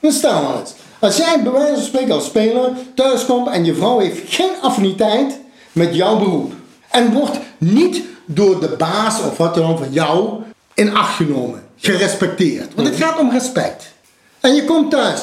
[0.00, 0.74] dan staan we het.
[0.98, 4.52] Als jij bij wijze van spreken als speler thuis komt en je vrouw heeft geen
[4.60, 5.38] affiniteit
[5.72, 6.52] met jouw beroep.
[6.90, 10.30] En wordt niet door de baas of wat dan ook van jou
[10.74, 12.74] in acht genomen, gerespecteerd.
[12.74, 13.92] Want het gaat om respect.
[14.40, 15.20] En je komt thuis.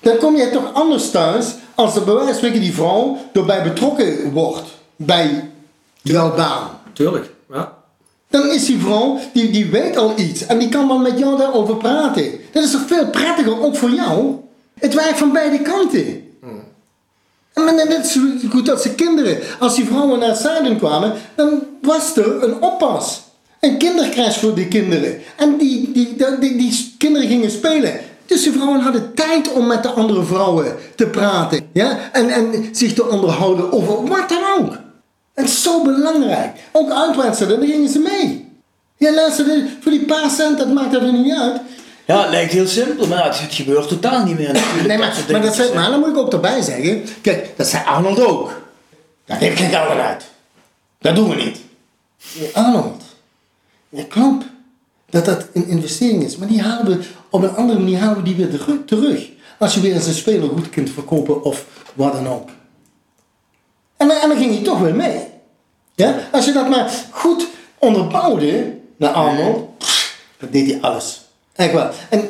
[0.00, 4.68] Dan kom je toch anders thuis als er van spreken die vrouw erbij betrokken wordt
[4.96, 5.50] bij
[6.02, 6.70] jouw baan.
[6.92, 7.72] Tuurlijk, ja.
[8.28, 11.38] Dan is die vrouw, die, die weet al iets en die kan dan met jou
[11.38, 12.32] daarover praten.
[12.52, 14.34] Dat is toch veel prettiger, ook voor jou?
[14.78, 16.22] Het werkt van beide kanten.
[17.52, 19.38] En men- net zo goed als de kinderen.
[19.60, 23.22] Als die vrouwen naar het zuiden kwamen, dan was er een oppas.
[23.64, 25.22] Een kindercrash voor die kinderen.
[25.36, 28.00] En die, die, die, die, die kinderen gingen spelen.
[28.26, 31.68] Dus die vrouwen hadden tijd om met de andere vrouwen te praten.
[31.72, 31.98] Ja?
[32.12, 34.76] En, en zich te onderhouden over wat dan ook.
[35.34, 36.56] Het is zo belangrijk.
[36.72, 38.52] Ook uitwedstrijden, daar gingen ze mee.
[38.96, 39.46] Ja, luister,
[39.80, 41.60] voor die paar cent, dat maakt er niet uit.
[42.04, 44.52] Ja, het lijkt heel simpel, maar het, het gebeurt totaal niet meer.
[44.52, 47.04] natuurlijk, Nee, maar, maar, dat zei, maar dan moet ik ook erbij zeggen.
[47.20, 48.62] Kijk, dat zei Arnold ook.
[49.26, 50.24] Daar geef ik geen geld uit.
[50.98, 51.58] Dat doen we niet.
[52.32, 53.03] Ja, Arnold.
[53.94, 54.44] Ja, klopt.
[55.10, 56.36] Dat dat een investering is.
[56.36, 59.28] Maar die halen we op een andere manier halen we die weer terug.
[59.58, 62.48] Als je weer eens een speler goed kunt verkopen of wat dan ook.
[63.96, 65.18] En, dan- en dan ging hij toch weer mee.
[65.94, 66.16] Ja?
[66.32, 67.46] Als je dat maar goed
[67.78, 69.68] onderbouwde naar Arnold,
[70.38, 71.24] dan deed hij alles.
[71.52, 71.90] Echt wel.
[72.10, 72.28] En,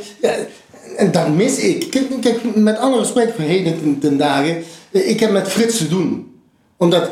[0.96, 1.90] en dan mis ik.
[1.90, 4.64] Kijk, kijk, met alle respect voor heden ten, ten dagen.
[4.90, 6.34] eh, Ik heb met Frits te doen.
[6.76, 7.10] Omdat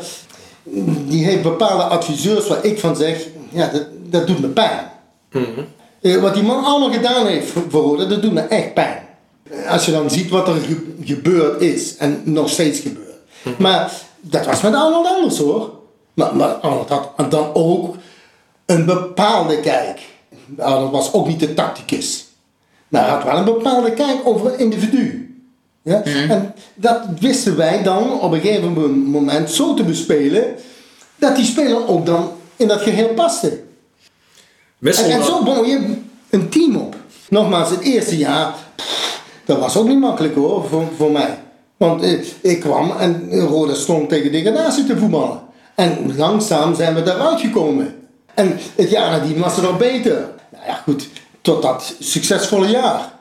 [1.07, 4.79] die heeft bepaalde adviseurs waar ik van zeg, ja, dat, dat doet me pijn.
[6.01, 8.97] Eh, Wat die man allemaal gedaan heeft voor, dat doet me echt pijn.
[9.49, 13.59] Eh, Als je dan ziet wat er ge- gebeurd is en nog steeds gebeurt.
[13.59, 13.91] Maar
[14.21, 15.71] dat was met Arnold anders hoor.
[16.13, 17.95] Maar, maar Arnold had dan ook
[18.65, 19.99] een bepaalde kijk.
[20.57, 22.25] Arnold was ook niet de tacticus.
[22.87, 25.27] Maar hij had wel een bepaalde kijk over een individu.
[25.81, 26.01] Ja?
[26.03, 28.73] En dat wisten wij dan op een gegeven
[29.09, 30.55] moment zo te bespelen,
[31.15, 33.59] dat die speler ook dan in dat geheel paste.
[34.83, 35.95] En, zo bouw je
[36.29, 36.95] een team op.
[37.29, 41.39] Nogmaals, het eerste jaar, pff, dat was ook niet makkelijk hoor, voor, voor mij.
[41.77, 45.39] Want eh, ik kwam en Roda stond tegen degradatie te voetballen.
[45.75, 47.95] En langzaam zijn we daaruit gekomen.
[48.33, 50.29] En het jaar nadien was het al beter.
[50.51, 51.07] Nou ja, goed,
[51.41, 53.13] tot dat succesvolle jaar.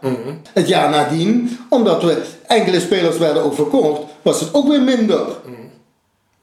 [0.52, 5.20] Het jaar nadien, omdat we enkele spelers werden ook verkocht, was het ook weer minder.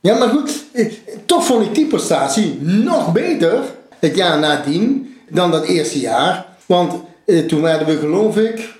[0.00, 0.92] Ja, maar goed, eh,
[1.26, 3.62] toch vond ik die prestatie nog beter
[3.98, 6.46] het jaar nadien dan dat eerste jaar.
[6.66, 8.74] Want eh, toen werden we, geloof ik,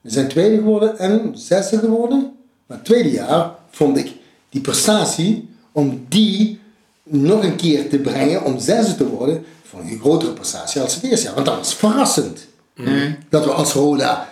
[0.00, 2.32] we zijn tweede geworden en zesde geworden.
[2.66, 4.12] Maar het tweede jaar vond ik
[4.48, 6.60] die prestatie, om die
[7.02, 10.94] nog een keer te brengen, om zesde te worden, vond ik een grotere prestatie als
[10.94, 11.34] het eerste jaar.
[11.34, 12.48] Want dat was verrassend.
[13.28, 14.28] Dat we als Roda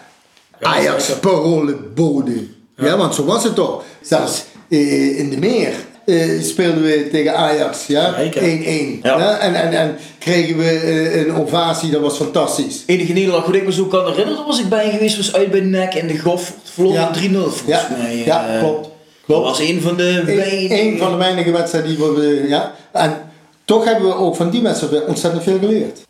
[0.60, 2.54] Ajax parolen boden.
[2.76, 2.96] Ja.
[2.96, 3.84] want zo was het toch.
[4.02, 5.74] Zelfs eh, in de meer
[6.08, 7.86] eh, speelden we tegen Ajax.
[7.86, 8.14] Ja?
[8.14, 8.16] 1-1.
[8.16, 8.88] Zeker.
[9.02, 9.18] Ja.
[9.18, 9.38] Ja.
[9.38, 12.82] En, en, en kregen we eh, een ovatie, dat was fantastisch.
[12.86, 15.60] enige nederlaag wat ik me zo kan herinneren, was ik bij geweest, was uit bij
[15.60, 16.52] NEC in de Goff.
[16.62, 17.12] Verloren Ja.
[17.14, 18.16] 3-0 volgens Ja, mij.
[18.24, 18.58] ja, eh.
[18.60, 18.82] klopt.
[18.82, 18.92] Dat
[19.36, 19.46] klopt.
[19.58, 20.22] was een van de
[20.68, 22.44] één van de weinige wedstrijden die we.
[22.48, 22.74] Ja.
[22.92, 23.16] En
[23.64, 26.00] toch hebben we ook van die wedstrijd ontzettend veel geleerd.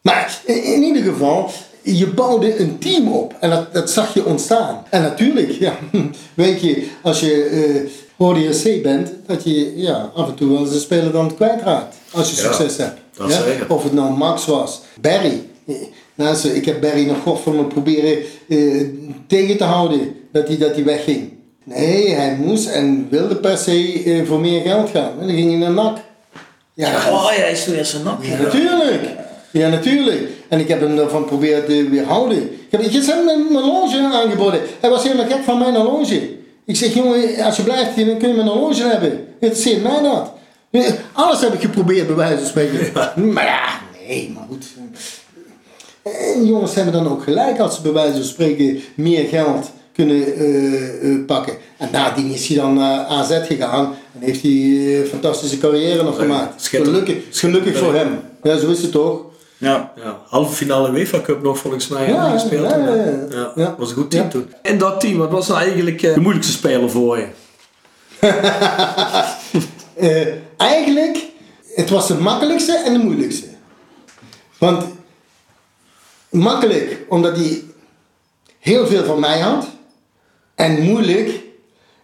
[0.00, 1.50] Maar in, in ieder geval,
[1.82, 4.82] je bouwde een team op en dat, dat zag je ontstaan.
[4.90, 5.76] En natuurlijk, ja,
[6.34, 7.86] weet je, als je
[8.18, 11.94] eh ODSC bent, dat je ja, af en toe wel eens een speler dan kwijtraakt.
[12.12, 12.98] Als je Ja, succes hebt.
[13.16, 13.42] dat Ja?
[13.42, 13.66] zeker.
[13.68, 15.42] Of het nou Max was, Barry.
[15.66, 15.74] Eh,
[16.16, 18.18] Nou, zo, ik heb Barry nog goed van me proberen
[18.48, 18.86] eh,
[19.26, 21.32] tegen te houden dat hij, dat hij wegging.
[21.64, 25.10] Nee, hij moest en wilde per se eh, voor meer geld gaan.
[25.20, 25.96] En dan ging hij naar NAC.
[26.74, 28.24] Ja, Oh ja, hij is eerst een nak.
[28.24, 29.02] ja, natuurlijk.
[29.50, 30.20] Ja, natuurlijk.
[30.48, 32.42] En ik heb hem ervan proberen te weerhouden.
[32.42, 34.60] Ik heb, ik heb hem een mijn horloge aangeboden.
[34.80, 36.30] Hij was helemaal gek van mijn horloge.
[36.66, 39.10] Ik zeg, jongen, als je blijft, dan kun je mijn horloge hebben.
[39.10, 40.32] Het interesseert mij dat.
[41.12, 42.92] Alles heb ik geprobeerd, bij wijze van spreken.
[43.34, 44.66] Maar ja, nee, maar goed.
[46.02, 50.36] En jongens hebben dan ook gelijk als ze bij wijze van spreken meer geld kunnen
[50.36, 51.54] eh, eh, pakken.
[51.76, 56.02] En nadien is hij dan naar AZ gegaan en heeft hij eh, een fantastische carrière
[56.02, 56.66] nog gemaakt.
[56.66, 58.20] Gelukkig, gelukkig voor hem.
[58.42, 59.20] Ja, zo is het toch?
[59.64, 59.92] Ja.
[59.96, 62.70] Ja, halve finale UEFA Cup nog volgens mij Ja, gespeeld.
[62.70, 63.26] ja, ja, ja.
[63.30, 63.74] Ja, Ja.
[63.78, 64.30] was een goed team Ja.
[64.30, 64.52] toen.
[64.62, 67.26] En dat team, wat was nou eigenlijk eh, de moeilijkste speler voor je?
[69.94, 70.26] Eh,
[70.56, 71.18] eigenlijk,
[71.74, 73.46] het was de makkelijkste en de moeilijkste.
[74.58, 74.84] Want
[76.30, 77.62] makkelijk, omdat hij
[78.58, 79.66] heel veel van mij had.
[80.54, 81.40] En moeilijk,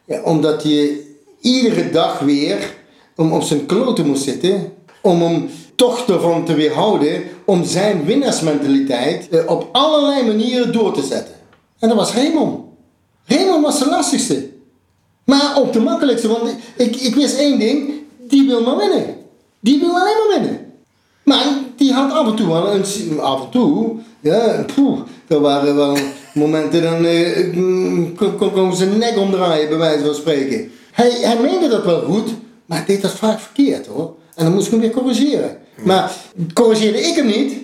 [0.04, 1.08] ja, omdat je
[1.40, 2.74] iedere dag weer
[3.16, 4.72] om op zijn kloten moest zitten.
[5.02, 5.50] Om hem
[5.80, 11.34] toch ervan te weerhouden om zijn winnaarsmentaliteit eh, op allerlei manieren door te zetten.
[11.78, 12.60] En dat was Raymond.
[13.26, 14.48] Raymond was de lastigste.
[15.24, 17.92] Maar ook de makkelijkste, want ik, ik wist één ding,
[18.28, 19.16] die wil maar winnen.
[19.60, 20.72] Die wil alleen maar winnen.
[21.22, 21.46] Maar
[21.76, 25.96] die had af en toe wel een, af en toe, ja, poeh, er waren wel
[26.34, 27.06] momenten dan
[28.16, 30.70] kon, kon, kon zijn nek omdraaien, bij wijze van spreken.
[30.92, 32.28] Hij, hij meende dat wel goed,
[32.66, 34.14] maar hij deed dat vaak verkeerd hoor.
[34.34, 35.58] En dan moest ik hem weer corrigeren.
[35.84, 36.12] Maar
[36.52, 37.54] corrigeerde ik hem niet,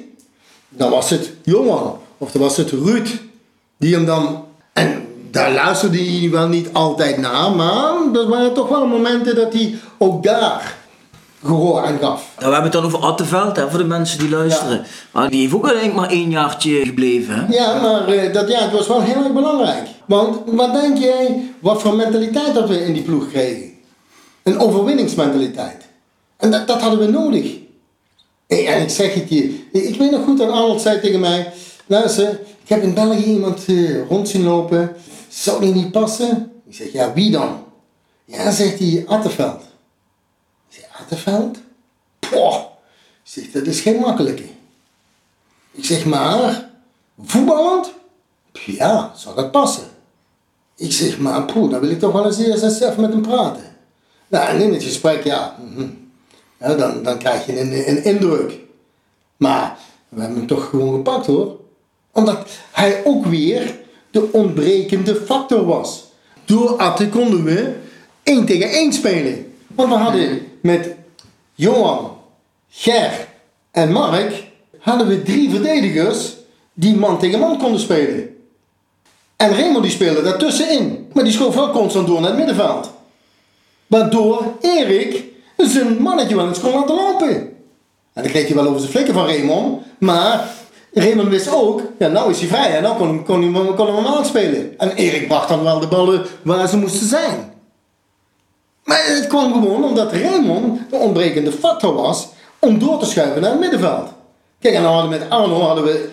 [0.68, 3.08] dan was het Johan, of dan was het Ruud,
[3.76, 4.44] die hem dan.
[4.72, 9.52] En daar luisterde hij wel niet altijd naar, maar er waren toch wel momenten dat
[9.52, 10.76] hij ook daar
[11.44, 12.30] gehoor aan gaf.
[12.38, 14.84] Nou, we hebben het dan over Atteveld, hè, voor de mensen die luisteren.
[15.10, 17.34] Maar die heeft ook uiteindelijk maar één jaartje gebleven.
[17.34, 17.54] Hè?
[17.54, 19.88] Ja, maar eh, dat jaar het was wel heel erg belangrijk.
[20.06, 23.70] Want wat denk jij, wat voor mentaliteit dat we in die ploeg kregen?
[24.42, 25.84] Een overwinningsmentaliteit.
[26.36, 27.54] En dat, dat hadden we nodig.
[28.46, 31.52] En, ik zeg het je, ik weet nog goed dat Arnold zei tegen mij,
[31.86, 34.96] luister, ik heb in België iemand eh, rond zien lopen.
[35.28, 36.52] Zou die niet passen?
[36.68, 37.64] Ik zeg, ja, wie dan?
[38.24, 39.62] Ja, zegt hij, Attenveld.
[40.68, 41.58] Ik zeg, Attenveld?
[42.18, 42.56] Poh.
[43.24, 44.44] Ik zeg, dat is geen makkelijke.
[45.70, 46.70] Ik zeg, maar,
[47.24, 47.92] voetballend?
[48.66, 49.84] Ja, zou dat passen?
[50.76, 53.76] Ik zeg, maar poeh, dan wil ik toch wel eens eerst even met hem praten.
[54.28, 55.88] Nou, en in het gesprek, ja, mhm.
[56.58, 58.58] Dan, dan krijg je een, indruk.
[59.36, 59.78] Maar
[60.08, 61.56] we hebben hem toch gewoon gepakt hoor.
[62.12, 63.78] Omdat hij ook weer
[64.10, 66.04] de ontbrekende factor was.
[66.44, 67.74] Door Atte konden we
[68.22, 69.54] 1 tegen 1 spelen.
[69.66, 70.94] Want we hadden met
[71.54, 72.16] Johan,
[72.68, 73.28] Ger
[73.70, 74.44] en Mark
[74.78, 76.36] hadden we drie verdedigers
[76.72, 78.36] die man tegen man konden spelen.
[79.36, 81.08] En Raymond die speelde daartussenin.
[81.12, 82.90] Maar die schoof wel constant door naar het middenveld.
[83.86, 85.24] Waardoor Erik
[85.74, 87.54] zijn mannetje wel eens kon laten lopen.
[88.12, 89.82] En dan kreeg je wel over zijn flikken van Raymond.
[89.98, 90.48] Maar
[90.92, 92.76] Raymond wist ook, ja nou is hij vrij.
[92.76, 94.78] En dan kon, kon, hij, kon hij hem aanspelen.
[94.78, 97.54] En Erik bracht dan wel de ballen waar ze moesten zijn.
[98.84, 102.28] Maar het kwam gewoon omdat Raymond de ontbrekende factor was
[102.58, 104.08] om door te schuiven naar het middenveld.
[104.58, 106.08] Kijk, en dan hadden we met Arno hadden we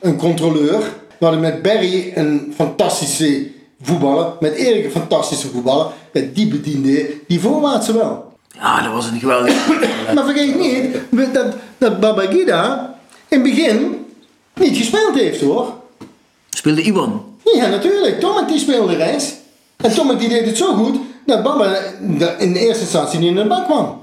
[0.00, 0.78] een controleur.
[1.18, 3.50] We hadden met Barry een fantastische
[3.82, 4.32] voetballer.
[4.40, 5.86] Met Erik een fantastische voetballer.
[6.12, 8.33] Met die bediende die voorwaartse wel.
[8.58, 9.66] Ja, dat was een geweldig.
[10.14, 12.94] Maar vergeet niet dat, dat Babagida
[13.28, 14.06] in het begin
[14.54, 15.72] niet gespeeld heeft hoor.
[16.50, 17.24] Speelde Iwan.
[17.54, 18.20] Ja, natuurlijk.
[18.20, 19.32] Tomek die speelde rechts.
[19.76, 21.76] En Tomek die deed het zo goed dat Baba
[22.38, 24.02] in de eerste instantie niet in de bak kwam.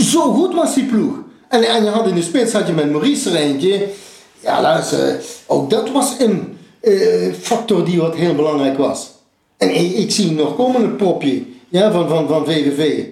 [0.00, 1.14] Zo goed was die ploeg.
[1.48, 3.88] En, en je had in de spits had je met Maurice er eentje.
[4.40, 9.10] Ja, luister, ook dat was een eh, factor die wat heel belangrijk was.
[9.56, 13.04] En ik, ik zie nog komen een popje ja, van, van, van VVV.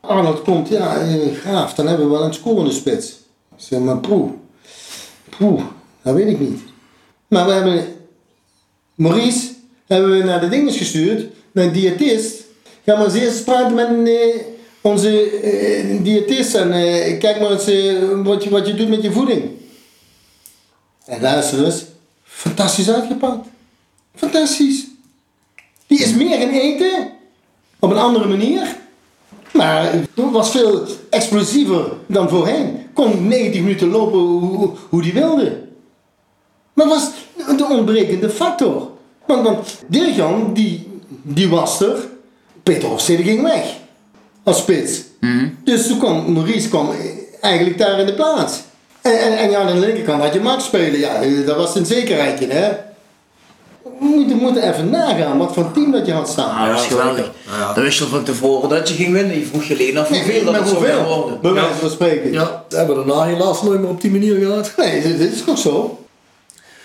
[0.00, 3.18] Arnold komt, ja, eh, graaf, dan hebben we wel een scorende spits.
[3.56, 4.30] Zeg maar, poeh,
[5.38, 5.62] poeh,
[6.02, 6.60] dat weet ik niet.
[7.28, 7.84] Maar we hebben
[8.94, 9.48] Maurice
[9.86, 12.44] hebben we naar de dinges gestuurd, naar een diëtist.
[12.84, 14.40] Ga maar eens eerst praten met eh,
[14.80, 16.70] onze eh, diëtist en
[17.18, 17.64] kijk maar wat,
[18.44, 19.50] je, wat je doet met je voeding.
[21.04, 21.84] En luister eens,
[22.24, 23.46] fantastisch uitgepakt.
[24.14, 24.86] Fantastisch.
[25.86, 27.12] Die is meer in eten,
[27.80, 28.76] op een andere manier.
[29.52, 32.86] Maar het was veel explosiever dan voorheen.
[32.94, 35.58] Kon 90 minuten lopen hoe, hoe die wilde.
[36.72, 37.10] Maar was
[37.56, 38.90] de ontbrekende factor.
[39.26, 40.88] Want, want Dirk-Jan, die,
[41.22, 41.96] die was er.
[42.62, 43.76] Peter Hofstede ging weg.
[44.42, 45.02] Als spits.
[45.64, 46.88] Dus toen kwam Maurice kwam
[47.40, 48.60] eigenlijk daar in de plaats.
[49.00, 50.98] En, en, en ja, aan de linkerkant had je Max spelen.
[50.98, 52.72] Ja, dat was een zekerheidje, hè.
[53.82, 56.50] We moeten, moeten even nagaan wat voor team dat je had staan.
[56.50, 57.30] Ah, dat was Ja, geweldig.
[57.58, 57.72] Ja.
[57.74, 59.38] Dan wist je al van tevoren dat je ging winnen.
[59.38, 61.04] Je vroeg je alleen af hoeveel dat Maar het zou hoeveel?
[61.16, 61.40] worden.
[61.40, 62.32] Bij wijze van spreken.
[62.32, 64.72] Ja, dat hebben we daarna helaas nooit meer op die manier gehad.
[64.76, 65.98] Nee, dit, dit is toch zo?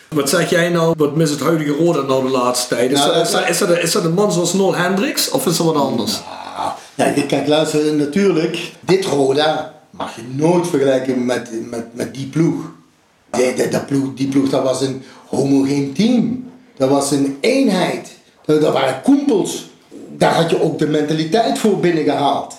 [0.10, 2.92] Wat zeg jij nou, wat mis het huidige Roda nou de laatste tijd?
[2.92, 5.30] Is, Nou, dat, dat- is, dat, is, dat, is dat een man zoals Noel Hendricks
[5.30, 6.22] of is dat wat anders?
[6.58, 8.72] Ah, Ja, kijk, luister, natuurlijk.
[8.80, 12.56] Dit Roda mag je nooit vergelijken met, met, met die ploeg.
[13.32, 14.14] Die, die, dat ploeg.
[14.16, 16.45] Die ploeg, dat was een homogeen team.
[16.78, 18.10] Dat was een eenheid.
[18.46, 19.66] Dat, dat waren koempels.
[20.18, 22.56] Daar had je ook de mentaliteit voor binnengehaald.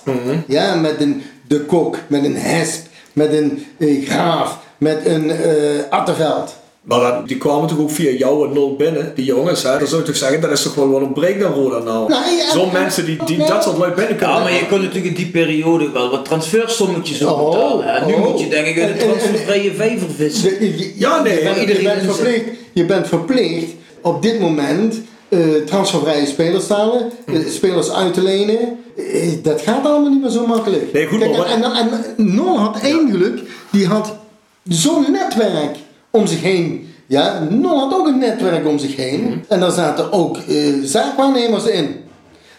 [0.47, 5.49] Ja, met een De Kok, met een Hesp, met een eh, Graaf, met een eh
[5.89, 6.55] Attenveld.
[6.81, 9.63] Maar dat- die kwamen toch ook via jou en Nul binnen, die jongens.
[9.63, 9.77] Hè?
[9.77, 12.09] Dan zou je toch zeggen, dat is toch gewoon wel een break naar Roda nou.
[12.09, 13.47] Nou, ja, Zo'n ja, mensen die, die nee.
[13.47, 14.35] dat soort lui binnen kunnen.
[14.35, 17.85] Ja, maar je kon natuurlijk in die periode wel wat transfersommetjes Oh, opbetalen.
[17.85, 18.19] En nu oh.
[18.27, 20.51] moet je denk ik uit de transfervrije vijver vissen.
[20.97, 23.71] Ja, nee, je bent, je iedereen bent verplicht, je bent verplicht
[24.07, 24.95] op dit moment
[25.29, 28.59] eh, transfervrije spelers te halen, eh, spelers uit te lenen.
[28.97, 30.93] Eh, dat gaat allemaal niet meer zo makkelijk.
[30.93, 34.15] Nee, goed, Kijk, maar en, en, en Nol had één geluk, die had
[34.63, 35.77] zo'n netwerk
[36.11, 36.93] om zich heen.
[37.05, 39.43] Ja, Nol had ook een netwerk om zich heen.
[39.47, 40.37] En daar zaten ook
[40.83, 41.95] zaakwaarnemers in.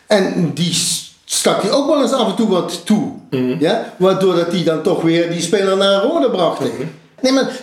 [0.06, 0.74] En die
[1.24, 3.10] stak hij ook wel eens af en toe wat toe.
[3.58, 3.94] Ja?
[3.96, 6.70] Waardoor dat die dan toch weer die speler naar Rode brachten.
[7.20, 7.60] Nee, maar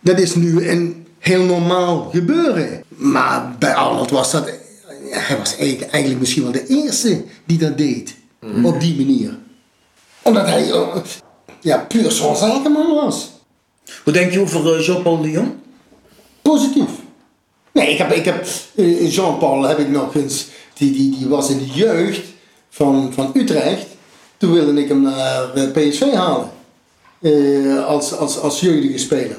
[0.00, 2.84] dat is nu een heel normaal gebeuren.
[2.88, 4.50] Maar bij Arnold was dat...
[5.10, 8.14] Hij was eigenlijk, misschien wel de eerste die dat deed.
[8.64, 9.38] Op die manier.
[10.22, 10.96] Omdat hij eh,
[11.60, 13.30] ja, puur zo'n zakenman was.
[14.04, 15.52] Hoe denk je over eh, Jean-Paul de Jong?
[16.42, 16.90] Positief.
[17.72, 21.50] Nee, ik heb, ik heb eh, Jean-Paul heb ik nog eens, die, die, die was
[21.50, 22.22] in de jeugd
[22.70, 23.86] van, van Utrecht.
[24.36, 26.50] Toen wilde ik hem naar PSV halen.
[27.20, 29.36] Eh, als, als, als jeugdige speler.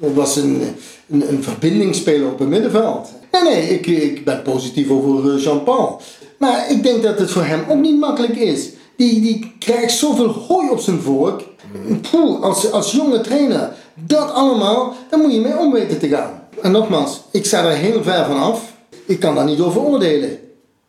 [0.00, 0.62] Het was een,
[1.08, 3.08] een, een verbindingsspeler op het middenveld.
[3.32, 6.00] Nee, nee, ik, ik ben positief over eh, Jean-Paul.
[6.38, 8.68] Maar ik denk dat het voor hem ook niet makkelijk is.
[8.96, 11.42] die, die krijgt zoveel hooi op zijn vork.
[12.10, 16.42] Poeh, als, als jonge trainer, dat allemaal, daar moet je mee om weten te gaan.
[16.62, 18.72] En nogmaals, ik sta er heel ver van af.
[19.06, 20.38] Ik kan daar niet over oordelen.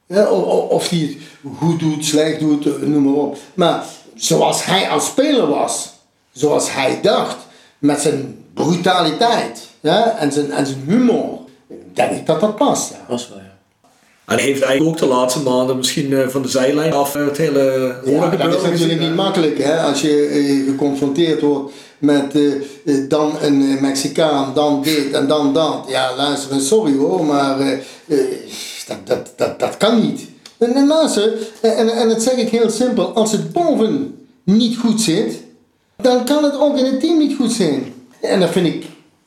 [0.07, 1.18] Ja, of hij het
[1.57, 3.38] goed doet, slecht doet, eh, noem maar op.
[3.53, 5.90] Maar zoals hij als speler was,
[6.31, 7.38] zoals hij dacht,
[7.80, 11.39] met zijn brutaliteit ja, en, zijn, en zijn humor,
[11.93, 12.93] denk ik dat dat past.
[13.07, 13.15] Ja.
[13.15, 13.57] Is wel, ja.
[14.30, 17.26] En hij heeft eigenlijk ook de laatste maanden misschien eh, van de zijlijn af eh,
[17.26, 19.81] het hele Ja, Roda dat is natuurlijk niet makkelijk hè?
[19.81, 22.38] als je eh, geconfronteerd wordt met
[23.09, 25.85] dan een Mexicaan, dan dit en dan dat.
[25.88, 27.57] Ja, luister, sorry hoor, maar
[28.88, 30.21] dat, dat, dat, dat kan niet.
[30.57, 34.77] En, en luister, en, en, en dat zeg ik heel simpel, als het boven niet
[34.77, 35.39] goed zit,
[36.01, 37.93] dan kan het ook in het team niet goed zijn.
[38.22, 38.86] En dat vind ik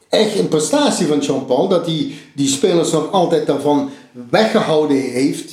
[0.09, 3.91] echt een prestatie van Jean-Paul, dat hij die spelers nog altijd daarvan
[4.31, 5.53] weggehouden heeft.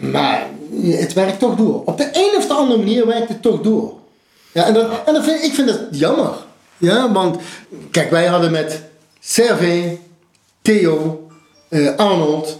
[0.00, 0.46] Maar
[0.82, 1.82] het werkt toch door.
[1.84, 3.92] Op de een of de andere manier werkt het toch door.
[4.52, 6.30] Ja, en dat, en dat vind, ik vind dat jammer.
[6.78, 7.36] Ja, want
[7.90, 8.82] kijk, wij hadden met
[9.20, 9.98] Servé,
[10.62, 11.26] Theo,
[11.68, 12.58] eh, Arnold.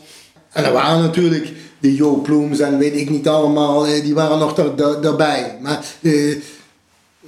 [0.52, 4.38] En er waren natuurlijk de Jo Ploems en weet ik niet allemaal, eh, die waren
[4.38, 5.58] nog daar- daar- daarbij.
[5.60, 6.36] Maar eh,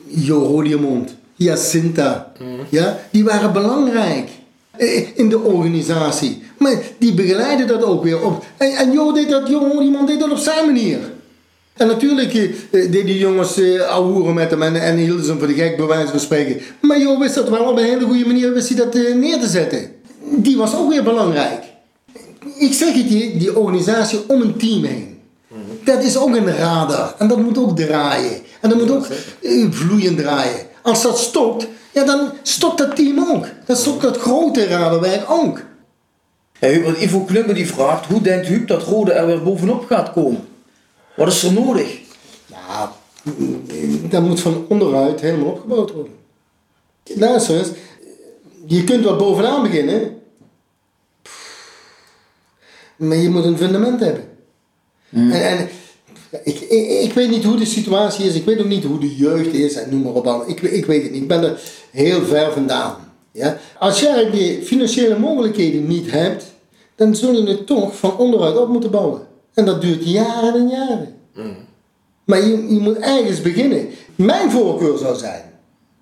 [0.06, 2.32] Jo Rodiemond, Jacinta,
[2.68, 4.28] ja, die waren belangrijk
[4.76, 6.42] eh, in de organisatie.
[6.58, 8.44] Maar die begeleiden dat ook weer op.
[8.56, 10.98] En, en Jo deed dat, Jo Rodiemond deed dat op zijn manier.
[11.74, 15.38] En natuurlijk eh, eh, deden die jongens eh met hem en, en hielden ze hem
[15.38, 16.60] voor de gek, bij wijze van spreken.
[16.80, 19.48] Maar Jo wist dat wel op een hele goede manier wist hij dat neer te
[19.48, 19.90] zetten.
[20.24, 21.62] Die was ook weer belangrijk.
[22.58, 25.13] Ik zeg het je, die organisatie om een team heen.
[25.84, 27.14] Dat is ook een radar.
[27.18, 28.40] En dat moet ook draaien.
[28.60, 29.06] En dat moet ook
[29.42, 30.66] eh, vloeiend draaien.
[30.82, 33.46] Als dat stopt, ja, dan stopt dat team ook.
[33.66, 35.60] Dan stopt dat grote radarwerk ook.
[36.58, 40.12] Ja, Huub, Ivo Klumme die vraagt, hoe denkt Huub dat Rode er weer bovenop gaat
[40.12, 40.48] komen?
[41.16, 41.98] Wat is er nodig?
[42.46, 42.92] Ja,
[44.08, 46.12] dat moet van onderuit helemaal opgebouwd worden.
[47.04, 47.70] Luister eens,
[48.66, 50.22] je kunt wel bovenaan beginnen,
[52.96, 54.33] maar je moet een fundament hebben.
[55.14, 55.68] En, en
[56.44, 59.16] ik, ik, ik weet niet hoe de situatie is, ik weet ook niet hoe de
[59.16, 60.26] jeugd is en noem maar op.
[60.26, 60.48] allemaal.
[60.48, 61.60] Ik, ik weet het niet, ik ben er
[61.90, 62.96] heel ver vandaan.
[63.32, 63.58] Ja?
[63.78, 66.44] Als jij die financiële mogelijkheden niet hebt,
[66.96, 69.20] dan zul je het toch van onderuit op moeten bouwen.
[69.54, 71.14] En dat duurt jaren en jaren.
[72.24, 73.88] Maar je, je moet ergens beginnen.
[74.14, 75.42] Mijn voorkeur zou zijn.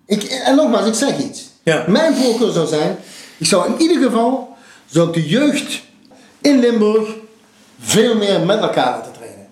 [0.07, 1.49] Ik, en nogmaals, ik zeg iets.
[1.63, 1.85] Ja.
[1.89, 2.97] Mijn voorkeur zou zijn.
[3.39, 4.49] Ik zou in ieder geval.
[4.87, 5.83] Zou ik de jeugd
[6.41, 7.09] in Limburg.
[7.83, 9.47] Veel meer met elkaar laten trainen.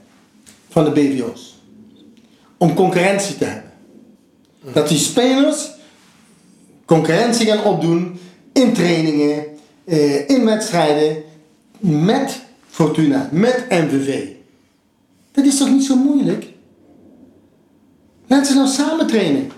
[0.69, 1.59] Van de BVO's.
[2.57, 3.70] Om concurrentie te hebben.
[4.73, 5.70] Dat die spelers.
[6.85, 8.20] concurrentie gaan opdoen.
[8.52, 9.44] in trainingen.
[9.85, 11.23] eh, in wedstrijden.
[11.78, 13.28] met Fortuna.
[13.32, 14.28] met MVV.
[15.32, 16.47] Dat is toch niet zo moeilijk?
[18.27, 19.51] Laten ze nou samen trainen.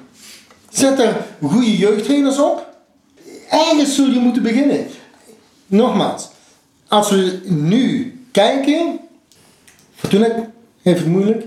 [0.70, 2.70] Zet er goede jeugdtrainers op.
[3.50, 4.86] Ergens zul je moeten beginnen.
[5.66, 6.28] Nogmaals,
[6.88, 8.98] als we nu kijken.
[9.94, 10.50] Fortuna
[10.82, 11.44] heeft het moeilijk.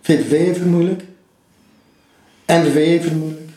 [0.00, 1.04] VVV heeft het moeilijk.
[2.46, 3.50] NVV heeft het moeilijk.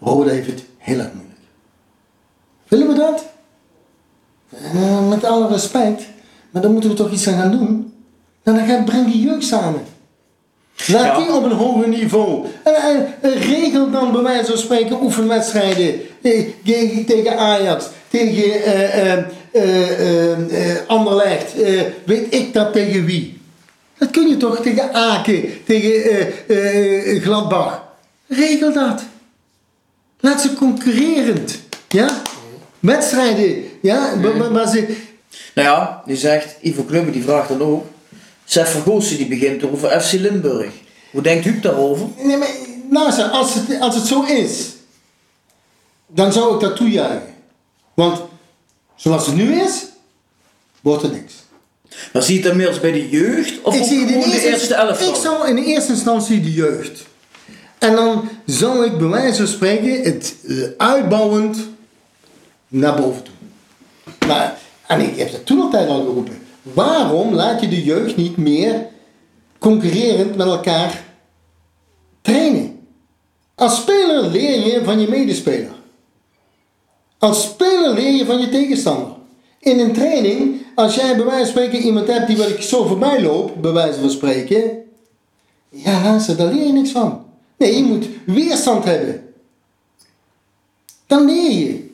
[0.00, 1.38] Roda heeft het heel erg moeilijk.
[2.68, 3.24] Willen we dat?
[4.50, 6.02] Eh, met alle respect.
[6.50, 7.92] Maar dan moeten we toch iets aan gaan doen.
[8.42, 9.82] Nou, dan gaan breng die jeugd samen.
[10.86, 11.18] Laat Ja.
[11.18, 12.46] die op een hoger niveau.
[12.64, 16.00] En, en, en regel dan bij wijze van spreken oefenwedstrijden.
[16.22, 19.24] eh, Tegen, tegen Ajax, tegen eh, eh, eh, eh, eh,
[20.86, 21.60] Anderlecht.
[21.62, 23.40] eh, weet ik dat tegen wie?
[23.98, 27.82] Dat kun je toch tegen Aken, tegen eh, eh, Gladbach.
[28.26, 29.02] Regel dat.
[30.20, 31.58] Laat ze concurrerend.
[31.88, 32.22] Ja?
[32.78, 33.64] Wedstrijden.
[33.82, 34.20] Ja?
[34.50, 34.96] Waar ze
[35.54, 37.86] Nou ja, die zegt, Ivo Klumme die vraagt dan ook.
[38.44, 40.72] Sef Vergoosen die begint over FC Limburg.
[41.10, 42.06] Hoe denkt Huub daarover?
[42.22, 42.50] Nee, maar
[42.90, 44.72] luister, als het, als het zo is,
[46.06, 47.34] dan zou ik dat toejuichen.
[47.94, 48.20] Want
[48.96, 49.84] zoals het nu is,
[50.80, 51.34] wordt er niks.
[52.12, 54.30] Maar zie je het als bij de jeugd of Ik ook zie het in gewoon
[54.30, 55.08] de eerste, eerste elftal?
[55.08, 57.02] Ik zou in de eerste instantie de jeugd.
[57.78, 61.56] En dan zou ik bij wijze van spreken het eh, uitbouwend
[62.68, 63.34] naar boven toe.
[64.26, 66.38] Maar, en ik heb dat toen altijd al geroepen.
[66.62, 68.86] Waarom laat je de jeugd niet meer
[69.58, 71.04] concurrerend met elkaar
[72.22, 72.86] trainen?
[73.54, 75.73] Als speler leer je van je medespeler.
[77.24, 79.12] Als speler leer je van je tegenstander.
[79.58, 82.86] In een training, als jij bij wijze van spreken iemand hebt die wat ik zo
[82.86, 84.62] voorbij loop, bij wijze van spreken.
[85.68, 87.24] Ja, luister, daar leer je niks van.
[87.56, 89.32] Nee, je moet weerstand hebben.
[91.06, 91.90] Dan leer je.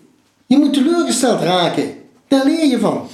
[0.47, 1.94] Je moet teleurgesteld raken.
[2.28, 3.09] Daar leer je van.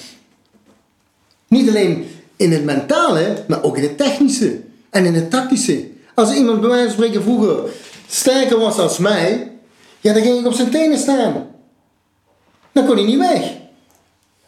[1.48, 2.06] Niet alleen
[2.36, 4.60] in het mentale, maar ook in het technische.
[4.90, 5.88] en in het tactische.
[6.14, 7.70] Als iemand bij wijze van spreken vroeger
[8.06, 9.52] sterker was als mij,
[10.00, 11.54] ja, dan ging ik op zijn tenen staan.
[12.76, 13.42] Dan kon hij niet weg.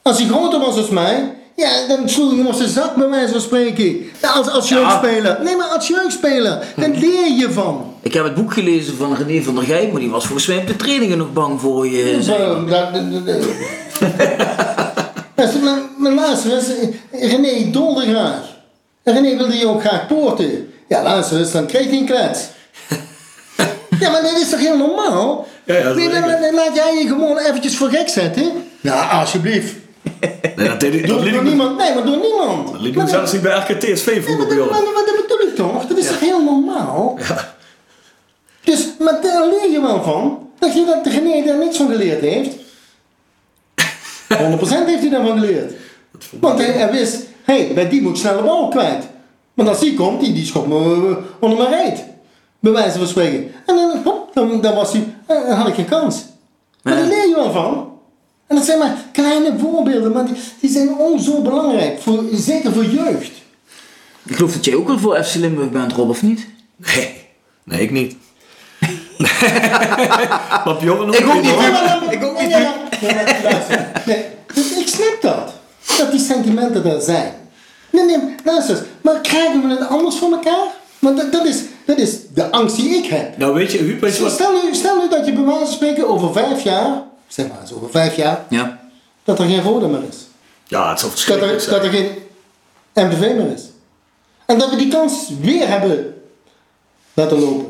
[0.03, 3.09] Als hij groter was als mij, ja, dan sloeg hij hem op zijn zak bij
[3.09, 3.97] wijze van spreken.
[4.23, 5.39] Ja, als, als jeugdspeler.
[5.45, 7.95] Nee, maar als jeugdspeler, dan leer je van.
[8.03, 10.57] Ik heb het boek gelezen van René van der Gijp, maar die was volgens mij
[10.57, 12.23] op de trainingen nog bang voor je.
[12.23, 12.47] zei hij.
[12.47, 13.47] Zo, dat- dat- dat- dat-
[15.37, 16.67] Luister, maar, maar luister eens,
[17.33, 18.41] René dolde graag.
[19.03, 20.69] En René wilde je ook graag poorten.
[20.89, 22.41] Ja, luister eens, dan kreeg hij een klets.
[24.01, 25.47] Ja, maar dat is toch heel normaal?
[25.65, 26.41] Ja, ja, dat is Nee, dan, zeker.
[26.41, 28.53] dan laat jij je gewoon eventjes voor gek zetten.
[28.81, 29.75] Nou, alsjeblieft.
[30.57, 31.77] Nee, dat deed ik, dat Door, liet door ik, niemand.
[31.77, 32.73] Nee, maar door niemand.
[32.73, 35.05] dat liet ik Maar- zelfs niet bij RKTSV Nee, vroeger maar, bij dat, maar, maar
[35.07, 35.87] dat bedoel ik toch?
[35.87, 37.19] Dat is toch heel normaal?
[38.65, 40.49] Dus, maar daar leer je wel van.
[40.59, 42.57] Dat je dat René daar niks van geleerd heeft.
[44.29, 45.73] 100% heeft hij daarvan geleerd.
[46.41, 47.15] Want hij, hij wist,
[47.45, 49.05] hé, hey, bij die moet ik snel de bal kwijt.
[49.55, 52.05] Want als die komt, die, die schopt me eh, onder mijn reet.
[52.59, 53.53] Bij wijze van spreken.
[53.67, 56.25] En dan, hop, dan, dan, was hij, eh, dan had ik geen kans.
[56.83, 57.93] Maar daar leer je wel van.
[58.47, 62.01] En dat zijn maar kleine voorbeelden, maar die, die zijn ook zo belangrijk.
[62.01, 63.33] Voor, zeker voor jeugd.
[64.25, 66.47] Ik geloof dat jij ook wel voor FC Limburg bent, Rob, of niet?
[66.77, 67.27] Nee,
[67.65, 68.17] nee, ik niet.
[70.65, 71.53] maar Bjorn Ik ook niet,
[72.11, 72.49] Ik ook niet.
[74.07, 74.25] Nee,
[74.55, 75.53] dus ik snap dat.
[75.99, 77.33] Dat die sentimenten er zijn.
[77.91, 78.87] Nee, nee, luister eens.
[79.01, 80.67] Maar krijgen we het anders voor elkaar?
[80.99, 83.37] Want dat, dat, is, dat is de angst die ik heb.
[83.39, 84.33] Nou weet je, Huub, weet je wat?
[84.33, 87.61] Stel nu, stel nu dat je bij wijze van spreken over vijf jaar, zeg maar
[87.61, 88.81] eens over vijf jaar, Ja.
[89.25, 90.17] dat er geen Roda meer is.
[90.67, 92.09] Ja, het Dat verschrikkelijk er, dat er geen
[92.95, 93.63] MTV meer is.
[94.47, 96.15] En dat we die kans weer hebben
[97.15, 97.67] laten lopen.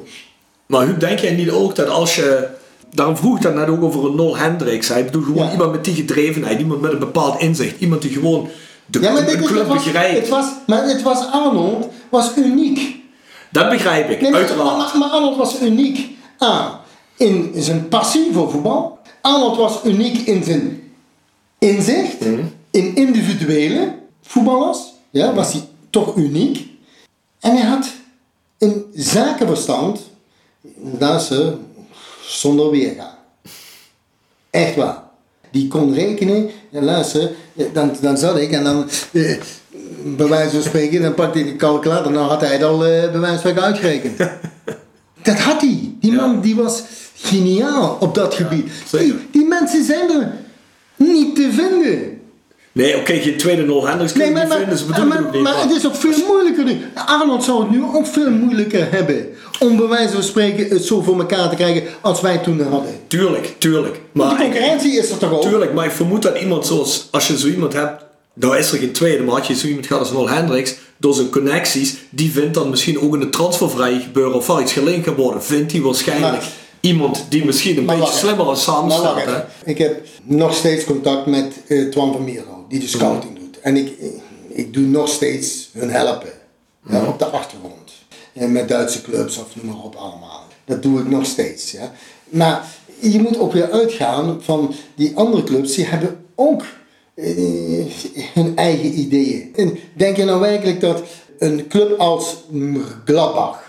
[0.67, 2.49] Maar Huub, denk jij niet ook dat als je...
[2.95, 4.89] Daarom vroeg ik dat net ook over een Nol Hendricks.
[4.89, 5.53] Hij bedoelt gewoon Ja.
[5.53, 6.59] iemand met die gedrevenheid.
[6.59, 7.81] Iemand met een bepaald inzicht.
[7.81, 8.49] Iemand die gewoon
[8.87, 10.19] de, Ja, maar is, club begrijpt.
[10.19, 12.97] het was, maar het was Arnold, was uniek.
[13.51, 14.77] Dat begrijp ik, Nee, maar, uiteraard.
[14.77, 16.17] maar, maar Arnold was uniek.
[16.43, 16.81] A,
[17.17, 18.99] in zijn passie voor voetbal.
[19.21, 20.93] Arnold was uniek in zijn
[21.59, 22.21] inzicht.
[22.21, 22.41] Mhm.
[22.71, 24.79] In individuele voetballers.
[25.11, 26.67] Ja, was hij toch uniek.
[27.41, 27.87] En hij had
[28.59, 30.01] een zakenverstand.
[30.99, 31.57] Luister,
[32.27, 33.19] zonder weerga.
[34.51, 35.03] Echt waar.
[35.51, 36.51] Die kon rekenen.
[36.73, 37.31] En luister,
[37.73, 38.89] dan, dan zat ik en dan...
[39.13, 39.37] eh,
[40.03, 42.87] bij wijze van spreken, dan pakte hij de calculator en dan had hij het al
[42.87, 44.19] eh, bij wijze van spreken uitgerekend.
[45.23, 45.95] dat had hij.
[46.01, 46.83] Die man die was
[47.15, 48.71] geniaal op dat gebied.
[48.91, 50.33] Die, die mensen zijn er
[50.97, 52.19] niet te vinden.
[52.73, 54.79] Nee, oké, geen tweede Nol Hendricks Nee, je maar, niet maar, vinden.
[54.79, 55.43] Ze maar, niet.
[55.43, 56.77] maar het is ook veel moeilijker nu.
[56.95, 59.29] Arnold zou het nu ook veel moeilijker hebben.
[59.59, 62.95] Om bij wijze van spreken het zo voor elkaar te krijgen als wij toen hadden.
[63.07, 64.01] Tuurlijk, tuurlijk.
[64.13, 65.43] Maar ik, concurrentie is er toch ook?
[65.43, 67.09] tuurlijk, maar ik vermoed dat iemand zoals...
[67.11, 68.03] Als je zo iemand hebt...
[68.41, 70.75] Nou is er geen tweede, maar je zo iemand gehad als Nol Hendricks...
[71.01, 71.97] Door zijn connecties...
[72.11, 74.35] Die vindt dan misschien ook in de transfervrij gebeuren...
[74.35, 75.43] Of waar iets gelinkt kan worden...
[75.43, 76.33] Vindt hij waarschijnlijk...
[76.33, 79.25] Maar- Iemand die misschien een beetje wacht slimmer als Sam staat.
[79.25, 79.41] hè?
[79.65, 83.61] Ik heb nog steeds contact met eh, Twan van Mierlo, die de scouting doet.
[83.61, 83.93] En ik,
[84.49, 86.31] ik doe nog steeds hun helpen.
[86.91, 87.91] Ja, op de achtergrond.
[88.33, 90.47] En met Duitse clubs of noem maar op allemaal.
[90.65, 91.71] Dat doe ik nog steeds.
[91.71, 91.93] Ja.
[92.29, 92.65] Maar
[92.99, 96.65] je moet ook weer uitgaan van die andere clubs, die hebben ook
[97.19, 97.85] eh,
[98.35, 99.53] hun eigen ideeën.
[99.57, 101.03] En denk je nou werkelijk dat
[101.39, 102.45] een club als
[103.05, 103.63] Gladbach,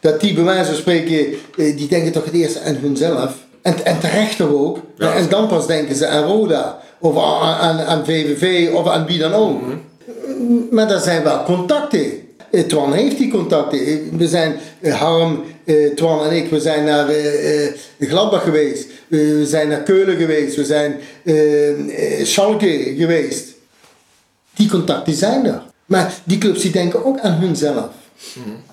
[0.00, 1.26] dat die bij wijze van spreken,
[1.56, 3.46] eh, die denken toch het eerst aan hunzelf.
[3.62, 4.78] En, en terecht ook.
[4.96, 5.14] Ja.
[5.14, 6.78] en dan pas denken ze aan Roda.
[7.00, 9.60] Of aan, aan, aan VVV of aan wie dan ook.
[10.70, 12.27] Maar er zijn wel contacten.
[12.50, 13.78] Eh, Twan heeft die contacten.
[13.86, 15.44] Eh, We zijn, eh, Harm,
[15.94, 17.10] Twan en ik, we zijn naar
[18.00, 18.86] Gladbach geweest.
[19.08, 20.56] We zijn naar Keulen geweest.
[20.56, 21.00] We zijn
[22.26, 23.48] Schalke geweest.
[24.54, 25.62] Die contacten zijn er.
[25.86, 27.88] Maar die clubs die denken ook aan hunzelf.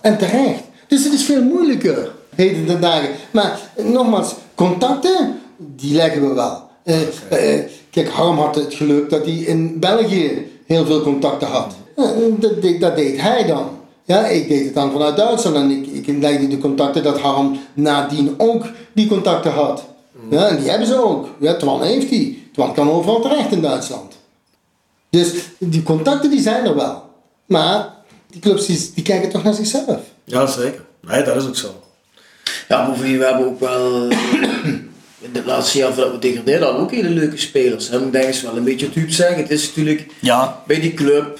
[0.01, 0.63] En terecht.
[0.87, 3.09] Dus het is veel moeilijker, heden de dagen.
[3.31, 6.69] Maar nogmaals, contacten, die leggen we wel.
[7.89, 11.75] Kijk, Harm had het geluk dat hij in België heel veel contacten had.
[12.39, 13.69] Dat, deed- dat deed hij dan.
[14.03, 17.59] Ja, ik deed het dan vanuit Duitsland en ik, ik legde de contacten dat Harm
[17.73, 19.85] nadien ook die contacten had.
[20.29, 21.27] Ja, en die hebben ze ook.
[21.39, 22.49] Ja, Twan heeft die.
[22.53, 24.13] Twan kan overal terecht in Duitsland.
[25.09, 27.03] Dus die contacten die zijn er wel.
[27.45, 27.93] Maar
[28.29, 29.99] die clubs die, die kijken toch naar zichzelf.
[30.23, 30.83] Ja, zeker.
[31.01, 31.69] Nee, dat is ook zo.
[32.67, 34.09] Ja, bovendien, we hebben ook wel.
[34.09, 34.17] eh,
[35.19, 37.89] in het laatste jaar dat we degradeerden ook hele leuke spelers.
[37.89, 39.37] En ik denk eens wel een beetje het zeggen.
[39.41, 40.61] Het is natuurlijk Ja.
[40.67, 41.39] bij die club.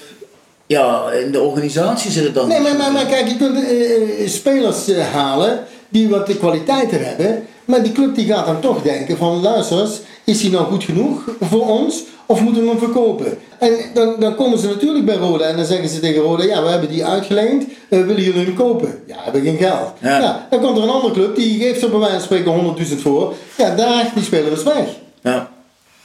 [0.66, 2.48] Ja, in de organisatie zit het dan.
[2.48, 6.36] Nee, maar, maar, maar kijk, je kunt eh, eh, spelers eh, halen die wat de
[6.36, 7.44] kwaliteiten hebben.
[7.64, 10.84] Maar die club die gaat dan toch denken van luister eens, is hij nou goed
[10.84, 12.02] genoeg voor ons?
[12.26, 13.38] of moeten we hem verkopen?
[13.58, 16.62] En dan, dan komen ze natuurlijk bij Roda en dan zeggen ze tegen Roda, ja,
[16.62, 19.02] we hebben die uitgeleend, eh, willen jullie hem kopen?
[19.06, 19.92] Ja, hebben geen geld.
[20.00, 20.20] Ja.
[20.20, 20.46] Ja.
[20.50, 23.34] dan komt er een andere club, die geeft er bij wijze van spreken 100.000 voor.
[23.56, 24.86] Ja, daar, die speler is weg.
[25.22, 25.50] Ja,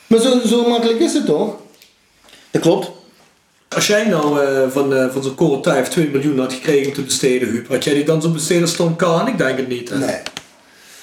[0.08, 1.56] Maar zo, zo makkelijk is het toch?
[2.52, 2.92] dat klopt.
[3.76, 7.02] Als jij nou eh, van, eh, van zo'n Corotijf 2 miljoen had gekregen om te
[7.02, 8.96] besteden, Huub, had jij die dan zo besteden als Tom?
[9.28, 9.90] Ik denk het niet.
[9.90, 9.98] Hè?
[9.98, 10.22] Nee.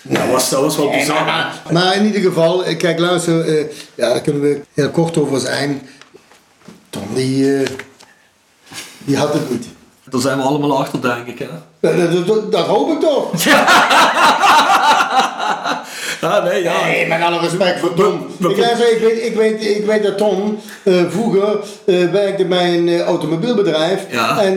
[0.02, 1.52] Dat, was, dat was wel bizar.
[1.70, 5.40] Maar in ieder geval, eh, kijk luister, eh, ja, daar kunnen we heel kort over
[5.40, 5.88] zijn.
[6.90, 7.62] Tom, die,
[8.98, 9.66] die had het niet.
[10.04, 11.38] Daar zijn we allemaal achter, denk ik.
[11.38, 11.48] Hè?
[11.80, 13.30] Dat, dat, dat, dat hoop ik toch.
[16.20, 16.84] Ah, nee, ja.
[16.86, 18.26] Nee, met alle respect voor Tom.
[18.36, 22.44] we- Ik, luister, ik, weet, ik, weet, ik weet dat Tom eh, vroeger eh, werkte
[22.44, 24.06] bij een eh, automobielbedrijf.
[24.10, 24.42] Ja.
[24.42, 24.56] En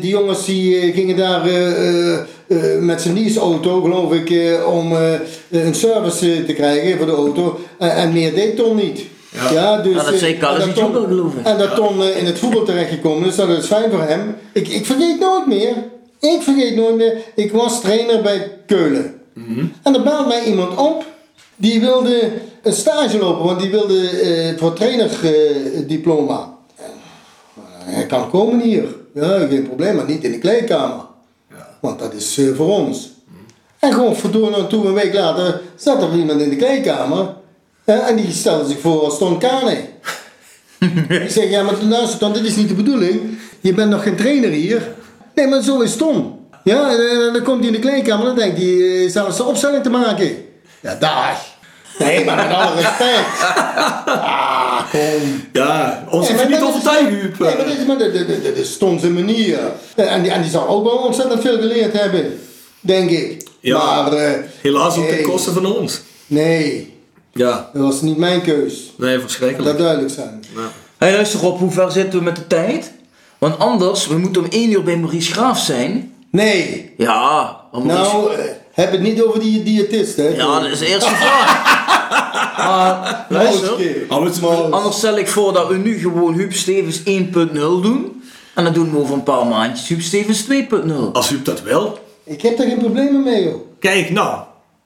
[0.00, 5.12] die jongens die gingen daar eh, eh, eh, met zijn leaseauto, geloof ik, om eh,
[5.50, 7.60] een service te krijgen voor de auto.
[7.78, 9.00] En meer deed Tom niet.
[9.52, 9.76] Ja.
[9.82, 10.94] dus, Ja, dat zei en niet ook
[11.38, 11.46] ik.
[11.46, 14.36] En dat Tom in het voetbal terechtgekomen is, dat is fijn voor hem.
[14.52, 15.72] Ik, ik vergeet nooit meer.
[16.20, 17.16] Ik vergeet nooit meer.
[17.34, 19.14] Ik was trainer bij Keulen.
[19.82, 21.04] En er belt mij iemand op.
[21.56, 22.32] Die wilde
[22.62, 26.54] een stage lopen, want die wilde eh, voor trainerdiploma.
[27.78, 28.84] hij kan komen hier.
[29.14, 31.04] Ja, geen probleem, maar niet in de kleedkamer.
[31.80, 33.12] Want dat is eh, voor ons.
[33.78, 37.34] En gewoon verdorie, toen een week later zat er iemand in de kleedkamer.
[37.84, 39.78] eh, en die stelde zich voor als Ton Kane.
[41.24, 43.38] ik zeg, ja maar luister dit is niet de bedoeling.
[43.60, 44.94] Je bent nog geen trainer hier.
[45.34, 46.38] Nee, maar zo is Ton.
[46.64, 49.44] Ja, en, dan komt hij in de kleedkamer en dan denkt hij eh, zelfs de
[49.44, 50.36] opstelling te maken.
[50.80, 51.38] Ja, dag.
[51.98, 53.42] Nee, maar met alle respect.
[54.06, 55.42] Ah, kom.
[55.52, 56.58] Ja, ons Nee, maar niet
[57.08, 57.38] Huub.
[57.38, 57.78] Nee, maar dit
[58.56, 59.58] is, maar Tom zijn manier.
[59.94, 62.38] En die, en die zal ook wel ontzettend veel geleerd hebben.
[62.80, 63.48] Denk ik.
[63.60, 64.02] Ja.
[64.02, 65.22] Maar, eh, Helaas op de nee.
[65.22, 66.00] kosten van ons.
[66.26, 66.94] Nee,
[67.32, 68.92] Ja, dat was niet mijn keus.
[68.96, 69.68] nee, verschrikkelijk.
[69.68, 70.44] dat duidelijk zijn.
[70.54, 70.70] Ja.
[71.06, 72.92] Hé, luister Rob, hoe ver zitten we met de tijd?
[73.38, 76.13] Want anders, we moeten om 1 uur bij Maurice Graaf zijn.
[76.34, 76.92] Nee.
[76.96, 77.56] Ja.
[77.72, 78.38] Nou, eh,
[78.72, 80.28] heb het niet over die diëtist, hè?
[80.28, 81.62] Ja, dat is de eerste vraag.
[82.56, 83.68] Maar, luister.
[83.70, 84.04] Mooiste.
[84.08, 84.70] Oh, het is- Mooi.
[84.72, 88.22] Anders stel ik voor dat we nu gewoon Huub Stevens 1.0 doen.
[88.54, 91.10] En dan doen we over een paar maandjes Huub Stevens 2.0.
[91.12, 91.98] Als Huub dat wil.
[92.24, 93.54] Ik heb daar geen problemen mee, joh.
[93.80, 94.38] Kijk, nou.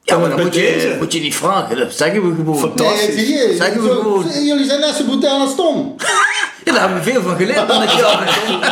[0.03, 2.57] Ja, maar dan moet je, moet je niet vragen, dat zeggen we gewoon.
[2.59, 3.15] Fantastisch.
[3.15, 4.43] Nee, zie je, Zeggen we zo- gewoon.
[4.43, 5.95] Jullie zijn net zo brutaal als Tom.
[6.65, 7.67] Ja, daar hebben we veel van geleerd.
[7.67, 8.19] Dan ik, ja,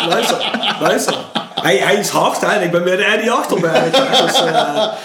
[0.07, 0.51] Luister,
[0.81, 1.17] luister.
[1.67, 2.47] Hij, hij is hard, hè.
[2.47, 3.83] en Ik ben meer de Eddie Achterberg.
[4.25, 4.45] Dus, eh,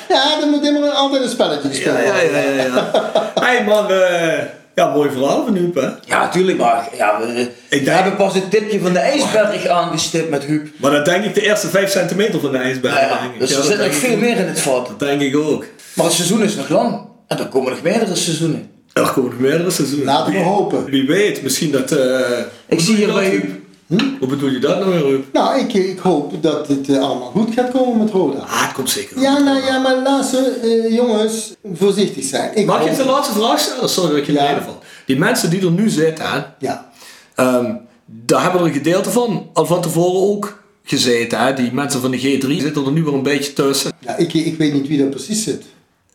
[0.09, 2.03] Ja, dan moet helemaal altijd een spelletje ja, spelen.
[2.05, 2.63] ja, ja, ja.
[2.65, 2.91] ja.
[3.35, 3.91] Hey, maar...
[3.91, 4.45] eh,
[4.75, 5.89] ja, mooi verhaal van Huub, hè.
[6.05, 10.45] ja, tuurlijk, maar ja, we, denk- hebben pas het tipje van de ijsberg aangestipt met
[10.45, 10.69] Huub.
[10.77, 12.95] Maar dat denk ik de eerste 5 centimeter van de ijsberg.
[12.95, 13.41] Ja, ja, denk ik.
[13.41, 14.87] dus Ja, er zit nog veel meer in het vat.
[14.87, 15.65] Dat denk ik ook.
[15.95, 17.01] Maar het seizoen is nog lang.
[17.29, 18.71] En er komen nog meerdere seizoenen.
[18.93, 20.07] Er komen nog meerdere seizoenen.
[20.07, 20.85] Laten we hopen.
[20.85, 21.93] Wie weet, misschien dat...
[21.93, 22.21] eh,
[22.69, 23.51] Ik zie hier hoe bij je Huub.
[23.99, 24.19] Huub?
[24.19, 25.25] Hoe bedoel je dat nou weer, Huub?
[25.33, 28.39] Nou, ik, ik hoop dat het eh, allemaal goed gaat komen met Roda.
[28.39, 29.21] Ah, het komt zeker.
[29.21, 32.51] Ja, nou ja, maar luister, eh, jongens, voorzichtig zijn.
[32.57, 33.89] Ik Mag even de laatste vraag stellen?
[33.89, 34.47] Sorry dat ik je Ja.
[34.47, 34.79] reden val.
[35.07, 36.91] Die mensen die er nu zitten, hè, Ja.
[37.35, 37.75] ehm,
[38.07, 41.39] daar hebben er een gedeelte van al van tevoren ook gezeten.
[41.39, 41.55] Hè.
[41.55, 43.93] Die mensen van de G3 zitten er nu wel een beetje tussen.
[43.99, 45.63] ja ik, ik weet niet wie daar precies zit.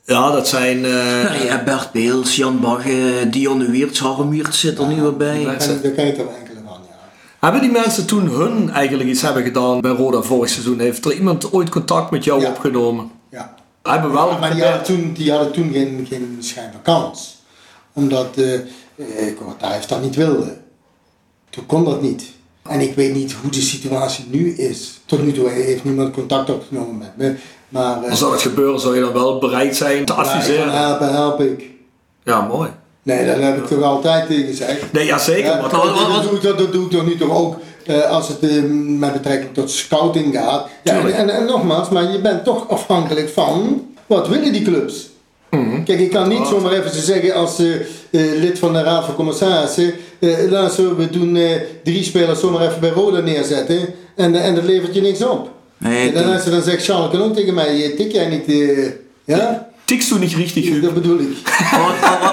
[0.06, 0.86] Ja, dat zijn...
[0.86, 0.92] eh,
[1.34, 5.44] Nou ja, Bert Beels, Jan Bagge, Dionne Wiertz, Harm Wiertz zit er nu weer bij.
[5.44, 6.96] Daar ken ik er wel enkele van, ja.
[7.40, 10.80] Hebben die mensen toen hun eigenlijk iets hebben gedaan bij Roda vorig seizoen?
[10.80, 12.50] Heeft er iemand ooit contact met jou Ja.
[12.50, 13.12] opgenomen?
[13.30, 13.56] ja.
[13.84, 17.38] Hebben wel Maar die hadden toen, die hadden toen geen, geen schijn van kans.
[17.94, 20.58] Omdat eh, Kortaev dat niet wilde.
[21.50, 22.24] Toen kon dat niet.
[22.64, 25.00] En ik weet niet hoe de situatie nu is.
[25.06, 27.36] Tot nu toe heeft niemand contact opgenomen met me.
[27.70, 30.72] Maar eh, Als dat het gebeuren, zou je dan wel bereid zijn te ja, adviseren?
[30.72, 31.70] helpen, help ik.
[32.24, 32.70] Ja, mooi.
[33.08, 34.92] Nee, dat heb ik toch altijd tegen gezegd.
[34.92, 35.46] Nee, ja zeker.
[35.46, 37.56] Ja, maar dat, doe ik, dat, dat doe ik toch nu toch ook
[37.86, 38.64] eh, als het eh,
[39.00, 40.68] met betrekking tot scouting gaat.
[40.84, 41.18] Ja, en, Tuurlijk.
[41.18, 45.10] en, en nogmaals, maar je bent toch afhankelijk van wat willen die clubs.
[45.50, 45.84] Mhm.
[45.84, 47.68] Kijk, ik kan niet zomaar even zeggen als eh,
[48.12, 49.94] lid van de Raad van Commissarissen.
[50.50, 51.38] luister, we doen
[51.84, 53.80] drie spelers zomaar even bij Roda neerzetten
[54.16, 55.50] en, en dat levert je niks op.
[55.78, 58.62] Nee, en dan, toen- luister, dan zegt Charles ook tegen mij, tik jij niet,
[59.26, 59.70] ja?
[59.88, 60.84] Tikst toen niet richtig, Huub?
[60.84, 61.38] Dat bedoel ik.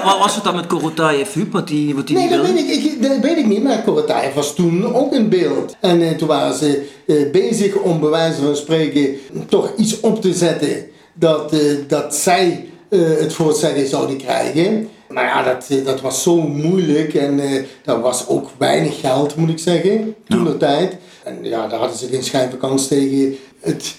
[0.03, 2.83] Wat, was het dan met Korotayev, Huub, wat die, wat die Nee, dat weet ik,
[2.83, 5.75] ik, dat weet ik niet, maar Korotayev was toen ook in beeld.
[5.79, 9.15] En eh, toen waren ze eh, bezig om bij wijze van spreken
[9.49, 14.17] toch iets op te zetten dat, eh, dat zij eh, het voor het zeggen zouden
[14.17, 14.89] krijgen.
[15.09, 19.35] Maar ja, dat, eh, dat was zo moeilijk en eh dat was ook weinig geld,
[19.35, 20.97] moet ik zeggen, toen de tijd.
[21.23, 23.95] En ja, daar hadden ze geen schijn van kans tegen het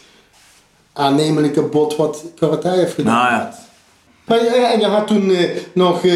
[0.96, 3.54] aannemelijke bod wat Korotayev gedaan Nou ja.
[4.24, 6.12] Maar, eh, en je had toen eh, nog eh,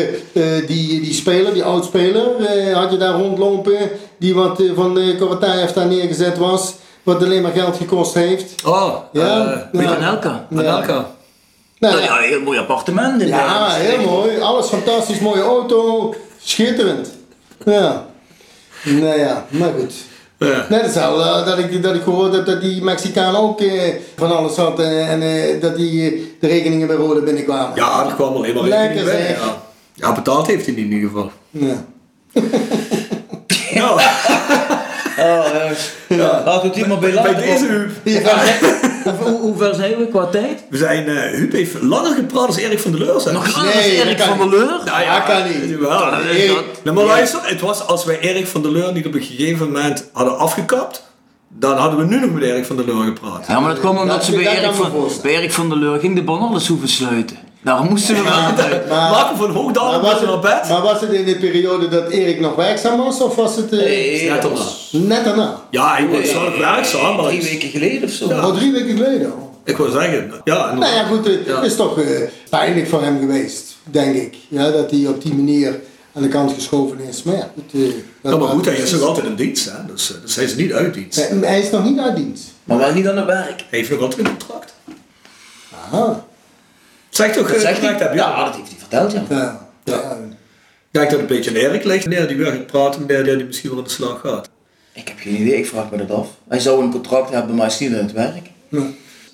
[0.66, 3.76] die, die speler, die oudspeler, eh, had je daar rondlopen,
[4.18, 8.54] die wat eh, van de Korataev daar neergezet was, wat alleen maar geld gekost heeft.
[8.66, 9.52] Oh, Ja.
[9.72, 10.46] eh, Van Elka.
[10.52, 10.92] Anelka.
[10.92, 13.22] Nou, Nou ja, een heel mooi appartement.
[13.22, 14.40] in ja, heel mooi.
[14.40, 17.10] Alles fantastisch, mooie auto, schitterend.
[17.64, 18.06] Ja.
[18.84, 19.92] Nou ja, maar goed.
[20.48, 20.66] Ja.
[20.68, 23.94] Net als al eh, dat, ik, dat ik gehoord heb dat die Mexicaan ook eh,
[24.16, 27.76] van alles had en eh, dat die de rekeningen bij Rode binnenkwamen.
[27.76, 29.30] Ja, dat kwam alleen maar Lekker rekening bij.
[29.30, 29.62] Ja.
[29.94, 31.30] ja, betaald heeft hij in ieder geval.
[31.50, 31.84] Ja.
[33.70, 33.94] Ja,
[35.20, 35.70] Oh,
[36.08, 36.42] ja.
[36.44, 37.90] Laten we het hier maar bij bij deze Huub.
[39.04, 40.60] Hoe, hoe, hoe ver zijn we qua tijd?
[40.70, 43.20] We zijn, eh Huub heeft langer gepraat als Erik van der Leur.
[43.20, 43.32] Zeg.
[43.32, 44.80] Nog langer Nee, als Erik van der Leur?
[44.84, 45.78] Nou Ja, kan niet.
[45.78, 45.88] Wel.
[46.10, 48.92] Dat is Erik- dat- Nou, maar luister, het was als wij Erik van der Leur
[48.92, 51.02] niet op een gegeven moment hadden afgekapt,
[51.58, 53.44] dan hadden we nu nog met Erik van der Leur gepraat.
[53.48, 54.90] Ja, maar dat kwam omdat Dat- ze bij Erik, van,
[55.22, 57.36] bij Erik van der Leur ging de bon alles hoeven sluiten.
[57.62, 58.88] Daarom moesten we wel uit.
[58.88, 60.68] Maar, van Hoogdalen was het, bed.
[60.68, 63.78] maar was het in de periode dat Erik nog werkzaam was of was het eh,
[63.78, 64.60] Nee, Net daarna.
[64.90, 65.60] net daarna?
[65.70, 68.32] Ja, ik was zelf werkzaam, maar drie weken geleden of zo.
[68.32, 69.32] Al drie weken geleden.
[69.64, 71.62] ik wil zeggen, ja, Nou ja, goed, het Ja.
[71.62, 72.06] is toch eh,
[72.50, 74.34] pijnlijk voor hem geweest, denk ik.
[74.48, 75.80] Ja, dat hij op die manier
[76.14, 77.22] aan de kant geschoven is.
[77.22, 77.82] Maar ja, goed.
[77.82, 77.88] eh,
[78.22, 79.86] dat Ja, maar goed, hij is nog altijd in dienst, hè?
[79.86, 81.16] Dus, eh, dus hij is niet uit dienst.
[81.28, 82.44] Hij- Hij is nog niet uit dienst.
[82.64, 83.58] Maar wel niet aan het werk.
[83.70, 84.74] Hij heeft nog altijd een contract.
[85.74, 86.24] Aha.
[87.10, 88.18] Zeg toch, Dat eh, zegt heb je.
[88.18, 89.24] Ja, dat heeft hij verteld, ja.
[89.28, 89.68] Ja.
[89.84, 90.18] ja.
[90.92, 92.06] Kijk dat een beetje aan Erik ligt.
[92.06, 94.48] Meneer die weer gaat praten, meneer die misschien wel aan de slag gaat.
[94.92, 96.28] Ik heb geen idee, ik vraag me dat af.
[96.48, 98.50] Hij zou een contract hebben, maar hij is niet aan het werk.
[98.68, 98.82] Ja.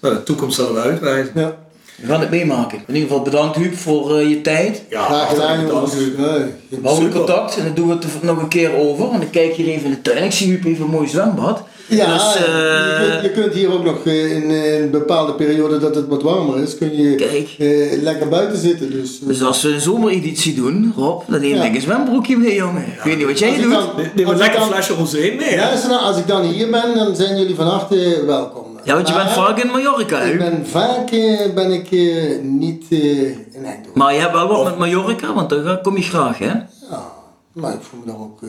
[0.01, 1.33] Nou, de toekomst zal het uitwijzen.
[1.41, 1.57] ja.
[1.97, 2.79] We gaan het meemaken.
[2.87, 4.83] In ieder geval bedankt Huub voor eh, je tijd.
[4.91, 5.95] Ja, Graag gedaan, jongens.
[5.95, 9.11] We houden contact en dan doen we het er nog een keer over.
[9.13, 10.25] En ik kijk hier even in de tuin.
[10.25, 11.63] Ik zie Huub even een mooi zwembad.
[11.89, 15.35] Ja, dus, eh, je, kunt, je kunt hier ook nog eh, in eh, een bepaalde
[15.35, 17.55] periode dat het wat warmer is, kun je Kijk.
[17.59, 18.91] eh, lekker buiten zitten.
[18.91, 21.65] Dus, eh, Dus als we een zomereditie doen, Rob, dan neem Ja.
[21.65, 22.83] ik een zwembroekje mee, jongen.
[22.87, 23.73] Ik weet niet wat jij doet.
[23.73, 25.57] dan- Neem een lekker dan- flesje rosé mee.
[25.57, 28.66] Luister nou, als ik dan hier ben, dan zijn jullie van harte welkom.
[28.87, 30.51] Ja, want je bent Maar vaak in Mallorca, Ik hè?
[30.51, 31.11] ben vaak
[31.55, 33.91] ben ik eh, niet eh, in Eindhoven.
[33.99, 36.47] Maar je hebt wel wat met Mallorca, want daar kom je graag, hè?
[36.91, 37.13] Ja,
[37.53, 38.43] maar ik voel me dan ook...
[38.43, 38.49] eh,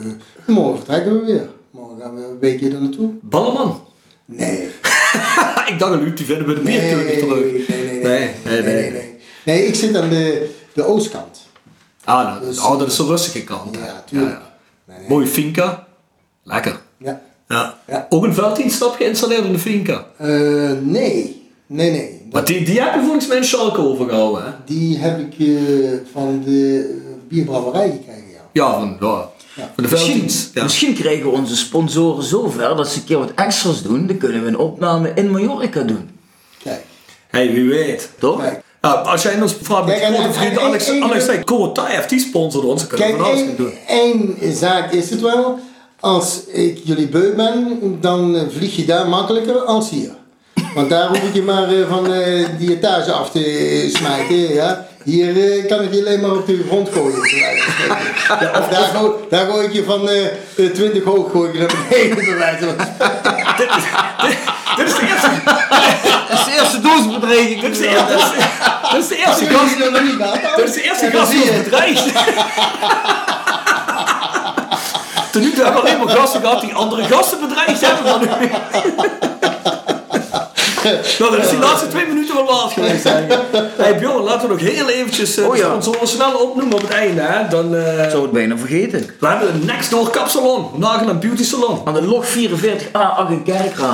[0.56, 1.50] morgen vertrekken we weer.
[1.72, 3.10] Morgen gaan we een weekje er naartoe.
[3.22, 3.82] Ballerman.
[4.26, 4.58] Nee.
[5.72, 7.68] ik dacht al, die vinden we de bierkeuken nee, terug.
[7.68, 8.92] nee, nee, nee, Nee, nee, nee.
[8.92, 9.20] nee.
[9.46, 11.40] Nee, ik zit aan de, de oostkant.
[12.04, 13.76] Ah, nou, Dus, oh, dat is de rustige kant.
[13.76, 14.32] Ja, tuurlijk.
[14.32, 14.54] Ja, ja.
[14.86, 15.10] Nee, nee.
[15.10, 15.88] Mooie finca.
[16.44, 16.80] Lekker.
[17.48, 17.78] Ja.
[17.88, 18.06] Ja.
[18.10, 20.06] Ook een velddienststap geïnstalleerd in de finca.
[20.18, 20.28] Eh,
[20.82, 21.46] nee.
[21.68, 22.22] Nee, nee.
[22.32, 24.50] Maar die, die heb je volgens mij in Schalke overgehouden, hè?
[24.66, 25.56] Die heb ik eh,
[26.12, 26.90] van de
[27.28, 28.40] bierbrouwerij gekregen, ja.
[28.66, 29.30] Ja, van, ja.
[29.54, 29.72] Ja.
[29.76, 30.50] van de Misschien, velddienst.
[30.54, 30.64] Ja.
[30.64, 34.08] misschien krijgen we onze sponsoren zover dat ze een keer wat extra's doen.
[34.08, 36.10] Dan kunnen we een opname in Mallorca doen.
[36.64, 36.84] Kijk.
[37.28, 38.10] Hey, wie weet.
[38.20, 38.42] Toch?
[38.42, 38.62] Kijk.
[38.82, 41.44] Ja, als jij ons vraagt met Kijk, grote en- vriend en- Alex, en- Alex zegt,
[41.44, 43.28] Korotayev, die sponsort ons, dan kunnen we Kijk,
[45.20, 45.60] van
[46.00, 50.10] Als ik jullie beu ben, dan eh, vlieg je daar makkelijker als hier.
[50.76, 54.54] Want daar hoef ik je maar eh, van eh, die etage af te smijten.
[54.54, 54.86] Ja.
[55.04, 57.20] Hier eh, kan ik je alleen maar op de grond gooien.
[57.38, 61.60] Ja, of daar, gooi, daar gooi ik je van eh, eh, 20 hoog gooi ik
[61.60, 62.26] naar beneden.
[64.78, 65.30] Dit is de eerste,
[66.30, 67.62] Dat is de eerste doodsbedreiging.
[67.62, 68.46] dit is de eerste, dit is de-
[68.92, 70.18] dit is de eerste gast, er hadden,
[70.56, 72.06] dit is de eerste gast die ons bedreigt.
[75.40, 78.30] Nu hebben we alleen maar gasten gehad die andere gasten bedreigd hebben.
[81.20, 83.44] Nou, dat is die laatste twee minuten wel laat geweest eigenlijk.
[83.78, 85.62] Hey Bjorn, laten we nog heel eventjes uh, Oh ja.
[85.64, 87.22] de sponsoren snel opnoemen op het einde.
[87.22, 87.48] Hè?
[87.48, 89.06] Dan, eh, Ik zou het bijna vergeten.
[89.20, 91.80] we hebben een Next Door Kapsalon, Nagel en Beauty Salon.
[91.86, 93.42] Aan de log 44A8 in.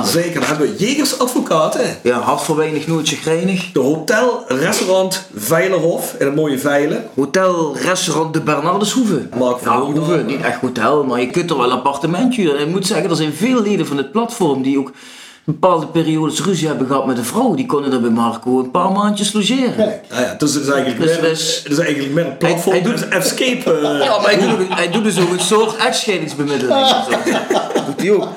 [0.04, 1.98] Zeker, dan hebben we Jegers Advocaten.
[2.02, 3.72] Ja, hard voor weinig, nooit chagrijnig.
[3.72, 7.04] De hotel, restaurant Veilerhof in een mooie Veilen.
[7.14, 9.28] Hotel, restaurant De Bernardeshoeve.
[9.36, 9.80] Mark van.
[9.80, 12.54] Hoeve, niet echt hotel, maar je kunt er wel een appartementje.
[12.56, 14.90] En ik moet zeggen, er zijn veel leden van het platform die ook
[15.44, 17.54] bepaalde periodes ruzie hebben gehad met een vrouw.
[17.54, 19.74] Die konden er bij Marco een paar maandjes logeren.
[19.76, 20.04] Kijk.
[20.10, 22.74] Ja, ja, dus het is eigenlijk Dus- meer, dus- het is eigenlijk meer een platform.
[22.82, 23.72] Hij- een escape.
[23.72, 27.10] eh, Ja, maar hij doet, ook, hij doet dus ook een soort zo.
[27.74, 28.28] Dat doet hij ook.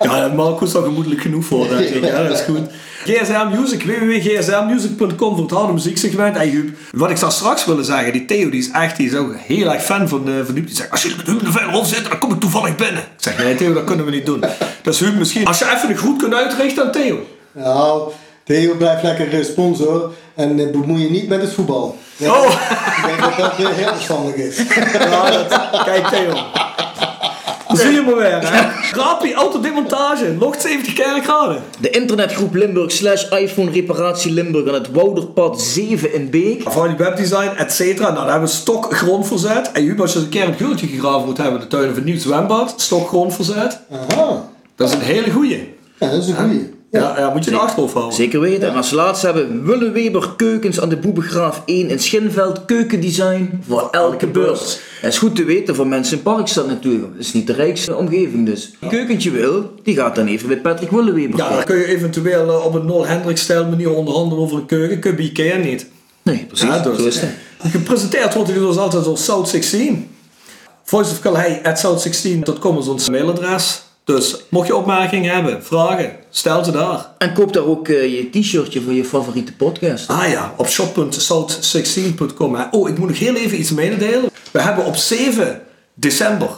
[0.00, 2.04] Ja, Marco is al gemoedelijk genoeg voor, denk ik.
[2.04, 2.58] Ja, dat is goed.
[3.06, 6.36] GSM Music, www.gsmmusic.com voor het harde muzieksegment.
[6.36, 9.14] En Huub, wat ik zou straks willen zeggen, die Theo die is echt, die is
[9.16, 10.66] ook heel erg fan van, eh, van Huub.
[10.66, 13.02] Die zegt, als jullie met Huub de Veilerhof zitten, dan kom ik toevallig binnen.
[13.02, 14.44] Ik zeg, nee Theo, dat kunnen we niet doen.
[14.82, 17.26] Dus Huub, misschien, als je even een groet kunt uitrichten aan Theo.
[17.52, 18.10] Nou,
[18.44, 21.98] Theo blijft lekker eh, sponsor en eh, bemoei je niet met het voetbal.
[22.16, 22.50] Ja, Oh.
[22.50, 24.56] Ik denk dat dat heel verstandig is.
[25.10, 26.34] Ja, dat, kijk Theo.
[27.72, 28.66] Zie je maar weer, hè?
[28.96, 31.62] Rapie, autodemontage, locht 70 kerkraden.
[31.80, 36.62] De internetgroep Limburg slash iPhone reparatie Limburg aan het Wouderpad 7 in Beek.
[36.62, 38.10] Van die webdesign, et cetera.
[38.10, 39.72] Nou, daar hebben we stokgrond verzet.
[39.72, 42.04] En Jub, als je een keer een guurtje gegraven moet hebben de tuin van een
[42.04, 43.80] nieuw zwembad, stokgrond verzet.
[43.92, 44.48] Aha.
[44.76, 45.74] Dat is een hele goeie.
[45.98, 46.74] Ja, dat is een goeie.
[46.90, 48.14] Ja, ja moet je in de achterhoofd houden.
[48.14, 48.68] Zeker weten.
[48.68, 52.64] En als laatste hebben we Willeweber Keukens aan de Boebegraaf 1 in Schinveld.
[52.64, 54.78] Keukendesign voor elke beurs.
[55.00, 57.12] Het is goed te weten voor mensen in Parkstad natuurlijk.
[57.12, 58.74] Het is niet de rijkste omgeving dus.
[58.80, 61.38] Een keukentje wil, die gaat dan even met Patrick Willeweber.
[61.38, 64.98] Ja, dan kun je eventueel eh, op een Noel Hendrik-stijl manier onderhandelen over een keuken.
[65.00, 65.86] Kun je bij Ikea niet.
[66.22, 66.68] Nee, precies.
[66.68, 67.04] Ja, dus.
[67.04, 67.30] Is het.
[67.58, 70.08] Gepresenteerd wordt hij dus altijd door South 16.
[70.84, 73.82] Voice of Calais at south16.com is ons mailadres.
[74.06, 77.06] Dus mocht je opmerkingen hebben, vragen, stel ze daar.
[77.18, 80.08] En koop daar ook eh, je t-shirtje voor je favoriete podcast.
[80.08, 82.54] Ah ja, op shop.south16.com.
[82.54, 82.64] hè.
[82.70, 84.30] Oh, ik moet nog heel even iets mededelen.
[84.50, 85.62] We hebben op 7
[85.94, 86.48] december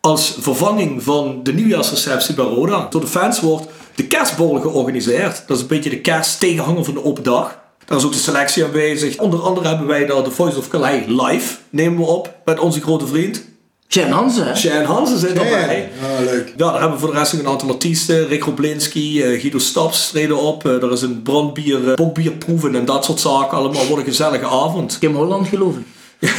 [0.00, 5.44] als vervanging van de nieuwjaarsreceptie bij Roda door de fans wordt de kerstborrel georganiseerd.
[5.46, 7.58] Dat is een beetje de kersttegenhanger van de open dag.
[7.84, 9.18] Daar is ook de selectie aanwezig.
[9.18, 12.80] Onder andere hebben wij daar de Voice of Calais live, nemen we op, met onze
[12.80, 13.44] grote vriend.
[13.88, 14.54] Jen Hansen, hè?
[14.54, 15.90] Shane Hansen zit erbij.
[16.00, 16.48] Ja, leuk.
[16.48, 18.26] Ja, daar hebben we voor de rest nog een aantal artiesten.
[18.26, 20.66] Rick Roblinski, eh, Guido Staps treden op.
[20.66, 23.58] Eh, er is een brandbier, uh, bokbierproeven en dat soort zaken.
[23.58, 24.98] Allemaal wordt een gezellige avond.
[24.98, 25.86] Kim Holland geloof ik.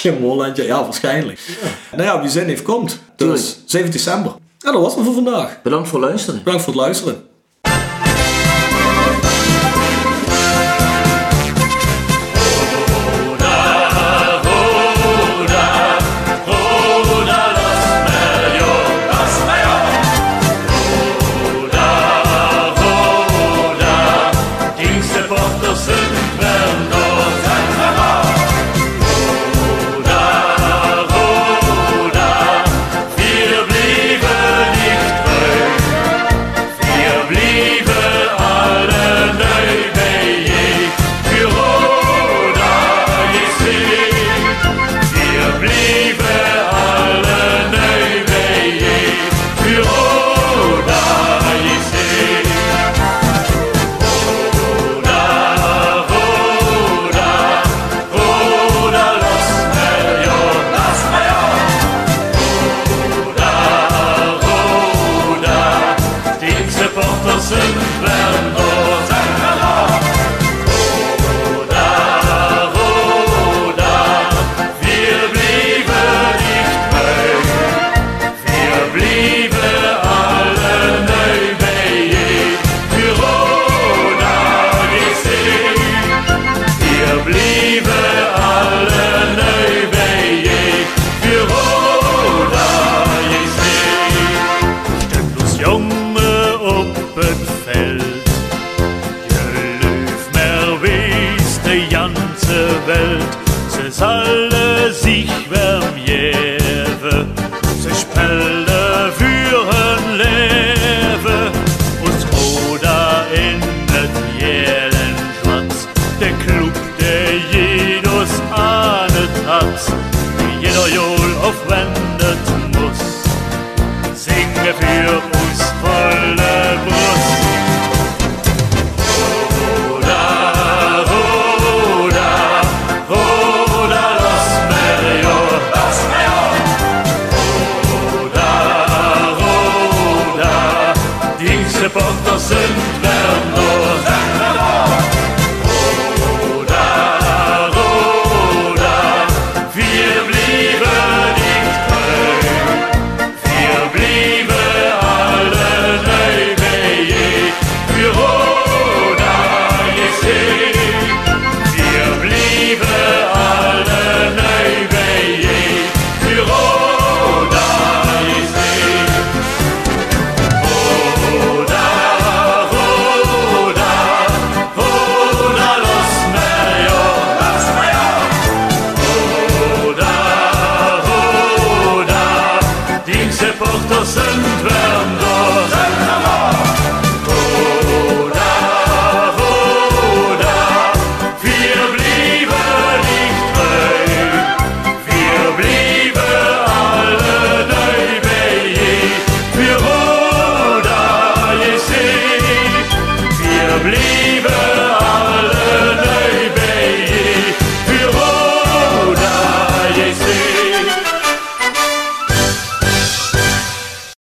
[0.00, 1.40] Kim Holland, ja, ja waarschijnlijk.
[1.90, 2.98] Nou ja, wie zin heeft, komt.
[3.16, 3.40] Tuurlijk.
[3.40, 4.32] Dus 7 december.
[4.58, 5.62] Ja, dat was het voor vandaag.
[5.62, 6.42] Bedankt voor luisteren.
[6.42, 7.22] Bedankt voor het luisteren.